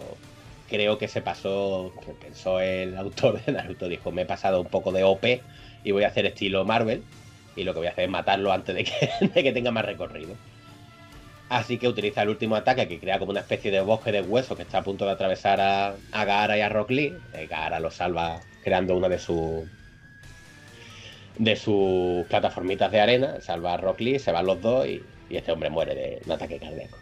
[0.69, 4.91] creo que se pasó, pensó el autor de Naruto, dijo, me he pasado un poco
[4.91, 5.25] de OP
[5.83, 7.03] y voy a hacer estilo Marvel,
[7.55, 8.75] y lo que voy a hacer es matarlo antes
[9.33, 10.35] de que, tenga más recorrido.
[11.49, 14.57] Así que utiliza el último ataque que crea como una especie de bosque de huesos
[14.57, 17.13] que está a punto de atravesar a, a Gaara y a Rock Lee.
[17.33, 19.65] Eh, Gaara lo salva creando una de sus
[21.37, 25.51] de sus plataformitas de arena, salva a Rock se van los dos y, y este
[25.51, 26.97] hombre muere de un ataque cardíaco.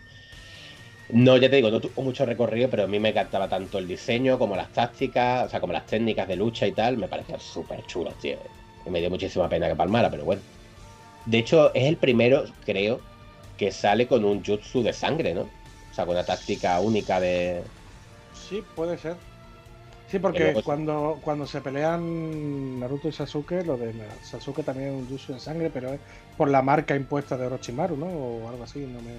[1.10, 3.88] No, ya te digo, no tuvo mucho recorrido, pero a mí me encantaba tanto el
[3.88, 7.40] diseño como las tácticas, o sea, como las técnicas de lucha y tal, me parecían
[7.40, 8.38] súper chulos, tío.
[8.86, 10.42] Me dio muchísima pena que palmara, pero bueno.
[11.26, 13.00] De hecho, es el primero, creo,
[13.58, 15.42] que sale con un jutsu de sangre, ¿no?
[15.42, 17.62] O sea, con una táctica única de...
[18.34, 19.16] Sí, puede ser.
[20.10, 24.94] Sí, porque luego- cuando, cuando se pelean Naruto y Sasuke, lo de Sasuke también es
[24.96, 26.00] un jutsu de sangre, pero es
[26.38, 28.08] por la marca impuesta de Orochimaru, ¿no?
[28.08, 29.12] O algo así, no me.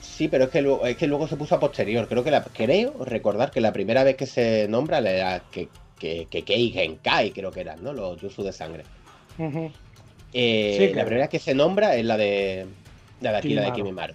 [0.00, 2.08] Sí, pero es que luego, es que luego se puso a posterior.
[2.08, 5.68] Creo que la, creo recordar que la primera vez que se nombra era que,
[6.02, 7.92] que, que Kei Genkai, creo que eran, ¿no?
[7.92, 8.82] Los jutsu de sangre.
[10.32, 12.66] Eh, Sí, La primera que se nombra es la de,
[13.20, 14.14] la de aquí, la de Kimimaru.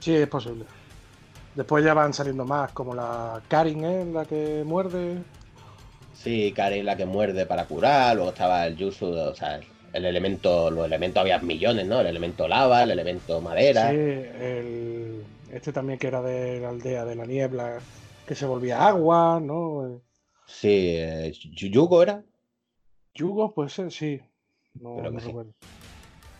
[0.00, 0.64] Sí, es posible.
[1.54, 4.04] Después ya van saliendo más, como la Karin, ¿eh?
[4.06, 5.18] La que muerde.
[6.14, 9.60] Sí, Karen la que muerde para curar, luego estaba el jutsu, o sea,
[9.92, 12.00] el elemento, los elementos había millones, ¿no?
[12.00, 13.90] El elemento lava, el elemento madera.
[13.90, 17.78] Sí, el, este también que era de la aldea de la niebla,
[18.26, 20.00] que se volvía agua, ¿no?
[20.46, 22.22] Sí, eh, Yugo era,
[23.14, 24.20] Yugo, puede ser, sí.
[24.74, 25.26] No, que sí.
[25.26, 25.52] recuerdo.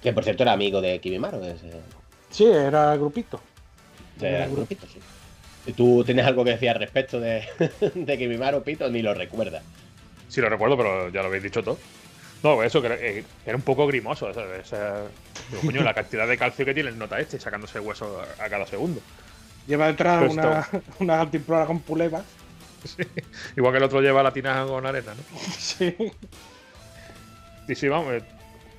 [0.03, 1.43] que por cierto era amigo de Kimimaru.
[1.45, 1.83] ese-
[2.31, 3.41] Sí, era grupito.
[4.20, 5.01] Era grupito, sí.
[5.66, 7.45] ¿Y tú tienes algo que decir al respecto de,
[7.95, 8.89] de Kimimaru, Pito?
[8.89, 9.62] Ni lo recuerdas.
[10.28, 11.78] Sí, lo recuerdo, pero ya lo habéis dicho todo.
[12.43, 14.33] No, eso, que era, eh, era un poco grimoso.
[14.33, 14.61] ¿sabes?
[14.61, 15.05] O sea,
[15.51, 18.49] digo, coño, la cantidad de calcio que tiene el nota este, sacándose hueso a, a
[18.51, 19.01] cada segundo.
[19.66, 20.69] Lleva detrás una,
[21.01, 21.81] una antiplora con
[23.56, 25.38] Igual que el otro lleva la tinaja con arena, ¿no?
[25.58, 25.94] Sí.
[27.68, 28.22] Y sí, vamos, eh,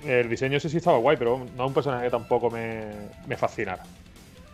[0.05, 2.91] el diseño ese sí estaba guay, pero no es un personaje que tampoco me,
[3.27, 3.83] me fascinara.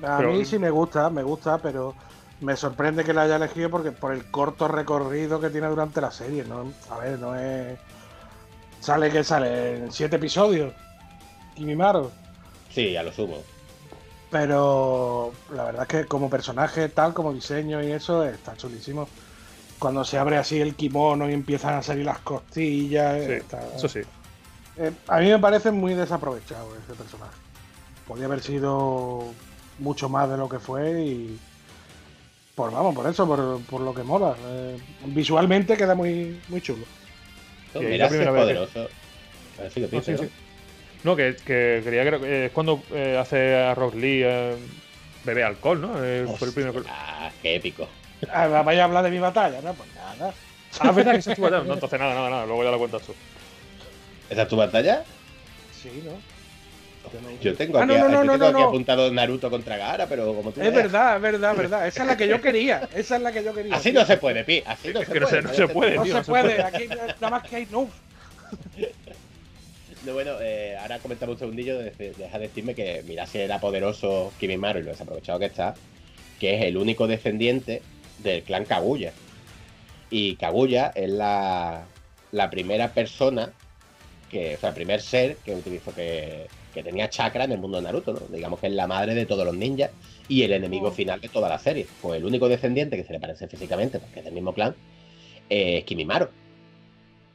[0.01, 1.93] A Pero- mí sí me gusta, me gusta, pero
[2.41, 6.11] me sorprende que la haya elegido porque por el corto recorrido que tiene durante la
[6.11, 6.73] serie, ¿no?
[6.89, 7.77] A ver, no es.
[8.79, 10.73] Sale que sale en siete episodios.
[11.55, 12.09] Kimimaru.
[12.71, 13.37] Sí, a lo sumo.
[14.29, 19.07] Pero la verdad es que como personaje, tal como diseño y eso, está chulísimo.
[19.83, 23.25] Cuando se abre así el kimono y empiezan a salir las costillas.
[23.25, 23.99] Sí, está- eso sí.
[24.77, 27.35] Eh, a mí me parece muy desaprovechado ese personaje.
[28.07, 29.25] Podría haber sido
[29.79, 31.37] mucho más de lo que fue y.
[32.55, 34.37] Por vamos, por eso, por, por lo que mola.
[34.45, 34.77] Eh,
[35.07, 36.85] visualmente queda muy, muy chulo.
[37.75, 38.87] Ahí mira, es vez que- poderoso.
[39.59, 40.17] A ver si lo No, pienso, sí, ¿no?
[40.23, 40.29] sí.
[41.03, 44.55] No, que, que creía que es cuando eh, hace a Rock Lee eh,
[45.25, 46.01] bebe alcohol, ¿no?
[46.01, 47.85] Eh, fue el primero que- Ah, qué épico.
[48.31, 49.73] Ah, vaya a hablar de mi batalla, ¿no?
[49.73, 50.33] Pues nada.
[50.79, 51.59] Ah, es verdad que se estuvo allá.
[51.61, 52.45] No, entonces nada, nada, nada.
[52.45, 53.13] Luego ya lo cuentas tú.
[54.29, 55.03] ¿Esa es tu batalla?
[55.81, 56.11] Sí, ¿no?
[57.41, 58.67] Yo tengo, Ah, aquí, no, no, yo no, tengo no, aquí no.
[58.69, 60.73] apuntado Naruto contra Gaara, pero como tú Es veas.
[60.83, 61.87] verdad, es verdad, es verdad.
[61.87, 62.89] Esa es la que yo quería.
[62.95, 63.75] Esa es la que yo quería.
[63.75, 64.63] Así no se puede, Pi.
[64.65, 65.27] Así no Es se puede.
[65.27, 66.63] se- no se puede, No se puede.
[66.63, 67.89] Aquí nada más que hay no.
[70.05, 71.77] No, bueno, eh, ahora comentamos un segundillo.
[71.77, 75.45] de- de- Deja de decirme que mira si era poderoso Kimimaru y lo desaprovechado que
[75.45, 75.75] está.
[76.39, 77.81] Que es el único descendiente
[78.23, 79.11] del clan Kaguya.
[80.09, 81.85] Y Kaguya es la,
[82.31, 83.51] la primera persona,
[84.29, 87.77] que, o sea, el primer ser que utilizó, que, que tenía chakra en el mundo
[87.77, 88.19] de Naruto, ¿no?
[88.35, 89.91] Digamos que es la madre de todos los ninjas
[90.27, 91.85] y el enemigo final de toda la serie.
[92.01, 94.75] Pues el único descendiente que se le parece físicamente, porque es del mismo clan,
[95.49, 96.27] es Kimimaru.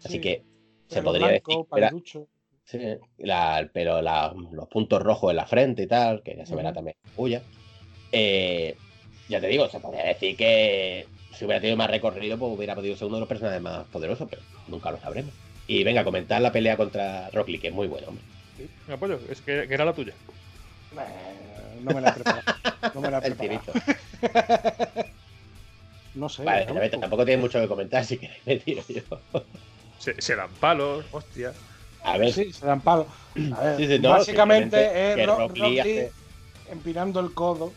[0.05, 0.21] Así Sí.
[0.21, 0.43] que
[0.89, 2.27] se podría blanco, decir.
[2.65, 2.79] Sí,
[3.19, 6.97] la- la- los puntos rojos en la frente y tal, que ya se verá también
[7.17, 7.43] huya.
[8.13, 8.77] Eh,
[9.29, 11.07] ya te digo, se podría decir que
[11.37, 14.27] si hubiera tenido más recorrido, pues hubiera podido ser uno de los personajes más poderosos,
[14.29, 15.33] pero nunca lo sabremos.
[15.67, 18.25] Y venga, comentar la pelea contra Rock Lee, que es muy buena, hombre.
[18.57, 20.13] Sí, me apoyo, es que, que era la tuya.
[21.83, 22.43] No me la he preparado.
[22.95, 23.73] No me la he preparado.
[26.15, 26.43] No sé.
[26.43, 26.75] Vale, ¿no?
[26.75, 29.03] Vete, tampoco tiene mucho que comentar, si queréis me tiro yo.
[29.99, 31.53] Se, se dan palos, hostia.
[32.05, 33.07] A ver, Sí, se dan palos.
[33.57, 36.13] A ver, Sí, sí, no, básicamente es Rock Rock Lee Lee hace-
[36.71, 37.73] empinando el codo,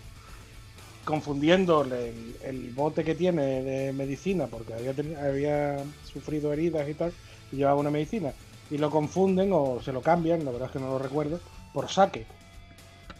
[1.05, 7.11] confundiéndole el, el bote que tiene de medicina, porque había, había sufrido heridas y tal,
[7.51, 8.33] y llevaba una medicina.
[8.69, 11.39] Y lo confunden o se lo cambian, la verdad es que no lo recuerdo,
[11.73, 12.25] por saque.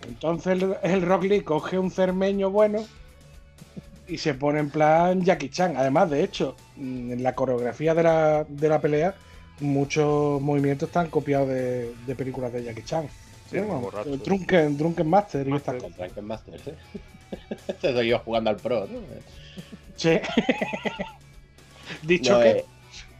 [0.08, 2.84] Entonces el, el Rock Lee coge un cermeño bueno
[4.08, 5.76] y se pone en plan Jackie Chan.
[5.78, 9.16] Además, de hecho, mm, en la coreografía de la, de la pelea,
[9.60, 13.08] muchos movimientos están copiados de, de películas de Jackie Chan.
[13.50, 13.58] Sí,
[14.24, 15.92] Drunken, Drunken Master y estas Master.
[15.92, 15.98] cosas.
[15.98, 16.76] Drunken Masters, ¿eh?
[17.68, 19.00] Este soy yo jugando al pro, ¿no?
[19.96, 20.20] Sí.
[22.02, 22.50] Dicho No, que.
[22.52, 22.66] eh,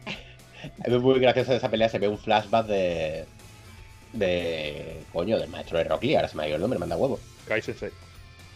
[0.84, 3.28] es muy gracioso de esa pelea, se ve un flashback de.
[4.12, 5.06] de.
[5.12, 7.26] coño, del maestro de Rock Lee, ahora se me ha ido el nombre, manda huevo.
[7.44, 7.92] Kai Sensei.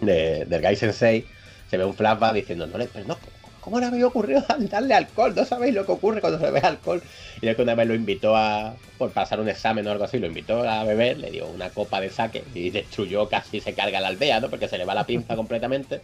[0.00, 1.26] De, del Gai Sensei,
[1.66, 3.18] se ve un flashback diciendo, no le, pero no,
[3.66, 5.34] ¿cómo le había ocurrido darle alcohol?
[5.34, 7.02] No sabéis lo que ocurre cuando se ve alcohol.
[7.42, 10.18] Y es que una vez lo invitó a, por pasar un examen o algo así,
[10.20, 14.00] lo invitó a beber, le dio una copa de sake y destruyó, casi se carga
[14.00, 14.50] la aldea, ¿no?
[14.50, 16.02] Porque se le va la pinza completamente.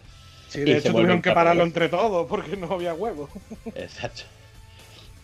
[0.48, 3.30] Sí, de hecho tuvieron que pararlo entre todos porque no había huevo.
[3.76, 4.22] Exacto.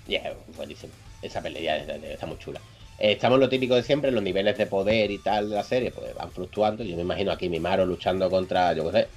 [0.06, 0.22] Y es
[0.56, 0.92] buenísimo.
[1.20, 2.60] Esa pelea es- es- está muy chula.
[2.98, 5.90] Eh, Estamos lo típico de siempre, los niveles de poder y tal de la serie,
[5.92, 6.82] pues van fluctuando.
[6.84, 9.10] Yo me imagino aquí Mimaro luchando contra, yo qué sé,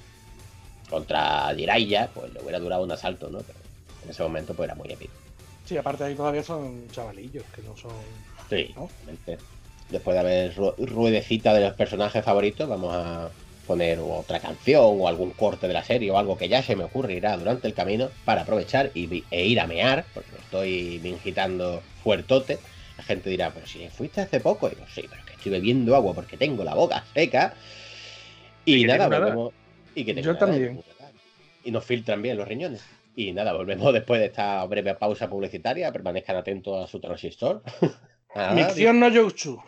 [0.92, 3.44] contra Jiraiya, pues le hubiera durado un asalto, ¿no?
[3.46, 3.60] Pero
[4.00, 5.18] en ese momento pues era muy épico.
[5.64, 8.26] Sí, aparte ahí todavía son chavalillos, que no son.
[8.48, 8.96] Sí, ¿No?
[8.98, 9.44] obviamente.
[9.88, 15.08] Después de haber ru- ruedecita de los personajes favoritos, vamos a poner otra canción o
[15.08, 18.16] algún corte de la serie o algo que ya se me ocurrirá durante el camino
[18.24, 22.62] para aprovechar y, e ir a mear, porque me estoy mingitando fuertote.
[22.96, 25.52] La gente dirá, pero si fuiste hace poco, y digo, sí, pero es que estoy
[25.52, 27.56] bebiendo agua porque tengo la boca seca.
[28.64, 29.08] Y, nada.
[29.08, 29.54] volvemos.
[29.94, 30.82] Y que tengo Yo también.
[31.64, 32.84] y nos filtran bien los riñones.
[33.14, 35.92] Y nada, volvemos después de esta breve pausa publicitaria.
[35.92, 37.62] Permanezcan atentos a su transistor.
[38.54, 39.62] Micción no Youchu.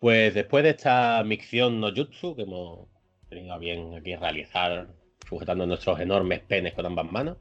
[0.00, 2.88] Pues después de esta micción no jutsu que hemos
[3.28, 4.86] tenido a bien aquí realizar,
[5.28, 7.36] sujetando nuestros enormes penes con ambas manos,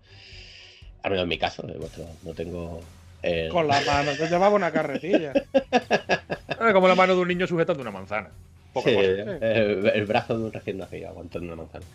[1.01, 2.81] al menos en mi caso, de vuestro, no tengo.
[3.21, 5.33] el- Con la mano, te llevaba una carretilla.
[6.61, 8.31] Ah, como la mano de un niño sujetando una manzana.
[8.73, 9.07] Poca Sí, cosa.
[9.07, 11.85] el, el brazo de un recién nacido aguantando una manzana.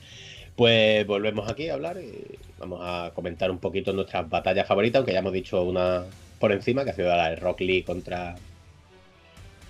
[0.57, 2.25] Pues volvemos aquí a hablar y
[2.57, 6.03] vamos a comentar un poquito nuestras batallas favoritas, aunque ya hemos dicho una
[6.39, 8.37] por encima, que ha sido la de Rock Lee contra,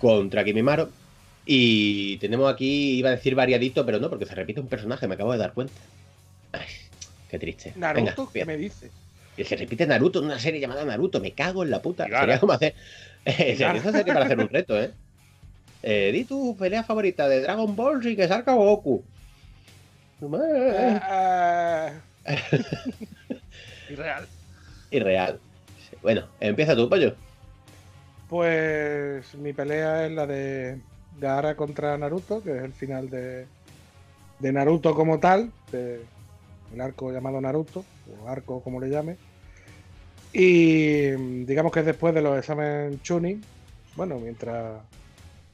[0.05, 0.89] contra Kimimaro.
[1.47, 5.15] Y tenemos aquí, iba a decir variadito, pero no, porque se repite un personaje, me
[5.15, 5.73] acabo de dar cuenta.
[6.51, 6.67] Ay,
[7.29, 7.73] qué triste.
[7.75, 8.91] Naruto, Venga, ¿qué me dices?
[9.37, 12.05] Y se repite Naruto en una serie llamada Naruto, me cago en la puta.
[12.05, 12.21] Gara.
[12.21, 12.73] Sería como hacer.
[13.25, 13.79] Eh, Gara.
[13.79, 14.91] Eso sería para hacer un reto, ¿eh?
[15.81, 19.03] eh di tu pelea favorita de Dragon Ball sin que salga Goku.
[20.21, 21.91] Eh, Ah,
[23.89, 24.27] Irreal.
[24.91, 25.39] Irreal.
[26.03, 27.15] Bueno, empieza tu pollo.
[28.29, 30.79] Pues mi pelea es la de
[31.19, 33.45] Gaara contra Naruto, que es el final de,
[34.39, 36.01] de Naruto como tal, de
[36.73, 37.85] el arco llamado Naruto,
[38.23, 39.17] o arco como le llame.
[40.33, 43.43] Y mm, digamos que es después de los exámenes Chunin,
[43.95, 44.81] bueno, mientras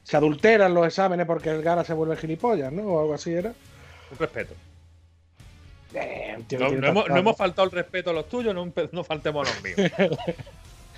[0.02, 2.82] se adulteran los exámenes porque el Gara se vuelve gilipollas, ¿no?
[2.84, 3.52] O algo así era.
[4.10, 4.54] Un respeto.
[5.94, 9.46] Eh, No, hemos, tanta- no hemos faltado el respeto a los tuyos, no, no faltemos
[9.46, 9.92] a los míos.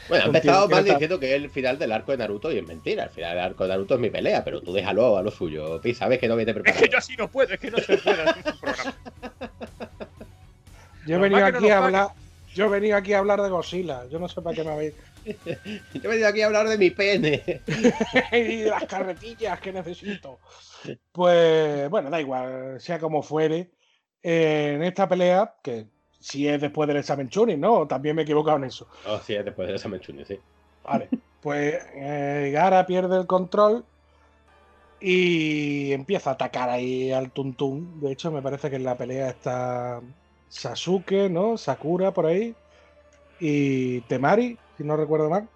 [0.08, 2.66] Bueno, ha empezado mal diciendo que es el final del arco de Naruto y es
[2.66, 3.04] mentira.
[3.04, 5.80] El final del arco de Naruto es mi pelea, pero tú déjalo a lo suyo.
[5.80, 6.84] Pi, sabes que no viene es preparado.
[6.84, 8.94] que yo así no puedo, es que no se puede hacer un programa.
[11.06, 12.08] Yo he venido no aquí nos a hablar.
[12.54, 14.06] Yo he venido aquí a hablar de Godzilla.
[14.08, 14.94] Yo no sé para qué me habéis.
[15.24, 17.42] Yo he venido aquí a hablar de mi pene.
[18.32, 20.38] y de las carretillas que necesito.
[21.12, 23.70] Pues bueno, da igual, sea como fuere.
[24.22, 25.88] eh, en esta pelea, que
[26.24, 27.86] si es después del examen Chunin, ¿no?
[27.86, 28.86] También me he equivocado en eso.
[29.06, 30.40] Oh, sí, es después del examen Chunin, sí.
[30.82, 31.10] Vale.
[31.42, 33.84] Pues eh, Gara pierde el control
[35.00, 38.00] y empieza a atacar ahí al Tuntún.
[38.00, 40.00] De hecho, me parece que en la pelea está
[40.48, 41.58] Sasuke, ¿no?
[41.58, 42.54] Sakura por ahí.
[43.38, 45.46] Y Temari, si no recuerdo mal.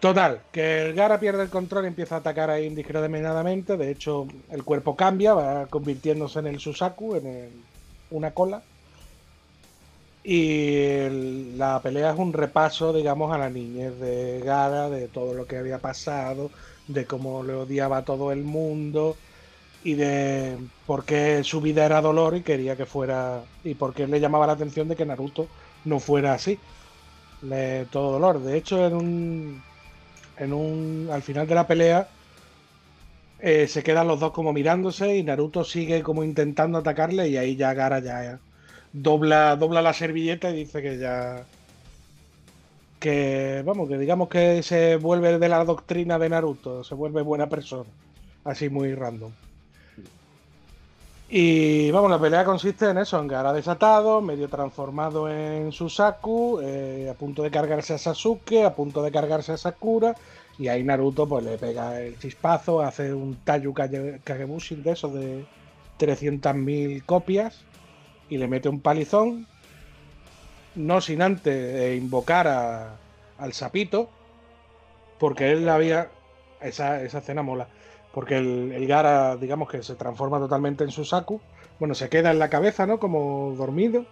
[0.00, 3.76] Total, que el Gara pierde el control y empieza a atacar ahí indiscriminadamente.
[3.76, 7.64] De hecho, el cuerpo cambia, va convirtiéndose en el Susaku, en el-
[8.10, 8.60] una cola.
[10.22, 11.08] Y
[11.56, 15.56] la pelea es un repaso, digamos, a la niñez de Gara, de todo lo que
[15.56, 16.52] había pasado,
[16.86, 19.22] de cómo le odiaba a todo el mundo
[19.82, 23.50] y de por qué su vida era dolor y quería que fuera.
[23.64, 25.52] y por qué le llamaba la atención de que Naruto
[25.84, 26.62] no fuera así.
[27.90, 28.40] Todo dolor.
[28.40, 29.64] De hecho, en un.
[30.36, 31.08] En un.
[31.12, 32.12] Al final de la pelea.
[33.38, 37.56] eh, se quedan los dos como mirándose y Naruto sigue como intentando atacarle y ahí
[37.56, 38.40] ya Gara ya
[38.92, 41.44] dobla, dobla la servilleta y dice que ya.
[42.98, 47.48] Que, vamos, que digamos que se vuelve de la doctrina de Naruto, se vuelve buena
[47.48, 47.88] persona.
[48.44, 49.32] Así muy random.
[51.32, 57.08] Y vamos, la pelea consiste en eso, en Gara desatado, medio transformado en Susaku, eh,
[57.08, 60.16] a punto de cargarse a Sasuke, a punto de cargarse a Sakura,
[60.58, 65.14] y ahí Naruto pues le pega el chispazo, hace un Tayu Kage- Kagebushi de esos
[65.14, 65.44] de
[65.98, 67.60] 300.000 copias,
[68.30, 69.46] y le mete un palizón,
[70.76, 72.96] no sin antes invocar a-
[73.38, 74.08] al sapito,
[75.18, 76.08] porque él había...
[76.60, 77.68] Esa, esa escena mola.
[78.12, 81.40] Porque el, el Gara, digamos que se transforma totalmente en Susaku.
[81.78, 82.98] Bueno, se queda en la cabeza, ¿no?
[82.98, 84.04] Como dormido.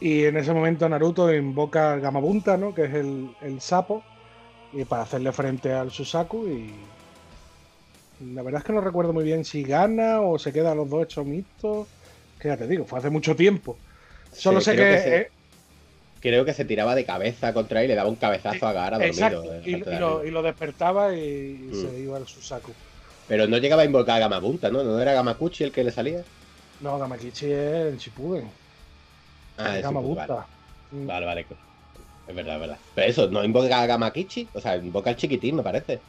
[0.00, 2.74] Y en ese momento Naruto invoca al Gamabunta, ¿no?
[2.74, 4.02] Que es el, el sapo.
[4.72, 6.48] Y para hacerle frente al Susaku.
[6.48, 6.74] Y
[8.34, 11.04] la verdad es que no recuerdo muy bien si gana o se quedan los dos
[11.04, 11.86] hechos mixtos.
[12.38, 13.78] Que ya te digo, fue hace mucho tiempo.
[14.32, 14.82] Solo Sí, sé que.
[14.82, 15.30] que se- eh,
[16.20, 18.98] Creo que se tiraba de cabeza contra él y le daba un cabezazo a Gara
[18.98, 19.52] dormido.
[19.54, 20.26] eh, Y, y lo, arriba.
[20.26, 21.74] y lo despertaba y, Mm.
[21.74, 22.72] se iba al Susaku.
[23.26, 24.82] Pero no llegaba a invocar a Gamabunta, ¿no?
[24.82, 26.22] ¿No era Gamakuchi el que le salía?
[26.80, 27.52] No, Gamakichi es
[27.92, 28.50] el Shippuden.
[29.58, 30.26] Ah, el Gamabunta.
[30.26, 30.46] Vale,
[30.90, 31.06] Mm.
[31.06, 31.26] vale.
[31.26, 31.46] vale.
[32.26, 32.78] Es verdad, es verdad.
[32.94, 34.50] Pero eso, ¿no invoca a Gamakichi?
[34.54, 36.00] O sea, invoca al chiquitín, me parece.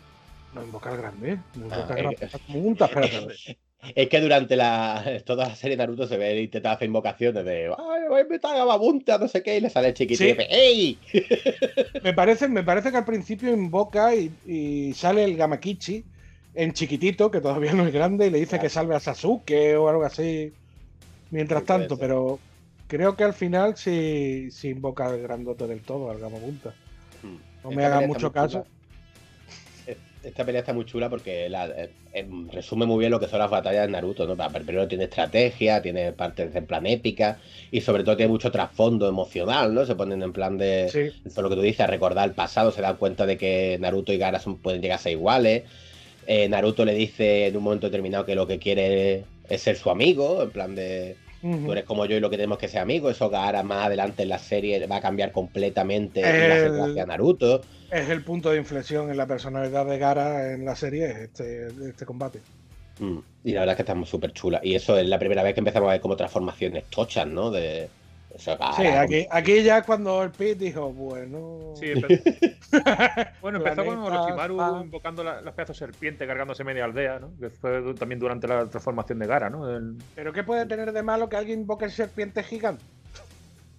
[0.54, 1.40] No invoca al grande.
[1.56, 2.30] No Ah, invoca eh.
[2.48, 3.58] Gamabunta, espérate.
[3.94, 7.66] Es que durante la, toda la serie de Naruto se ve intentar hacer invocaciones de
[7.78, 9.18] ¡Ay, voy a invitar a!
[9.20, 10.24] No sé qué, y le sale el chiquitín Sí.
[10.26, 10.98] y dice ¡Ey!
[12.04, 16.04] Me parece, me parece que al principio invoca y, y sale el Gamakichi
[16.56, 19.90] en chiquitito, que todavía no es grande, y le dice que salve a Sasuke o
[19.90, 20.54] algo así.
[21.32, 22.40] Mientras Sí, tanto, pero
[22.88, 26.74] creo que al final sí, sí invoca al grandote del todo, al Gamabunta.
[27.24, 27.38] No Hmm.
[27.58, 28.66] Esta me hagan mucho caso.
[30.26, 33.38] Esta pelea está muy chula porque la- eh, eh, resume muy bien lo que son
[33.40, 34.36] las batallas de Naruto, ¿no?
[34.36, 37.38] Pa- Primero tiene estrategia, tiene partes en plan épica
[37.72, 39.86] y sobre todo tiene mucho trasfondo emocional, ¿no?
[39.86, 41.30] Se ponen en plan de, Sí.
[41.40, 44.18] lo que tú dices, a recordar el pasado, se dan cuenta de que Naruto y
[44.18, 45.64] Gaara pueden llegar a ser iguales.
[46.26, 49.92] Eh, Naruto le dice en un momento determinado que lo que quiere es ser su
[49.92, 51.66] amigo, en plan de Ujú.
[51.66, 53.12] tú eres como yo y lo que tenemos que ser amigos.
[53.16, 57.62] Eso Gaara más adelante en la serie va a cambiar completamente El- gracia a Naruto.
[57.92, 61.68] Es el punto de inflexión en la personalidad de Gara en la serie, es este,
[61.90, 62.40] este combate.
[63.00, 64.62] Mm, Y la verdad es que estamos súper chulas.
[64.64, 67.52] Y eso es la primera vez que empezamos a ver como transformaciones tochas, ¿no?
[67.52, 67.88] De.
[68.36, 71.74] Eso, Sí, aquí, aquí ya cuando el Pit dijo, bueno.
[71.80, 71.94] Sí,
[73.42, 74.82] bueno, empezó con Orochimaru ah.
[74.84, 77.32] invocando la- las pedazos de serpiente, cargándose media aldea, ¿no?
[77.40, 79.70] Que fue también durante la transformación de Gara, ¿no?
[79.74, 82.84] El- ¿Pero qué puede tener de malo que alguien invoque serpiente gigante?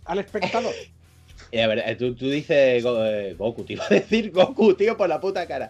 [0.05, 0.73] Al espectador.
[1.53, 4.97] Y a ver, tú, tú dices Go- eh, Goku, te iba a decir Goku, tío,
[4.97, 5.69] por la puta cara.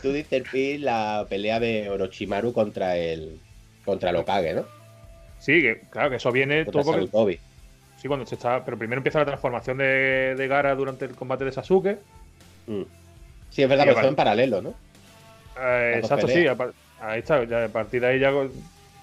[0.00, 3.38] Tú dices, Pi, la pelea de Orochimaru contra el.
[3.84, 4.64] contra el Okage, ¿no?
[5.38, 7.40] Sí, que claro, que eso viene Contra todo porque-.
[8.00, 8.64] Sí, cuando se está.
[8.64, 11.98] Pero primero empieza la transformación de, de Gara durante el combate de Sasuke.
[12.66, 12.82] Mm.
[13.50, 14.74] Sí, es verdad, aparte- son en paralelo, ¿no?
[15.60, 16.46] Eh, exacto, sí.
[16.46, 16.56] a
[17.00, 17.42] Ahí está.
[17.44, 18.30] Ya, a partir de ahí ya,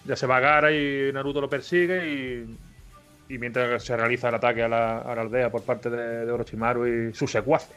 [0.05, 4.63] ya se va Gara y Naruto lo persigue y, y mientras se realiza el ataque
[4.63, 7.75] a la, a la aldea por parte de, de Orochimaru y sus secuaces.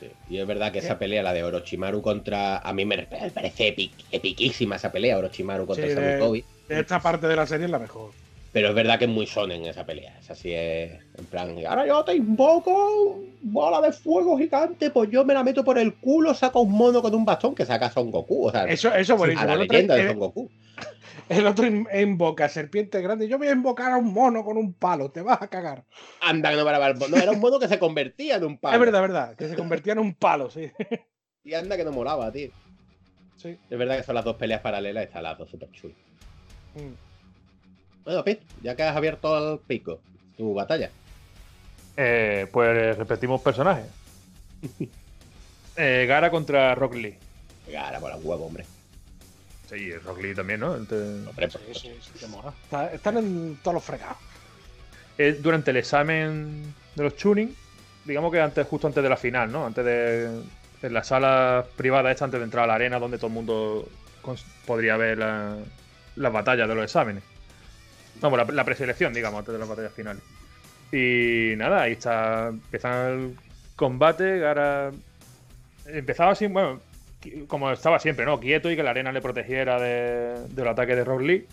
[0.00, 0.10] Sí.
[0.28, 2.58] Y es verdad que esa pelea, la de Orochimaru contra.
[2.58, 5.94] A mí me parece epic- epiquísima esa pelea, Orochimaru contra Sí.
[6.68, 8.10] De esta parte de la serie es la mejor.
[8.52, 10.16] Pero es verdad que es muy shonen esa pelea.
[10.18, 10.92] Es así, es.
[11.18, 15.62] En plan, ahora yo te invoco, bola de fuego gigante, pues yo me la meto
[15.62, 18.46] por el culo, saco un mono con un bastón que saca Son Goku.
[18.48, 19.42] O sea, Eso, eso es buenísimo.
[19.42, 20.50] a la El otro- leyenda de Son Goku.
[21.28, 23.26] El otro in- invoca serpiente grande.
[23.28, 25.10] Yo voy a invocar a un mono con un palo.
[25.10, 25.84] Te vas a cagar.
[26.20, 27.16] Anda, que no paraba el mono.
[27.16, 28.74] Era un mono que se convertía en un palo.
[28.74, 29.36] Es verdad, es verdad.
[29.36, 30.70] Que se convertía en un palo, sí.
[31.44, 32.50] Y anda que no molaba, tío.
[33.36, 33.58] Sí.
[33.68, 35.96] Es verdad que son las dos peleas paralelas, están las dos súper chulas.
[36.74, 37.05] Mm.
[38.06, 39.98] Bueno, Pete, ya que has abierto el pico,
[40.36, 40.90] tu batalla.
[41.96, 43.84] Eh, pues repetimos personajes.
[45.78, 47.18] Eh, Gara contra Rock Lee.
[47.70, 48.64] Gara por el huevo, hombre.
[49.68, 50.74] Sí, Rock Lee también, ¿no?
[50.74, 50.96] Entre-
[51.28, 52.54] Hombre, Sí, sí, sí, te mola.
[52.62, 54.16] Está- Están en todos los fregados.
[55.18, 57.54] Eh, durante el examen de los tuning,
[58.06, 59.66] digamos que antes, justo antes de la final, ¿no?
[59.66, 60.40] Antes de.
[60.80, 63.86] En la sala privada esta, antes de entrar a la arena, donde todo el mundo
[64.64, 65.58] podría ver la-
[66.16, 67.22] las batallas de los exámenes.
[68.20, 70.22] Vamos, la, la preselección, digamos, antes de las batallas finales.
[70.92, 72.48] Y nada, ahí está.
[72.48, 73.34] Empieza el
[73.74, 74.38] combate.
[74.38, 74.90] Gara.
[75.86, 76.80] Empezaba así, bueno,
[77.48, 78.40] como estaba siempre, ¿no?
[78.40, 81.46] Quieto y que la arena le protegiera de- del ataque de Rock Lee.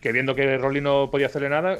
[0.00, 1.78] Que viendo que Rock Lee no podía hacerle nada,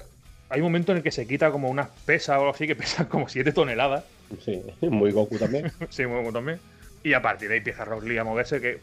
[0.48, 2.74] hay un momento en el que se quita como unas pesas o algo así que
[2.77, 4.05] pesan como 7 toneladas.
[4.44, 5.70] Sí, muy Goku también.
[5.90, 6.59] sí, muy Goku también.
[7.02, 8.81] Y a partir de ahí empieza Rock Lee a moverse que.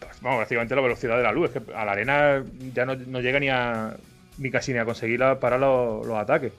[0.00, 1.50] pues, Vamos, prácticamente la velocidad de la luz.
[1.54, 2.42] Es que a la arena
[2.74, 3.94] ya no, no llega ni a.
[4.38, 6.52] ni casi ni a conseguir la- parar los, los ataques.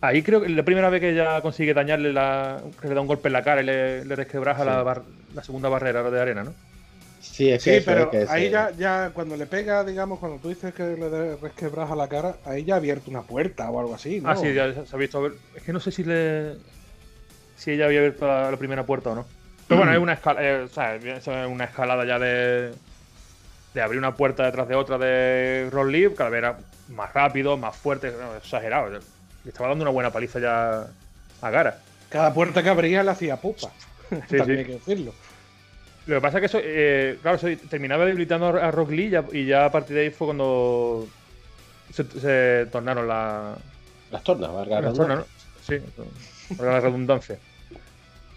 [0.00, 2.60] Ahí creo que la primera vez que ya consigue dañarle la.
[2.80, 4.66] que le da un golpe en la cara y le, le resquebraja Sí.
[4.68, 5.02] la, bar-
[5.34, 6.52] la segunda barrera de arena, ¿no?
[7.20, 10.38] Sí, es que Sí, pero es que ahí ya, ya cuando le pega, digamos, cuando
[10.38, 13.94] tú dices que le resquebraja la cara, ahí ya ha abierto una puerta o algo
[13.94, 14.28] así, ¿no?
[14.30, 15.26] Ah, sí, ya se ha visto.
[15.54, 16.54] Es que no sé si le.
[17.56, 19.26] si ella había abierto la, la primera puerta o no.
[19.66, 22.72] Pero bueno, es una, escala, eh, o sea, es una escalada ya de.
[23.74, 26.58] de abrir una puerta detrás de otra de Roll Lee, cada vez era
[26.88, 28.90] más rápido, más fuerte, no, exagerado.
[28.90, 29.00] Le
[29.48, 30.86] estaba dando una buena paliza ya
[31.42, 31.78] a Gara.
[32.08, 33.70] Cada puerta que abría le hacía pupa.
[34.28, 34.52] Sí, También sí.
[34.58, 35.12] hay que decirlo.
[36.06, 39.24] Lo que pasa es que eso, eh, claro, eso terminaba debilitando a Rock Lee ya-
[39.32, 41.08] y ya a partir de ahí fue cuando
[41.92, 43.56] se, se tornaron la,
[44.12, 45.24] Las tornas, valga la las tornas, ¿no?
[45.66, 45.78] Sí,
[46.56, 47.36] valga la redundancia.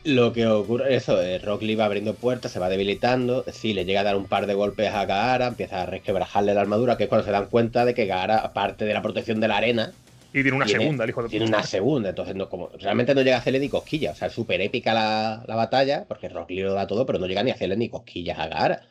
[0.06, 3.84] Lo que ocurre, eso, eh, Rock Lee va abriendo puertas, se va debilitando, sí, le
[3.84, 7.04] llega a dar un par de golpes a Gaara, empieza a resquebrajarle la armadura, que
[7.04, 9.92] es cuando se dan cuenta de que Gaara, aparte de la protección de la arena,
[10.32, 13.14] Y tiene una Tiene- segunda, el hijo de tiene una segunda, entonces no, como, realmente
[13.16, 16.30] no llega a hacerle ni cosquillas, o sea, es súper épica la, la batalla, porque
[16.30, 18.84] Rock Lee lo da todo, pero no llega ni a hacerle ni cosquillas a Gaara.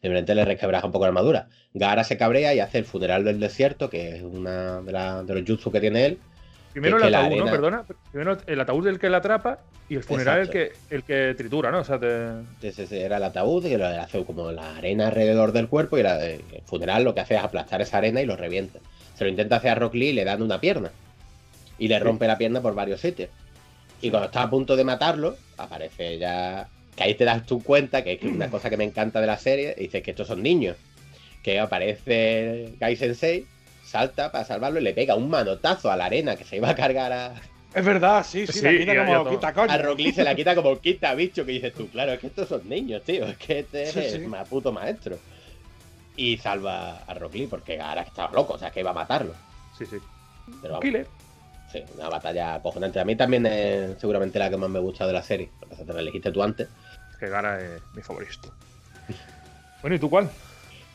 [0.00, 1.48] Simplemente le resquebraja un poco la armadura.
[1.74, 5.34] Gaara se cabrea y hace el funeral del desierto, que es una de, la- de
[5.34, 6.18] los jutsu que tiene él.
[6.80, 7.50] Primero el ataúd, ¿no?
[7.50, 7.84] Perdona.
[8.12, 11.70] Primero el ataúd el que la atrapa y el funeral el que, el que tritura,
[11.70, 11.80] ¿no?
[11.80, 12.06] O sea, te...
[12.96, 16.42] Era el ataúd que lo hace como la arena alrededor del cuerpo y la- el
[16.66, 18.78] funeral lo que hace es aplastar esa arena y lo revienta.
[19.16, 20.90] Se lo intenta hacer a Rock Lee y le dan una pierna.
[21.78, 23.30] Y le rompe la pierna por varios sitios.
[24.00, 26.68] Y cuando está a punto de matarlo, aparece ya.
[26.96, 29.38] Que ahí te das tú cuenta que es una cosa que me encanta de la
[29.38, 29.74] serie.
[29.76, 30.76] y Dices que estos son niños.
[31.42, 33.46] Que aparece Gai Sensei,
[33.88, 36.74] salta para salvarlo y le pega un manotazo a la arena que se iba a
[36.74, 37.34] cargar a,
[37.74, 39.30] Es verdad, sí, sí, Sí, la quita como todo.
[39.30, 39.72] quita coño.
[39.72, 42.26] a Rock Lee se la quita como quita bicho que dices tú, claro, es que
[42.28, 44.16] estos son niños, tío, es que este Sí, es sí.
[44.18, 45.18] el ma- puto maestro.
[46.16, 49.34] Y salva a Rock Lee porque Gara estaba loco, o sea, que iba a matarlo.
[49.76, 49.98] Sí, sí.
[50.60, 51.06] Pero vamos, Killer.
[51.70, 52.98] sí, una batalla acojonante.
[52.98, 55.50] A mí también es seguramente la que más me gusta de la serie.
[55.60, 56.68] Lo que pasa es que te la elegiste tú antes.
[57.20, 58.52] Que Gara es mi favorito.
[59.80, 60.28] Bueno, ¿y tú cuál?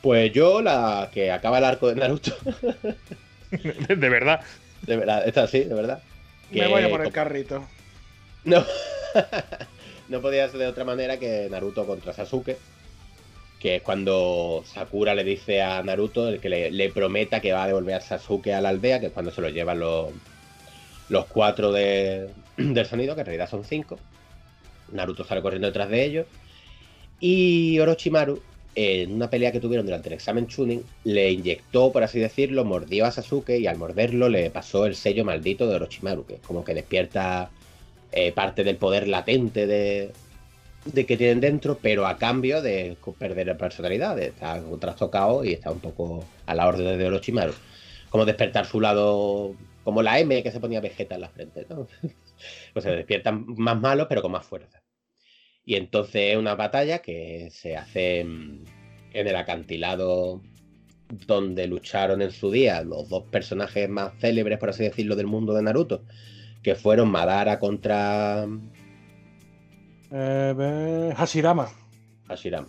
[0.04, 2.30] Pues yo, la que acaba el arco de Naruto,
[3.50, 4.42] de, verdad.
[4.82, 6.02] de verdad, esta sí, de verdad.
[6.50, 7.66] Me voy a por el carrito.
[8.44, 8.62] No.
[10.10, 12.58] no podía ser de otra manera que Naruto contra Sasuke.
[13.58, 17.64] Que es cuando Sakura le dice a Naruto el que le, le prometa que va
[17.64, 20.10] a devolver a Sasuke a la aldea, que es cuando se lo llevan los,
[21.08, 22.28] los cuatro de-
[22.58, 23.98] del sonido, que en realidad son cinco.
[24.92, 26.26] Naruto sale corriendo detrás de ellos.
[27.20, 28.42] Y Orochimaru,
[28.74, 33.06] en una pelea que tuvieron durante el examen Chunin, le inyectó, por así decirlo, mordió
[33.06, 36.64] a Sasuke y al morderlo le pasó el sello maldito de Orochimaru, que es como
[36.64, 37.50] que despierta
[38.12, 40.12] eh, parte del poder latente de,
[40.94, 45.70] que tienen dentro, pero a cambio de perder la personalidad, de estar trastocado y está
[45.70, 47.54] un poco a la orden de Orochimaru.
[48.10, 51.86] Como despertar su lado, como la M que se ponía Vegeta en la frente, ¿no?
[52.72, 54.83] pues se despiertan más malos, pero con más fuerza.
[55.66, 58.64] Y entonces es una batalla que se hace en
[59.12, 60.42] el acantilado
[61.26, 65.54] donde lucharon en su día los dos personajes más célebres, por así decirlo, del mundo
[65.54, 66.02] de Naruto,
[66.62, 68.46] que fueron Madara contra
[70.12, 71.68] Eh, ve- Hashirama.
[72.28, 72.68] Hashirama.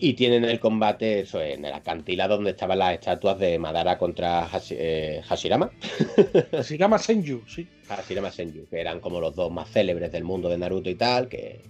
[0.00, 4.48] Y tienen el combate, eso, en el acantilado donde estaban las estatuas de Madara contra
[4.48, 5.70] Hashi- eh, Hashirama.
[6.52, 7.66] Hashirama Senju, sí.
[7.88, 11.28] Hashirama Senju, que eran como los dos más célebres del mundo de Naruto y tal,
[11.28, 11.60] que...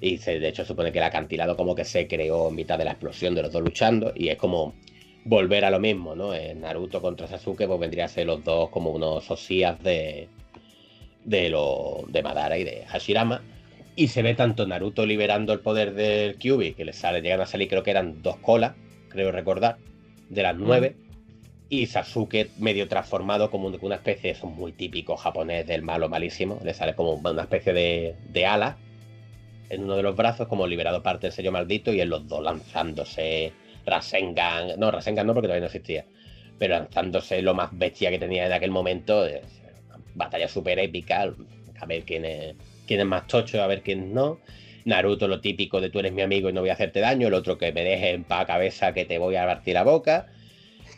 [0.00, 2.84] Y se, de hecho supone que el acantilado como que se creó en mitad de
[2.84, 4.74] la explosión de los dos luchando y es como
[5.24, 6.34] volver a lo mismo, ¿no?
[6.34, 10.28] En Naruto contra Sasuke pues vendría a ser los dos como unos osías de,
[11.24, 13.42] de, lo, de Madara y de Hashirama.
[13.96, 17.46] Y se ve tanto Naruto liberando el poder del Kyuubi, que le sale, llegan a
[17.46, 18.74] salir creo que eran dos colas,
[19.08, 19.78] creo recordar,
[20.28, 20.94] de las nueve.
[21.68, 26.60] Y Sasuke medio transformado como una especie, eso es muy típico japonés del malo malísimo.
[26.64, 28.78] Le sale como una especie de, de ala
[29.70, 32.42] en uno de los brazos, como liberado parte del sello maldito, y en los dos
[32.42, 33.52] lanzándose
[33.86, 34.78] Rasengan.
[34.78, 36.04] No, Rasengan no, porque todavía no existía.
[36.58, 39.26] Pero lanzándose lo más bestia que tenía en aquel momento.
[40.14, 41.32] batalla súper épica.
[41.80, 44.40] A ver quién es, quién es más tocho, a ver quién no.
[44.84, 47.28] Naruto, lo típico de tú eres mi amigo y no voy a hacerte daño.
[47.28, 50.26] El otro que me deje en paz cabeza que te voy a partir la boca.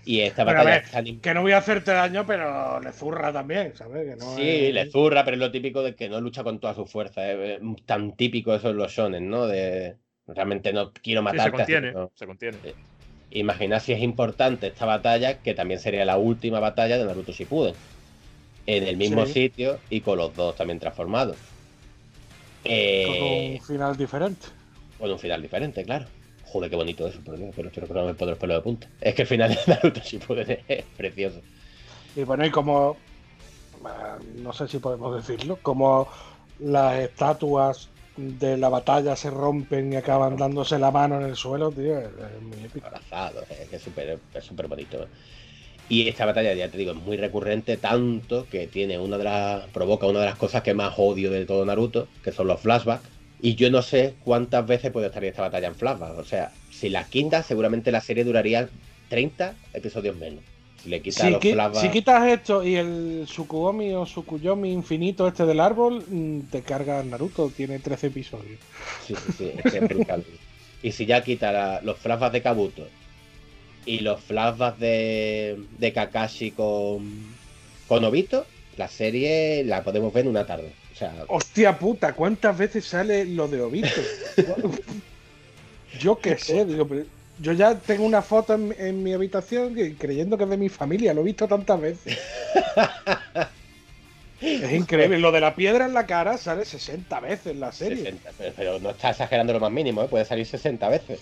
[0.05, 0.85] Y esta Pero a batalla ver,
[1.23, 4.07] que no voy a hacerte daño, pero le zurra también, ¿sabes?
[4.09, 6.61] Que no Sí, es- le zurra, pero es lo típico de que no lucha con
[6.61, 7.31] toda su fuerza.
[7.33, 9.47] Es eh, tan típico eso en los shonen, ¿no?
[9.47, 11.41] De realmente no quiero Sí, matarte.
[11.41, 12.13] se así contiene, no.
[12.15, 12.65] se contiene.
[13.31, 17.81] Imaginad si es importante esta batalla, que también sería la última batalla de Naruto Shippuden.
[18.67, 19.27] En el mismo Sí.
[19.27, 21.41] sitio y con los dos también transformados.
[23.03, 24.47] con Eh, un final diferente.
[24.97, 26.15] con un final diferente, claro.
[26.53, 28.89] Joder, qué bonito eso, por Dios, pero estoy recordando por los pelos de punta.
[29.01, 31.41] Es que el final de Naruto Shippuden es precioso.
[32.17, 32.97] Y bueno, y como.
[33.85, 36.09] ah, No sé si podemos decirlo, como
[36.59, 41.71] las estatuas de la batalla se rompen y acaban dándose la mano en el suelo,
[41.71, 42.11] tío, es,
[42.43, 42.87] muy épico.
[42.87, 45.07] Abrazados, es que es súper es súper bonito.
[45.89, 49.69] Y esta batalla, ya te digo, es muy recurrente, tanto que tiene una de las.
[49.71, 53.09] provoca una de las cosas que más odio de todo Naruto, que son los flashbacks.
[53.43, 56.19] Y yo no sé cuántas veces puede estar esta batalla en flashback.
[56.19, 58.69] O sea, si la quinta, seguramente la serie duraría
[59.09, 60.45] 30 episodios menos.
[60.83, 61.81] Si le quitas Si, los qui- flashbacks.
[61.81, 67.05] si quitas esto y el Sukuomi o Sukuyomi infinito este del árbol, mm, te cargas
[67.05, 68.59] Naruto, tiene 13 episodios.
[69.07, 70.25] Sí, sí, sí, es que es brutal.
[70.83, 72.87] Y si ya quita la- los flashbacks de Kabuto
[73.87, 77.27] y los flashbacks de, de Kakashi con,
[77.89, 78.47] con Obito,
[78.79, 80.73] la serie la podemos ver en una tarde.
[81.01, 83.89] Sea, Hostia puta, ¿cuántas veces sale lo de Obito?
[85.99, 87.05] yo qué sé, digo, pero
[87.39, 91.15] yo ya tengo una foto en, en mi habitación creyendo que es de mi familia,
[91.15, 92.19] lo he visto tantas veces.
[94.43, 97.97] es increíble, lo de la piedra en la cara sale 60 veces en la serie.
[97.97, 100.09] 60, pero, pero no está exagerando lo más mínimo, ¿eh?
[100.09, 101.21] puede salir 60 veces.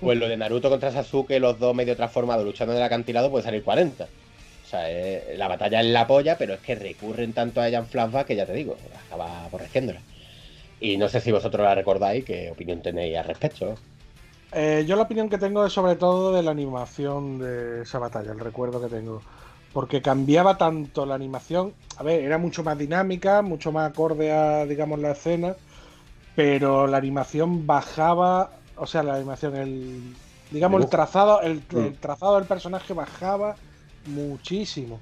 [0.00, 3.42] Pues lo de Naruto contra Sasuke, los dos medio transformados luchando en el acantilado, puede
[3.42, 4.06] salir 40.
[4.64, 7.78] O sea, eh, la batalla es la polla, pero es que recurren tanto a ella
[7.78, 8.76] en flashback que ya te digo,
[9.06, 10.00] acaba aborreciéndola.
[10.80, 13.74] Y no sé si vosotros la recordáis, qué opinión tenéis al respecto.
[14.52, 18.32] Eh, yo la opinión que tengo es sobre todo de la animación de esa batalla,
[18.32, 19.22] el recuerdo que tengo.
[19.72, 24.64] Porque cambiaba tanto la animación, a ver, era mucho más dinámica, mucho más acorde a,
[24.64, 25.56] digamos, la escena,
[26.36, 30.14] pero la animación bajaba, o sea, la animación, el,
[30.50, 31.78] digamos, el trazado, el, Mm.
[31.78, 33.56] el trazado del personaje bajaba
[34.06, 35.00] muchísimo.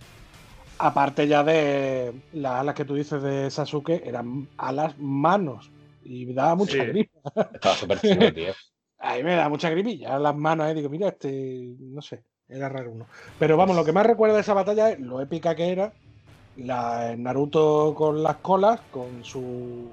[0.79, 5.71] Aparte ya de las alas que tú dices de Sasuke, eran alas manos
[6.05, 6.79] y daba mucha Sí.
[6.79, 7.09] grima.
[7.55, 8.53] Estaba súper chulo, tío.
[8.99, 10.75] A mí me da mucha gripilla las manos, eh.
[10.75, 11.75] Digo, mira, este.
[11.81, 13.07] No sé, era raro uno.
[13.39, 15.93] Pero vamos, lo que más recuerda de esa batalla es lo épica que era.
[16.57, 19.89] La Naruto con las colas, con su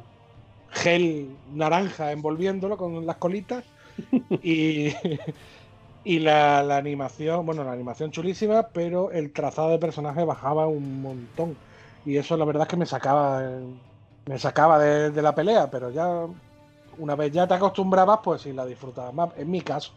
[0.71, 3.63] gel naranja envolviéndolo con las colitas.
[4.43, 4.89] y
[6.03, 11.01] y la, la animación, bueno, la animación chulísima, pero el trazado de personaje bajaba un
[11.01, 11.59] montón.
[12.03, 13.41] Y eso la verdad es que me sacaba,
[14.25, 16.27] me sacaba de, de la pelea, pero ya
[16.97, 19.93] una vez ya te acostumbrabas, pues sí la disfrutabas más, en mi caso.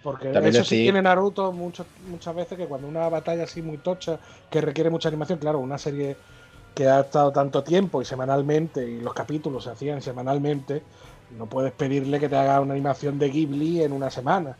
[0.00, 3.78] Porque También eso sí tiene Naruto mucho- muchas veces que cuando una batalla así muy
[3.78, 6.20] tocha, que requiere mucha animación, claro, una serie
[6.74, 10.86] que ha estado tanto tiempo y semanalmente, y los capítulos se hacían semanalmente,
[11.36, 14.56] no puedes pedirle que te haga una animación de Ghibli en una semana.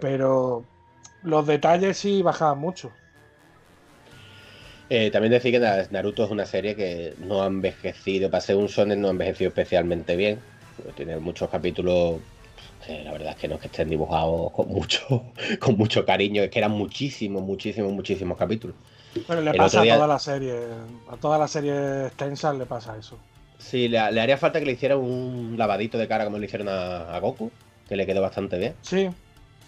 [0.00, 0.64] Pero
[1.22, 2.90] los detalles sí bajaban mucho.
[4.88, 8.56] Eh, también decir que Na- Naruto es una serie que no ha envejecido, para ser
[8.56, 10.38] un shonen no ha envejecido especialmente bien.
[10.96, 12.20] Tiene muchos capítulos
[12.86, 15.22] que la verdad es que no es que estén dibujados con mucho,
[15.60, 18.76] con mucho cariño, es que eran muchísimos, muchísimos, muchísimos capítulos.
[19.26, 20.54] Pero le El pasa día- a toda la serie,
[21.10, 23.18] a toda la serie extensa le pasa eso.
[23.58, 26.68] Sí, le, le haría falta que le hicieran un lavadito de cara como le hicieron
[26.68, 27.50] a, a Goku,
[27.88, 28.74] que le quedó bastante bien.
[28.82, 29.08] Sí.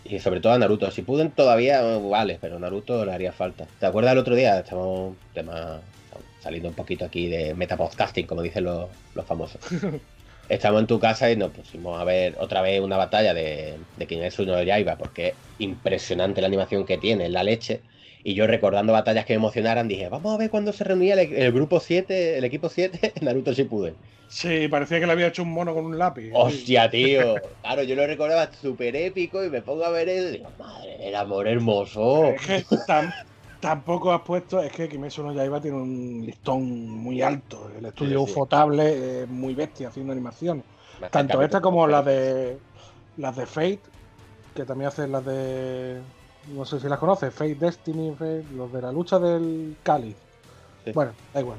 [0.05, 0.91] Y sobre todo a Naruto.
[0.91, 3.67] Si puden todavía, vale, pero Naruto le haría falta.
[3.79, 4.59] ¿Te acuerdas el otro día?
[4.59, 5.81] Estamos tema,
[6.41, 9.61] saliendo un poquito aquí de metapodcasting, como dicen los, los famosos.
[10.49, 14.07] Estamos en tu casa y nos pusimos a ver otra vez una batalla de, de
[14.07, 17.83] Kimetsu no Yaiba, porque es impresionante la animación que tiene, la leche.
[18.29, 21.33] Y yo recordando batallas que me emocionaran, dije, vamos a ver cuando se reunía el,
[21.33, 23.95] el grupo 7, el equipo 7, Naruto Shippuden.
[24.29, 26.31] Sí, parecía que le había hecho un mono con un lápiz.
[26.35, 27.37] Hostia, tío.
[27.63, 31.49] Claro, yo lo recordaba súper épico y me pongo a ver digo, madre del amor
[31.49, 32.27] hermoso.
[32.27, 33.15] Es que tam-
[33.63, 37.71] tampoco has puesto, es que Kimetsu no Yaiba tiene un listón muy alto.
[37.79, 38.33] El estudio Sí, sí.
[38.33, 40.65] Ufotable es muy bestia haciendo animaciones.
[41.01, 42.59] Más Tanto esta como las de
[43.17, 43.81] las de Fate,
[44.55, 46.03] que también hacen las de
[46.55, 50.17] no sé si las conoces, Fate Destiny, Fate, los de la lucha del Cáliz.
[50.85, 50.93] Sí.
[50.93, 51.59] Bueno, da igual.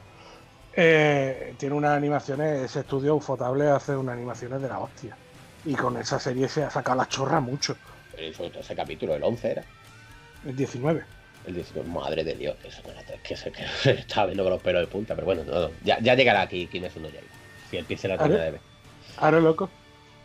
[0.74, 5.18] Eh, tiene unas animaciones, ese estudio Ufotable hace unas animaciones de la hostia.
[5.66, 7.76] Y con esa serie se ha sacado la chorra mucho.
[8.36, 9.64] Todo ese capítulo, el 11 era.
[10.46, 11.04] El 19.
[11.46, 14.44] El 19, madre de Dios, eso no era es que se, que se estaba viendo
[14.44, 17.10] con los pelos de punta, pero bueno, no, no, ya, ya llegará aquí Kimetsu no
[17.10, 17.88] Yaiba.
[17.88, 18.60] Si se la termina de.
[19.18, 19.70] Ahora loco.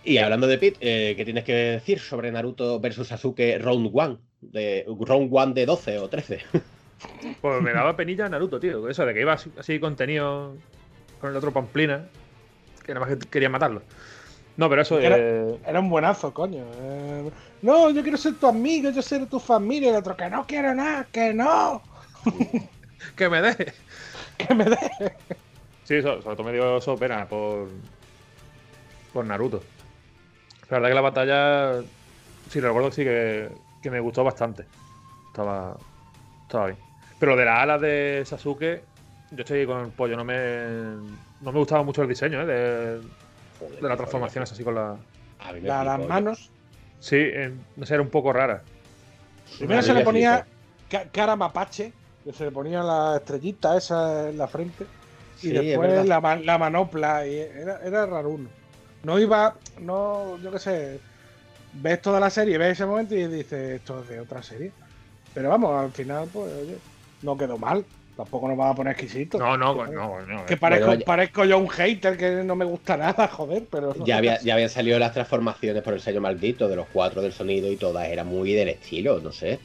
[0.02, 4.18] Y hablando de Pit, eh, ¿qué tienes que decir sobre Naruto versus Sasuke Round 1?
[4.52, 6.40] De, round 1 de 12 o 13.
[7.42, 8.88] Pues me daba penilla Naruto, tío.
[8.88, 10.56] Eso de que iba así, así contenido
[11.20, 12.06] con el otro Pamplina,
[12.84, 13.82] que nada más que quería matarlo.
[14.56, 16.64] No, pero eso Era- eh, Era un buenazo, coño.
[16.80, 17.30] Eh,
[17.62, 19.90] no, yo quiero ser tu amigo, yo ser tu familia.
[19.90, 21.82] El otro, que no quiero nada, que no.
[23.16, 23.72] que me deje.
[24.38, 24.78] Que me dé.
[25.84, 27.68] Sí, so- sobre todo me dio eso pena por,
[29.12, 29.62] por Naruto.
[30.70, 31.82] La verdad que la batalla,
[32.50, 33.48] sí, recuerdo sí que,
[33.84, 34.64] que me gustó bastante.
[35.26, 35.76] Estaba,
[36.42, 36.78] estaba bien.
[37.18, 38.82] Pero lo de las alas de Sasuke,
[39.30, 40.38] yo estoy con el pollo, no me,
[41.42, 42.46] no me gustaba mucho el diseño ¿eh?
[42.46, 44.96] de, de las transformaciones así con la...
[45.40, 46.50] A mí me La- las manos.
[46.98, 48.62] Sí, eh, no sé, era un poco rara.
[49.58, 50.46] Primero se le ponía
[50.88, 51.92] ca- cara mapache,
[52.24, 54.86] que se le ponía la estrellita esa en la frente.
[55.42, 57.26] Y Sí, después la, la manopla.
[57.26, 58.48] Y era, era raro uno.
[59.02, 61.00] No iba, no, yo qué sé.
[61.74, 64.70] Ves toda la serie, ves ese momento y dices, esto es de otra serie.
[65.34, 66.76] Pero vamos, al final, pues, oye,
[67.22, 67.84] no quedó mal.
[68.16, 69.38] Tampoco nos va a poner exquisito.
[69.38, 70.46] No, no, Que- no, no.
[70.46, 73.92] Que parezco, Bueno, ya- parezco yo un hater que no me gusta nada, joder, pero.
[74.04, 77.32] Ya, había, ya habían salido las transformaciones por el sello maldito de los cuatro del
[77.32, 78.06] sonido y todas.
[78.06, 79.58] Era muy del estilo, no sé.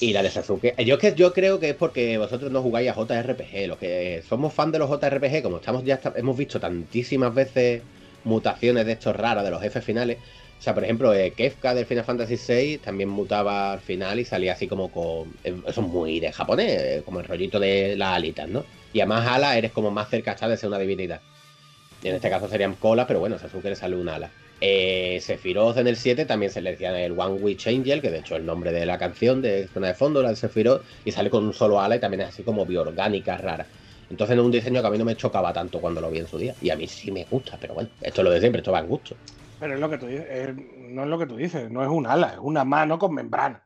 [0.00, 0.74] Y la de Sasuke.
[0.84, 3.66] Yo, es que, yo creo que es porque vosotros no jugáis a JRPG.
[3.68, 7.82] Los que somos fan de los JRPG, como estamos ya hemos visto tantísimas veces
[8.24, 10.18] mutaciones de estos raras de los jefes finales.
[10.58, 14.24] O sea, por ejemplo, eh, Kefka del Final Fantasy VI también mutaba al final y
[14.24, 15.32] salía así como con.
[15.44, 18.64] eh, Eso es muy de japonés, eh, como el rollito de las alitas, ¿no?
[18.92, 21.20] Y además ala eres como más cerca de ser una divinidad.
[22.02, 24.30] Y en este caso serían colas, pero bueno, Sasuke le sale un ala.
[24.60, 28.18] Eh, Sephiroth en el 7 también se le decía el One Witch Angel, que de
[28.18, 31.12] hecho es el nombre de la canción de zona de fondo, la de Sephiroth, y
[31.12, 33.66] sale con un solo ala y también es así como bioorgánica, rara.
[34.10, 36.26] Entonces es un diseño que a mí no me chocaba tanto cuando lo vi en
[36.26, 36.54] su día.
[36.60, 38.80] Y a mí sí me gusta, pero bueno, esto es lo de siempre, esto va
[38.80, 39.16] en gusto.
[39.60, 42.06] Pero es lo que tú dices, no es lo que tú dices, no es un
[42.06, 43.62] ala, es una mano con membrana.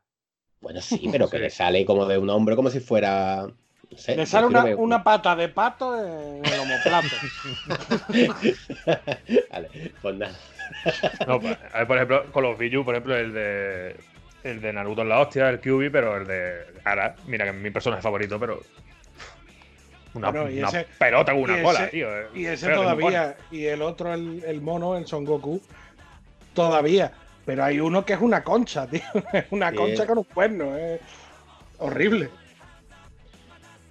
[0.61, 3.47] Bueno, sí, pero que le sale como de un hombro, como si fuera.
[3.91, 7.17] No sé, Le sale una, una pata de pato en el homoplato.
[9.51, 9.69] vale,
[10.01, 10.33] pues nada.
[11.27, 13.95] No, pues, a ver, por ejemplo, con los Biju, por ejemplo, el de.
[14.43, 16.53] El de Naruto en la hostia, el Kyubi, pero el de.
[16.83, 18.61] Ahora, mira que es mi personaje favorito, pero.
[20.15, 22.07] Una, Bueno, y una ese- pelota con y una ese- cola, tío.
[22.35, 25.61] Y ese todavía, y el otro, el, el mono, el Son Goku,
[26.53, 27.11] todavía.
[27.45, 29.01] Pero hay uno que es una concha, tío.
[29.33, 29.75] Es una Sí.
[29.75, 30.75] concha con un cuerno.
[30.77, 31.01] Es
[31.79, 32.29] horrible.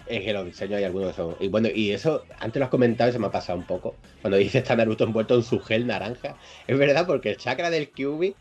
[0.06, 1.36] Es que los diseños hay algunos que son.
[1.38, 3.94] Y bueno, y eso, antes lo has comentado y se me ha pasado un poco.
[4.20, 6.36] Cuando dice está Naruto envuelto en su gel naranja.
[6.66, 8.34] Es verdad, porque el chakra del Kyubi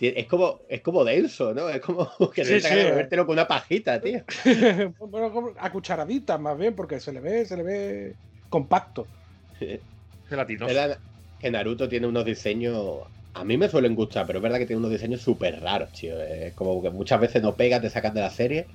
[0.00, 1.68] es como, es como denso, ¿no?
[1.68, 2.84] Es como que Sí, sí, sí, de eh.
[2.86, 4.22] bebértelo con una pajita, tío.
[4.98, 8.14] bueno, a cucharaditas más bien, porque se le ve, se le ve
[8.48, 9.06] compacto.
[10.28, 10.74] Gelatinoso.
[11.38, 13.02] Que Naruto tiene unos diseños.
[13.34, 16.20] A mí me suelen gustar, pero es verdad que tiene unos diseños súper raros, tío.
[16.22, 18.68] Es como que muchas veces no pegas, te sacan de la serie.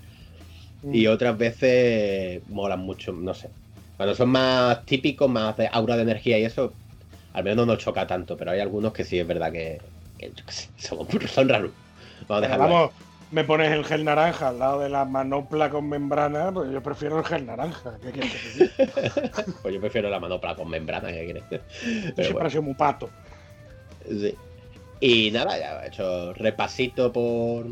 [0.92, 1.08] Y Mm.
[1.08, 3.52] otras veces molan mucho, no sé.
[3.98, 6.80] Cuando son más típicos, más de aura de energía y eso,
[7.34, 9.82] al menos no nos choca tanto, pero hay algunos que sí es verdad que,
[10.78, 11.74] son, son raros.
[12.28, 12.92] Vamos a dejarlo vamos,
[13.30, 17.20] me pones el gel naranja al lado de la manopla con membrana, pues yo prefiero
[17.20, 18.00] el gel naranja.
[18.02, 18.42] ¿Qué quieres?
[19.62, 21.46] Pues yo prefiero la manopla con membrana, ¿qué quieres?
[22.16, 23.14] Yo siempre bueno, he sido muy pato.
[24.06, 24.38] sí.
[25.00, 27.68] Y nada, ya he hecho repasito por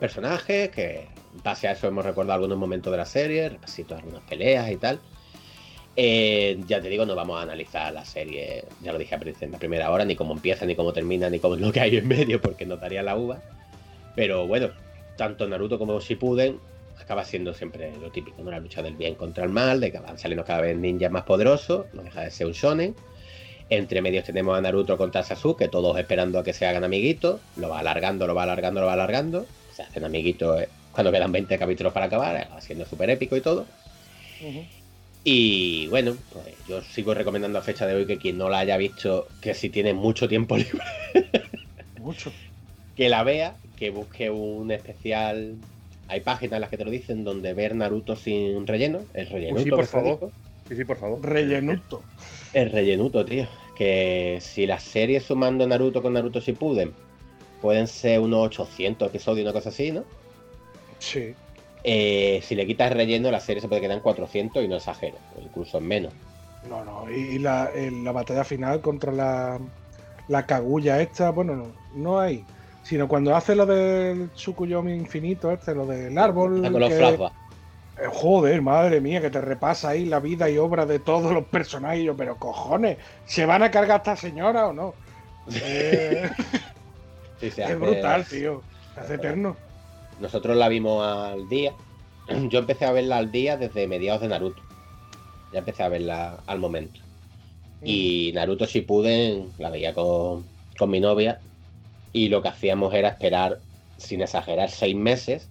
[0.00, 4.22] personajes, que en base a eso hemos recordado algunos momentos de la serie, repasito algunas
[4.22, 4.98] peleas y tal.
[5.96, 9.58] Eh, ya te digo, no vamos a analizar la serie, ya lo dije en la
[9.58, 12.08] primera hora, ni cómo empieza, ni cómo termina, ni cómo es lo que hay en
[12.08, 13.40] medio, porque no daría la uva.
[14.16, 14.70] Pero bueno,
[15.16, 16.58] tanto Naruto como Shippuden
[17.00, 18.50] acaba siendo siempre lo típico, ¿no?
[18.50, 21.24] La lucha del bien contra el mal, de que van saliendo cada vez ninjas más
[21.24, 22.96] poderosos, no deja de ser un shonen.
[23.70, 27.70] Entre medios tenemos a Naruto contra Sasuke, todos esperando a que se hagan amiguitos, lo
[27.70, 31.58] va alargando, lo va alargando, lo va alargando, se hacen amiguitos eh, cuando quedan 20
[31.58, 33.66] capítulos para acabar, eh, siendo súper épico y todo.
[35.24, 38.76] Y bueno, pues yo sigo recomendando a fecha de hoy que quien no la haya
[38.76, 40.82] visto, que si tiene mucho tiempo libre,
[42.00, 42.30] Mucho.
[42.94, 45.54] que la vea, que busque un especial.
[46.08, 49.56] Hay páginas en las que te lo dicen donde ver Naruto sin relleno, el relleno.
[49.56, 50.30] Uy, sí, por favor.
[50.68, 51.20] Sí, sí, por favor.
[51.22, 52.02] Rellenuto.
[52.52, 53.46] El rellenuto, tío.
[53.76, 56.92] Que si las series sumando Naruto con Naruto Shippuden
[57.60, 60.04] pueden ser unos 800 episodios, una cosa así, ¿no?
[60.98, 61.34] Sí.
[61.82, 65.16] Eh, si le quitas relleno, la serie se puede quedar en 400 y no exagero,
[65.42, 66.12] incluso en menos.
[66.68, 67.10] No, no.
[67.10, 69.58] Y la, en la batalla final contra la,
[70.28, 72.44] la cagulla esta, bueno, no, no hay.
[72.82, 76.62] Sino cuando hace lo del Tsukuyomi infinito, este, lo del árbol.
[76.62, 77.36] Con los que- flashbacks.
[77.96, 82.00] Joder, madre mía, que te repasa ahí la vida y obra de todos los personajes.
[82.00, 84.94] Y yo, pero cojones, ¿se van a cargar a esta señora o no?
[85.54, 86.28] Eh,
[87.40, 88.62] Sí, se es brutal, tío.
[88.94, 89.56] Se hace eterno.
[90.18, 91.72] Nosotros la vimos al día.
[92.48, 94.62] Yo empecé a verla al día desde mediados de Naruto.
[95.52, 97.00] Ya empecé a verla al momento.
[97.82, 100.46] Y Naruto Shippuden la veía con,
[100.78, 101.40] con mi novia.
[102.12, 103.58] Y lo que hacíamos era esperar,
[103.98, 105.50] sin exagerar, seis meses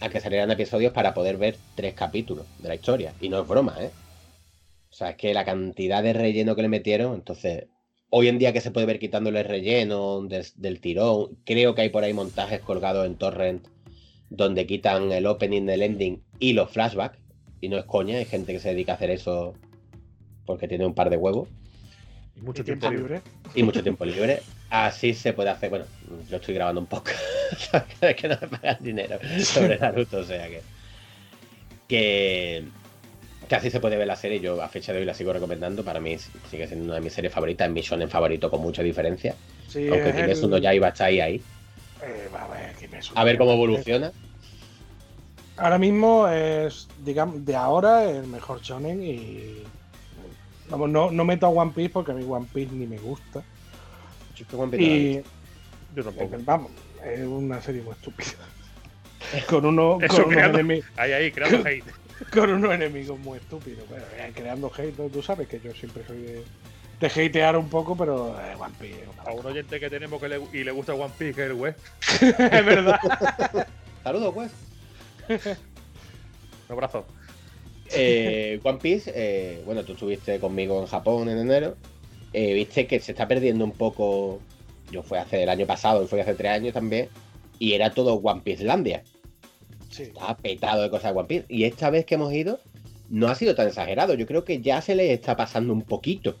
[0.00, 3.12] a que salieran episodios para poder ver tres capítulos de la historia.
[3.20, 3.90] Y no es broma, ¿eh?
[4.90, 7.66] O sea, es que la cantidad de relleno que le metieron, entonces,
[8.10, 11.88] hoy en día que se puede ver quitándole relleno des- del tirón, creo que hay
[11.90, 13.66] por ahí montajes colgados en Torrent
[14.30, 17.18] donde quitan el opening, el ending y los flashbacks.
[17.60, 19.54] Y no es coña, hay gente que se dedica a hacer eso
[20.46, 21.48] porque tiene un par de huevos
[22.36, 23.20] Y mucho Y tiempo libre.
[23.54, 24.40] y mucho tiempo libre.
[24.70, 25.70] Así se puede hacer.
[25.70, 25.86] Bueno,
[26.28, 27.10] yo estoy grabando un poco.
[28.00, 30.62] es que no me pagan dinero sobre Naruto, o sea que.
[31.88, 32.64] Que.
[33.48, 34.40] Que así se puede ver la serie.
[34.40, 35.82] Yo a fecha de hoy la sigo recomendando.
[35.82, 36.16] Para mí
[36.50, 37.70] sigue siendo una de mis series favoritas.
[37.70, 39.34] Mi shonen favorito con mucha diferencia.
[39.68, 41.42] Sí, Aunque Kimetsu el- no ya iba a estar ahí, ahí.
[42.02, 42.74] Eh, a ver,
[43.14, 44.12] A ver cómo evoluciona.
[45.56, 49.62] Ahora mismo es, digamos, de ahora el mejor shonen y.
[50.68, 53.42] Vamos, no, no meto a One Piece porque a mí One Piece ni me gusta.
[54.78, 55.20] Y.
[55.96, 56.34] Yo tampoco.
[56.36, 56.70] eh, Vamos,
[57.04, 58.30] es una serie muy estúpida.
[59.48, 61.84] Con, uno, Eso con, unos creando- enemi- Ahí, ahí, creando hate.
[62.32, 63.88] con unos enemigos muy estúpidos.
[63.88, 66.42] Bueno, eh, creando hate, tú sabes que yo siempre soy de,
[67.00, 70.40] de hatear un poco, pero eh, One Piece A un oyente que tenemos que le,
[70.52, 71.78] y le gusta One Piece, que es el West.
[72.22, 72.98] es verdad.
[74.02, 74.50] Saludos, pues.
[76.68, 77.06] Un abrazo.
[77.90, 81.76] Eh, One Piece, eh, bueno, tú estuviste conmigo en Japón en enero.
[82.32, 84.40] Eh, Viste que se está perdiendo un poco.
[84.90, 87.08] Yo fui hace el año pasado y fui hace tres años también.
[87.58, 89.02] Y era todo One Piece Landia.
[89.90, 90.04] Sí.
[90.04, 91.46] Estaba petado de cosas de One Piece.
[91.48, 92.60] Y esta vez que hemos ido,
[93.08, 94.14] no ha sido tan exagerado.
[94.14, 96.36] Yo creo que ya se le está pasando un poquito.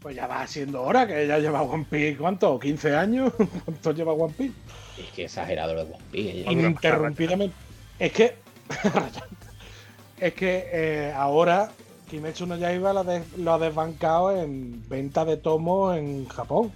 [0.00, 2.58] Pues ya va siendo hora que ya lleva One Piece, ¿cuánto?
[2.58, 3.32] ¿15 años?
[3.64, 4.54] ¿Cuánto lleva One Piece?
[4.98, 6.50] Es que exagerado lo de One Piece.
[6.50, 7.54] Ininterrumpidamente.
[7.98, 8.34] Es que.
[10.20, 11.70] es que eh, ahora
[12.08, 16.72] Kimetsu no Yaiba lo, des- lo ha desbancado en venta de tomos en Japón.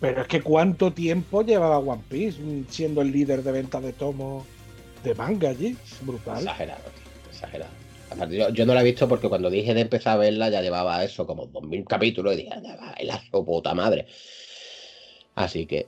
[0.00, 4.44] Pero es que cuánto tiempo llevaba One Piece siendo el líder de venta de tomos
[5.04, 5.76] de manga allí.
[5.84, 6.38] Es brutal.
[6.38, 7.30] Exagerado, tío.
[7.30, 7.70] Exagerado.
[8.10, 10.60] Aparte, yo, yo no la he visto porque cuando dije de empezar a verla ya
[10.60, 14.06] llevaba eso, como 2000 capítulos, y dije, ya va, la puta madre.
[15.34, 15.86] Así que.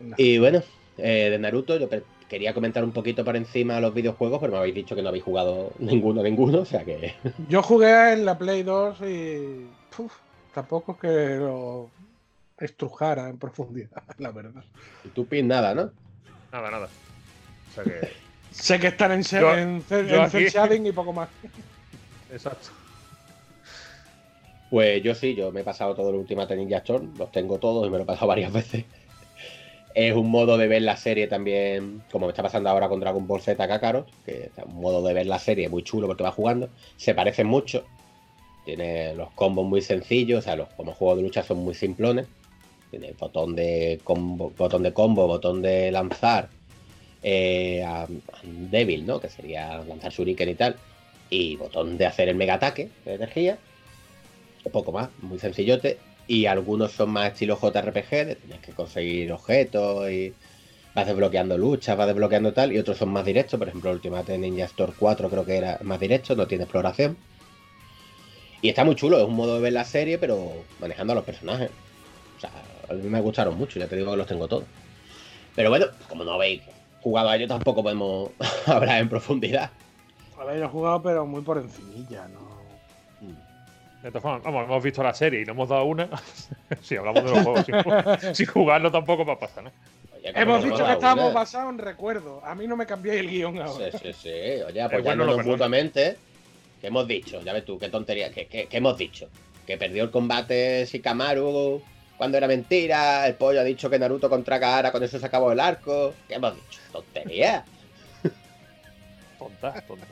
[0.00, 0.14] No.
[0.16, 0.62] Y bueno,
[0.96, 1.88] eh, de Naruto, yo
[2.28, 5.24] quería comentar un poquito por encima los videojuegos, pero me habéis dicho que no habéis
[5.24, 7.14] jugado ninguno, ninguno, o sea que.
[7.48, 9.66] Yo jugué en la Play 2 y.
[9.96, 10.12] puf,
[10.54, 11.90] tampoco es que lo
[12.58, 14.62] estrujara en profundidad, la verdad.
[15.04, 15.90] Y tú pin nada, ¿no?
[16.52, 16.88] Nada, nada.
[17.70, 18.28] O sea que.
[18.50, 21.28] Sé que están en, Yo- en, en shading y poco más.
[22.32, 22.68] Exacto.
[24.70, 27.86] Pues yo sí, yo me he pasado todo el Ultimate Ninja Storm, los tengo todos
[27.86, 28.84] y me lo he pasado varias veces.
[29.94, 33.26] Es un modo de ver la serie también, como me está pasando ahora con Dragon
[33.26, 36.30] Ball Z Kakarot, que es un modo de ver la serie muy chulo porque va
[36.30, 36.68] jugando.
[36.96, 37.84] Se parecen mucho,
[38.64, 42.26] tiene los combos muy sencillos, o sea, los como juegos de lucha son muy simplones.
[42.90, 46.48] Tiene botón de combo, botón de combo, botón de lanzar,
[47.22, 47.84] eh,
[48.44, 49.20] débil, ¿no?
[49.20, 50.76] Que sería lanzar shuriken y tal.
[51.30, 53.58] Y botón de hacer el mega ataque de energía
[54.64, 55.98] un poco más, muy sencillote.
[56.28, 60.34] Y algunos son más estilo JRPG, de tienes que conseguir objetos y
[60.94, 62.72] vas desbloqueando luchas, vas desbloqueando tal.
[62.72, 65.98] Y otros son más directos, por ejemplo, Ultimate Ninja Store 4 creo que era más
[65.98, 67.16] directo, no tiene exploración.
[68.60, 71.24] Y está muy chulo, es un modo de ver la serie, pero manejando a los
[71.24, 71.70] personajes.
[72.36, 72.50] O sea,
[72.90, 74.64] a mí me gustaron mucho, ya te digo que los tengo todos.
[75.54, 76.60] Pero bueno, como no habéis
[77.00, 78.30] jugado a ello, tampoco podemos
[78.66, 79.70] hablar en profundidad.
[80.38, 82.47] A ver, yo he jugado, pero muy por encimilla, ¿no?
[84.02, 86.08] De todas formas, vamos, hemos visto la serie y no hemos dado una.
[86.82, 89.72] si hablamos de los juegos sin, ju- sin jugarlo tampoco va a pasar, ¿no?
[90.16, 91.34] Oye, Hemos dicho que estábamos una.
[91.34, 92.42] basados en recuerdos.
[92.44, 93.90] A mí no me cambiéis el guion ahora.
[93.90, 94.28] Sí, sí, sí.
[94.28, 96.16] Oye, bueno, apoyándonos mutuamente.
[96.80, 97.40] ¿Qué hemos dicho?
[97.42, 98.30] Ya ves tú, qué tontería.
[98.30, 99.28] ¿Qué, qué- qué hemos dicho?
[99.66, 101.82] Que perdió el combate Shikamaru
[102.16, 103.26] cuando era mentira.
[103.26, 106.14] El pollo ha dicho que Naruto contra Gaara, con eso se acabó el arco.
[106.28, 106.80] ¿Qué hemos dicho?
[106.92, 107.64] Tontería.
[109.38, 110.06] Tonta, tonta.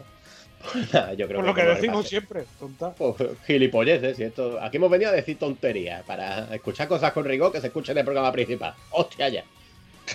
[1.16, 2.92] Yo creo Por lo que decimos siempre, tonta.
[2.92, 3.14] Pues,
[3.46, 4.60] gilipolleces, y esto.
[4.60, 7.98] Aquí hemos venido a decir tonterías para escuchar cosas con rigor que se escuchen en
[7.98, 8.74] el programa principal.
[8.90, 9.44] Hostia ya.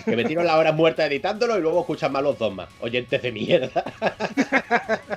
[0.04, 2.68] Que me tiro las horas muertas editándolo y luego escuchan más los dos más.
[2.80, 3.84] Oyentes de mierda.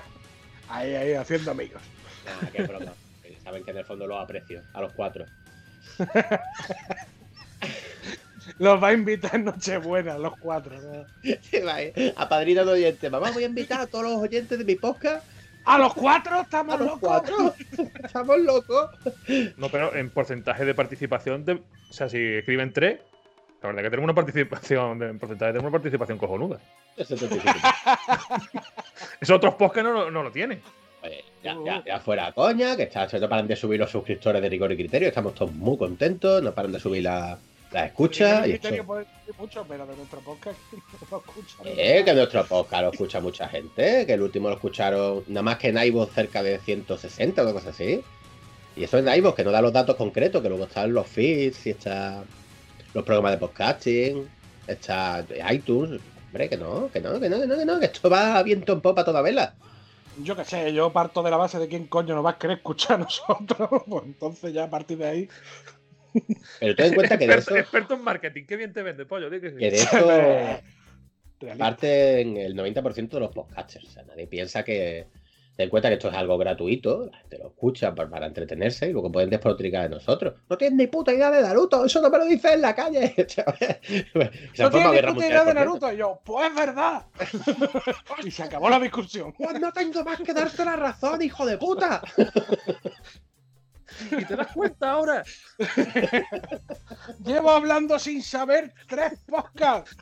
[0.67, 1.81] Ahí, ahí, haciendo amigos.
[2.25, 2.91] Nah, qué broma.
[3.43, 4.61] Saben que en el fondo los aprecio.
[4.73, 5.25] A los cuatro.
[8.57, 10.75] Los va a invitar en Nochebuena, los cuatro.
[10.81, 11.05] ¿no?
[12.15, 13.11] A padrino de oyentes.
[13.11, 15.25] Mamá, voy a invitar a todos los oyentes de mi podcast.
[15.65, 16.99] ¡A los cuatro estamos ¿A los locos!
[17.01, 17.53] cuatro?
[18.03, 18.89] Estamos locos.
[19.57, 22.99] No, pero en porcentaje de participación, de- o sea, si escriben tres,
[23.63, 26.59] la verdad que tenemos una participación, de- en porcentaje tenemos una participación cojonuda.
[29.21, 30.61] Esos otros podcasts no, lo- no lo tienen.
[31.03, 34.49] Oye, ya, ya, ya fuera coña, que está, no paran de subir los suscriptores de
[34.49, 35.07] rigor y criterio.
[35.07, 36.41] Estamos todos muy contentos.
[36.43, 37.37] No paran de subir la-
[37.75, 38.43] las escuchas.
[38.45, 41.61] El y esto- criterio puede decir mucho, pero de nuestro podcast no lo escuchan.
[41.65, 45.57] Eh, que nuestro podcast lo escucha mucha gente, que el último lo escucharon nada más
[45.57, 48.01] que en iVoox cerca de 160 o cosas así.
[48.75, 51.65] Y eso en iVoox, que no da los datos concretos, que luego están los feeds
[51.67, 52.23] y está
[52.93, 54.27] los programas de podcasting,
[54.67, 56.01] está iTunes.
[56.27, 58.43] Hombre, que no, que no, que no, que no, que no, que esto va a
[58.43, 59.53] viento en popa a toda vela.
[60.21, 62.57] Yo qué sé, yo parto de la base de quién coño nos va a querer
[62.57, 63.69] escuchar a nosotros.
[63.87, 65.29] Pues entonces ya a partir de ahí.
[66.59, 69.05] Pero ten en cuenta que de experto, eso, experto en marketing, qué bien te vende,
[69.05, 69.29] pollo.
[69.29, 69.57] que sí.
[69.57, 70.07] que de eso
[71.39, 71.65] Realista.
[71.65, 73.85] parten el 90% de los podcasters.
[73.85, 75.07] O sea, nadie piensa que.
[75.55, 78.89] Ten en cuenta que esto es algo gratuito, la gente lo escucha para, para entretenerse
[78.89, 80.33] y luego pueden despotricar de nosotros.
[80.49, 83.15] No tienes ni puta idea de Naruto, eso no me lo dices en la calle.
[84.59, 85.53] No tienes ni puta idea de.
[85.53, 85.93] Naruto.
[85.93, 87.05] Y yo, pues es verdad.
[88.25, 89.31] y se acabó la discusión.
[89.31, 92.01] Pues no tengo más que darte la razón, hijo de puta.
[94.11, 95.23] ¿Y te das cuenta ahora?
[97.25, 99.95] Llevo hablando sin saber tres podcasts.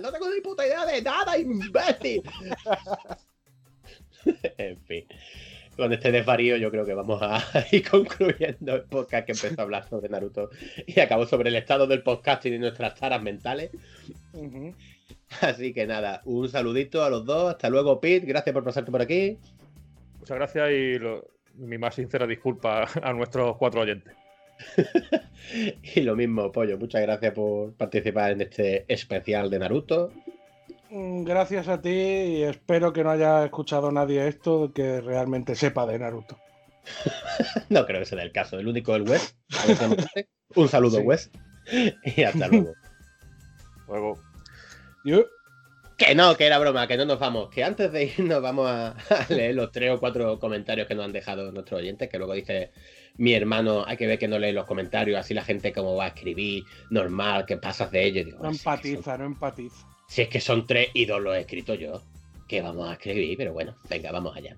[0.00, 2.22] No tengo ni puta idea de nada, imbécil.
[4.58, 5.06] en fin.
[5.76, 7.42] Con este desvarío yo creo que vamos a
[7.72, 10.50] ir concluyendo el podcast que empezó a hablar sobre Naruto
[10.86, 13.70] y acabó sobre el estado del podcasting y nuestras taras mentales.
[15.40, 17.50] Así que nada, un saludito a los dos.
[17.52, 18.26] Hasta luego, Pete.
[18.26, 19.38] Gracias por pasarte por aquí.
[20.18, 21.26] Muchas gracias y lo-
[21.60, 24.14] mi más sincera disculpa a nuestros cuatro oyentes.
[25.94, 26.78] Y lo mismo, Pollo.
[26.78, 30.12] Muchas gracias por participar en este especial de Naruto.
[30.90, 35.86] Mm, Gracias a ti y espero que no haya escuchado nadie esto que realmente sepa
[35.86, 36.38] de Naruto.
[37.68, 38.58] No creo que sea el caso.
[38.58, 39.36] El único el West.
[40.56, 41.02] Un saludo, Sí.
[41.04, 41.34] West.
[42.04, 42.72] Y hasta luego.
[43.88, 44.18] Luego,
[45.04, 45.24] Yo-
[46.00, 47.50] Que no, que era broma, que no nos vamos.
[47.50, 51.04] Que antes de irnos vamos a, a leer los tres o cuatro comentarios que nos
[51.04, 52.08] han dejado nuestros oyentes.
[52.08, 52.70] Que luego dice
[53.18, 55.20] mi hermano, hay que ver que no lee los comentarios.
[55.20, 58.24] Así la gente como va a escribir, normal, que pasas de ello.
[58.24, 59.86] Digo, no "Si es que son- empatiza, no empatiza.
[60.08, 62.02] Si es que son tres y dos los he escrito yo.
[62.48, 64.56] Que vamos a escribir, pero bueno, venga, vamos allá.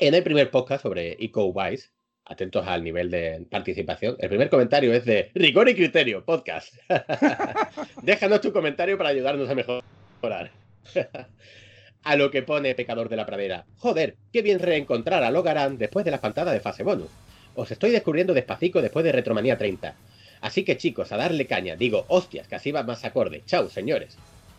[0.00, 1.90] En el primer podcast sobre Eco Wise,
[2.24, 6.74] atentos al nivel de participación, el primer comentario es de Rigor y Criterio, podcast.
[8.02, 9.82] Déjanos tu comentario para ayudarnos a mejorar.
[12.04, 13.64] a lo que pone Pecador de la Pradera.
[13.78, 17.10] Joder, qué bien reencontrar a Logarán después de la fantada de fase bonus.
[17.54, 19.94] Os estoy descubriendo despacito después de Retromanía 30.
[20.40, 21.76] Así que chicos, a darle caña.
[21.76, 23.42] Digo, hostias, que así va más acorde.
[23.46, 24.16] Chao, señores.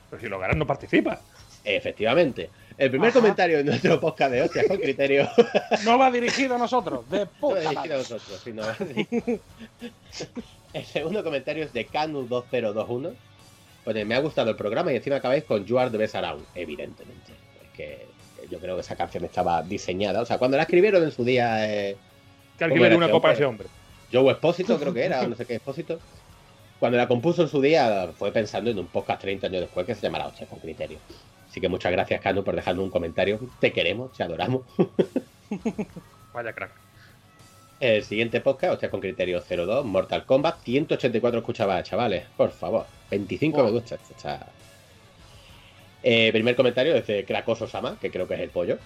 [0.09, 1.19] pero si Logarán no participa.
[1.65, 2.49] Efectivamente.
[2.77, 3.19] El primer Ajá.
[3.19, 5.29] comentario en nuestro podcast de hostias con criterio
[5.85, 7.93] No va dirigido a nosotros, de no puta es dirigido madre.
[7.93, 8.63] a nosotros, sino
[10.73, 13.13] El segundo comentario es de Canu2021.
[13.83, 16.45] Pone, me ha gustado el programa y encima acabáis con You Are the Best Around,
[16.55, 17.33] evidentemente.
[17.63, 18.07] Es que
[18.49, 20.21] yo creo que esa canción estaba diseñada.
[20.21, 21.97] O sea, cuando la escribieron en su día eh,
[22.57, 23.67] Que ¿Cómo alguien una este copa a ese hombre.
[24.11, 25.99] Joe Espósito, creo que era, o no sé qué Espósito.
[26.79, 29.95] Cuando la compuso en su día, fue pensando en un podcast 30 años después que
[29.95, 30.97] se llamará Hostias con Criterio.
[31.49, 33.39] Así que muchas gracias, Canu, por dejarnos un comentario.
[33.59, 34.63] Te queremos, te adoramos.
[36.33, 36.71] Vaya crack.
[37.79, 42.25] El siguiente podcast, Hostias con Criterio 02, Mortal Kombat, 184 escuchadas, chavales.
[42.35, 42.85] Por favor,
[43.17, 43.71] 25 me Wow.
[43.73, 43.95] gusta.
[43.95, 44.47] está-
[46.05, 48.77] Eh, primer comentario es de Krakoso Sama, que creo que es el pollo.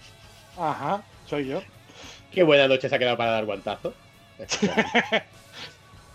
[0.57, 1.61] Ajá, soy yo.
[2.31, 3.93] Qué buena noche se ha quedado para dar guantazo.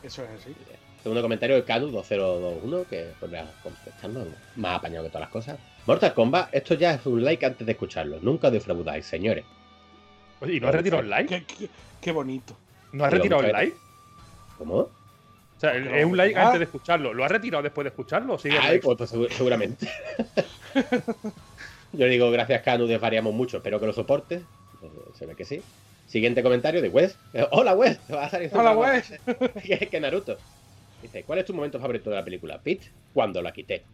[0.02, 0.55] Eso es así.
[1.02, 5.59] Segundo comentario de Cadu2021, que podría contestarnos más apañado que todas las cosas.
[5.86, 8.18] Mortal Kombat, esto ya es un like antes de escucharlo.
[8.20, 9.44] Nunca defraudáis, señores.
[10.40, 11.44] Oye, ¿y no has retirado el like?
[11.44, 11.70] Qué, qué-
[12.01, 12.56] qué bonito.
[12.93, 13.76] ¿No has retirado el like?
[14.59, 14.89] ¿Cómo?
[15.62, 17.14] O sea, el- es un like antes de escucharlo.
[17.14, 19.89] ¿Lo has retirado después de escucharlo sigue Ay, pues, pues, segu- seguramente.
[21.93, 23.59] Yo digo, gracias Canu, desvariamos mucho.
[23.59, 24.40] Espero que lo soportes.
[24.82, 25.62] Eh, Se ve que sí.
[26.06, 27.16] Siguiente comentario de Wes.
[27.32, 28.01] Eh, Hola Wes.
[28.12, 29.12] Va a salir Hola, Wes.
[29.90, 30.36] que, Naruto.
[31.01, 32.60] Dice, ¿cuál es tu momento favorito de la película?
[32.60, 33.84] Pete, cuando la quité.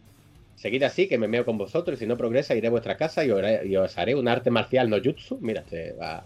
[0.55, 3.23] Seguid así, que me meo con vosotros y si no progresa iré a vuestra casa
[3.23, 5.37] y os, haré- y os haré un arte marcial no jutsu.
[5.41, 6.23] Mira, este, va,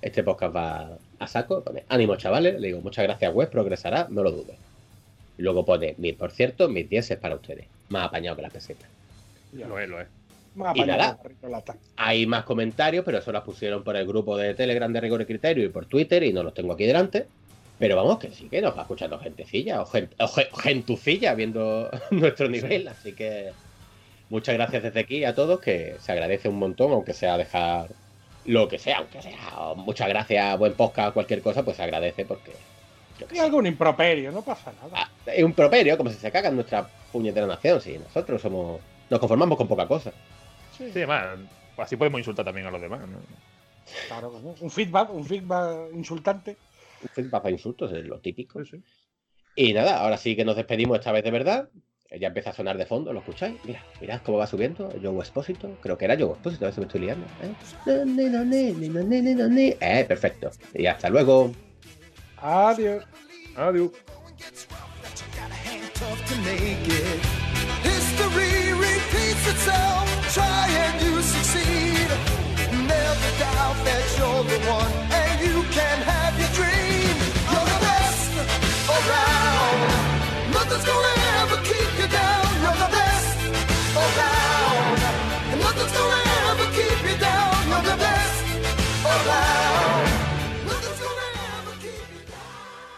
[0.00, 1.62] este podcast va a saco.
[1.62, 2.60] Pone, ánimo chavales.
[2.60, 4.56] Le digo, muchas gracias Wes, progresará, no lo dudes.
[5.38, 7.66] Y luego pone, "Mi- por cierto, mis 10 es para ustedes.
[7.88, 8.88] Más apañado que las pesetas.
[9.52, 10.08] Lo es, lo es.
[10.54, 11.18] Más Y nada.
[11.96, 15.26] Hay más comentarios, pero eso las pusieron por el grupo de Telegram de Rigor y
[15.26, 17.26] Criterio y por Twitter y no los tengo aquí delante.
[17.78, 21.90] Pero vamos, que sí que nos va escuchando gentecilla o, gen- o gen- gentucilla viendo
[22.12, 22.86] nuestro nivel.
[22.86, 23.50] Así que
[24.30, 27.88] muchas gracias desde aquí a todos, que se agradece un montón, aunque sea dejar
[28.46, 32.52] lo que sea, aunque sea muchas gracias, buen podcast, cualquier cosa, pues se agradece porque
[33.18, 33.44] yo qué Y sé.
[33.44, 35.10] algún improperio, no pasa nada.
[35.26, 37.80] es un properio, como si se caga en nuestra puñetera nación.
[37.80, 38.80] Si nosotros somos
[39.10, 40.12] nos conformamos con poca cosa.
[40.76, 41.38] Sí, además,
[41.76, 43.00] así podemos insultar también a los demás.
[43.08, 43.18] ¿no?
[44.08, 44.54] Claro, que no.
[44.60, 46.56] un feedback, un feedback insultante.
[47.02, 48.60] Un feedback para insultos es lo típico.
[49.54, 51.68] Y nada, ahora sí que nos despedimos esta vez de verdad.
[52.20, 53.56] Ya empieza a sonar de fondo, ¿lo escucháis?
[53.64, 54.92] Mira, mirad cómo va subiendo.
[55.02, 57.26] Joe Expósito, creo que era Joe Expósito, a ver si me estoy liando.
[57.42, 57.54] ¿eh?
[59.80, 60.50] Eh, perfecto.
[60.74, 61.52] Y hasta luego.
[62.38, 63.04] Adiós.
[63.56, 63.90] Adiós.
[70.34, 72.08] Try and you succeed.
[72.72, 75.03] Never doubt that you're the one,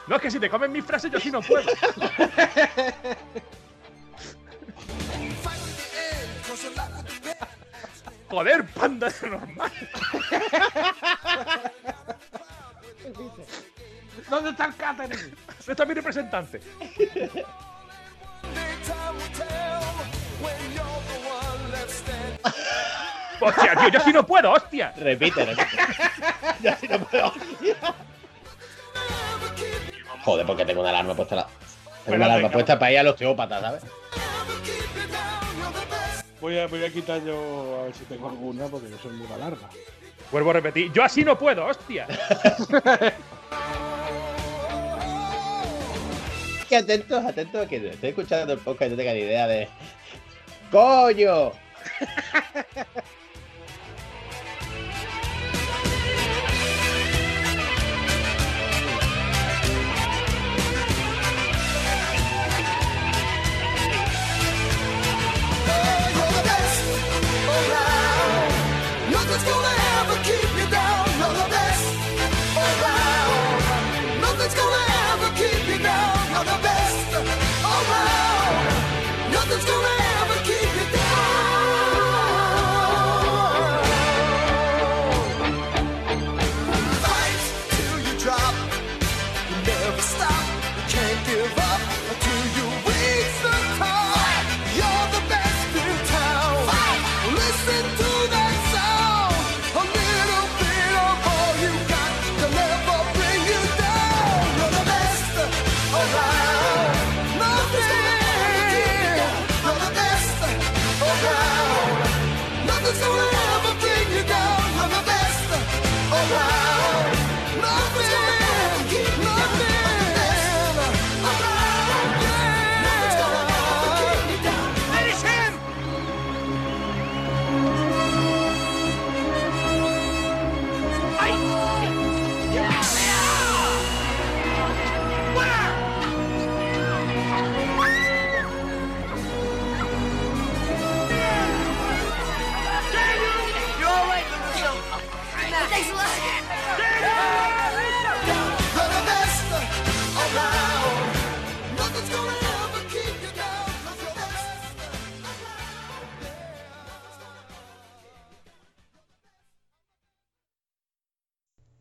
[0.06, 1.66] No, es que si te comen mis frases, yo sí no puedo.
[8.28, 9.72] Joder, panda de normal.
[14.28, 15.18] ¿Dónde está el catering?
[15.20, 16.60] ¿Dónde está mi representante?
[23.40, 24.92] Hostia, tío, yo sí no puedo, hostia.
[24.96, 25.76] Repite, repite.
[26.62, 27.32] ya si no puedo.
[30.26, 31.36] Joder, porque tengo una alarma puesta.
[31.36, 31.46] La...
[32.04, 33.84] Tengo una alarma puesta para ir al osteópata, ¿sabes?
[36.40, 39.28] Voy a, voy a quitar yo a ver si tengo alguna porque yo soy muy
[39.38, 39.68] larga.
[40.32, 42.08] Vuelvo a repetir, yo así no puedo, hostia.
[46.68, 49.68] Que atentos, atentos, que estoy escuchando el podcast y no tenga ni idea de.
[50.72, 51.52] ¡Coño!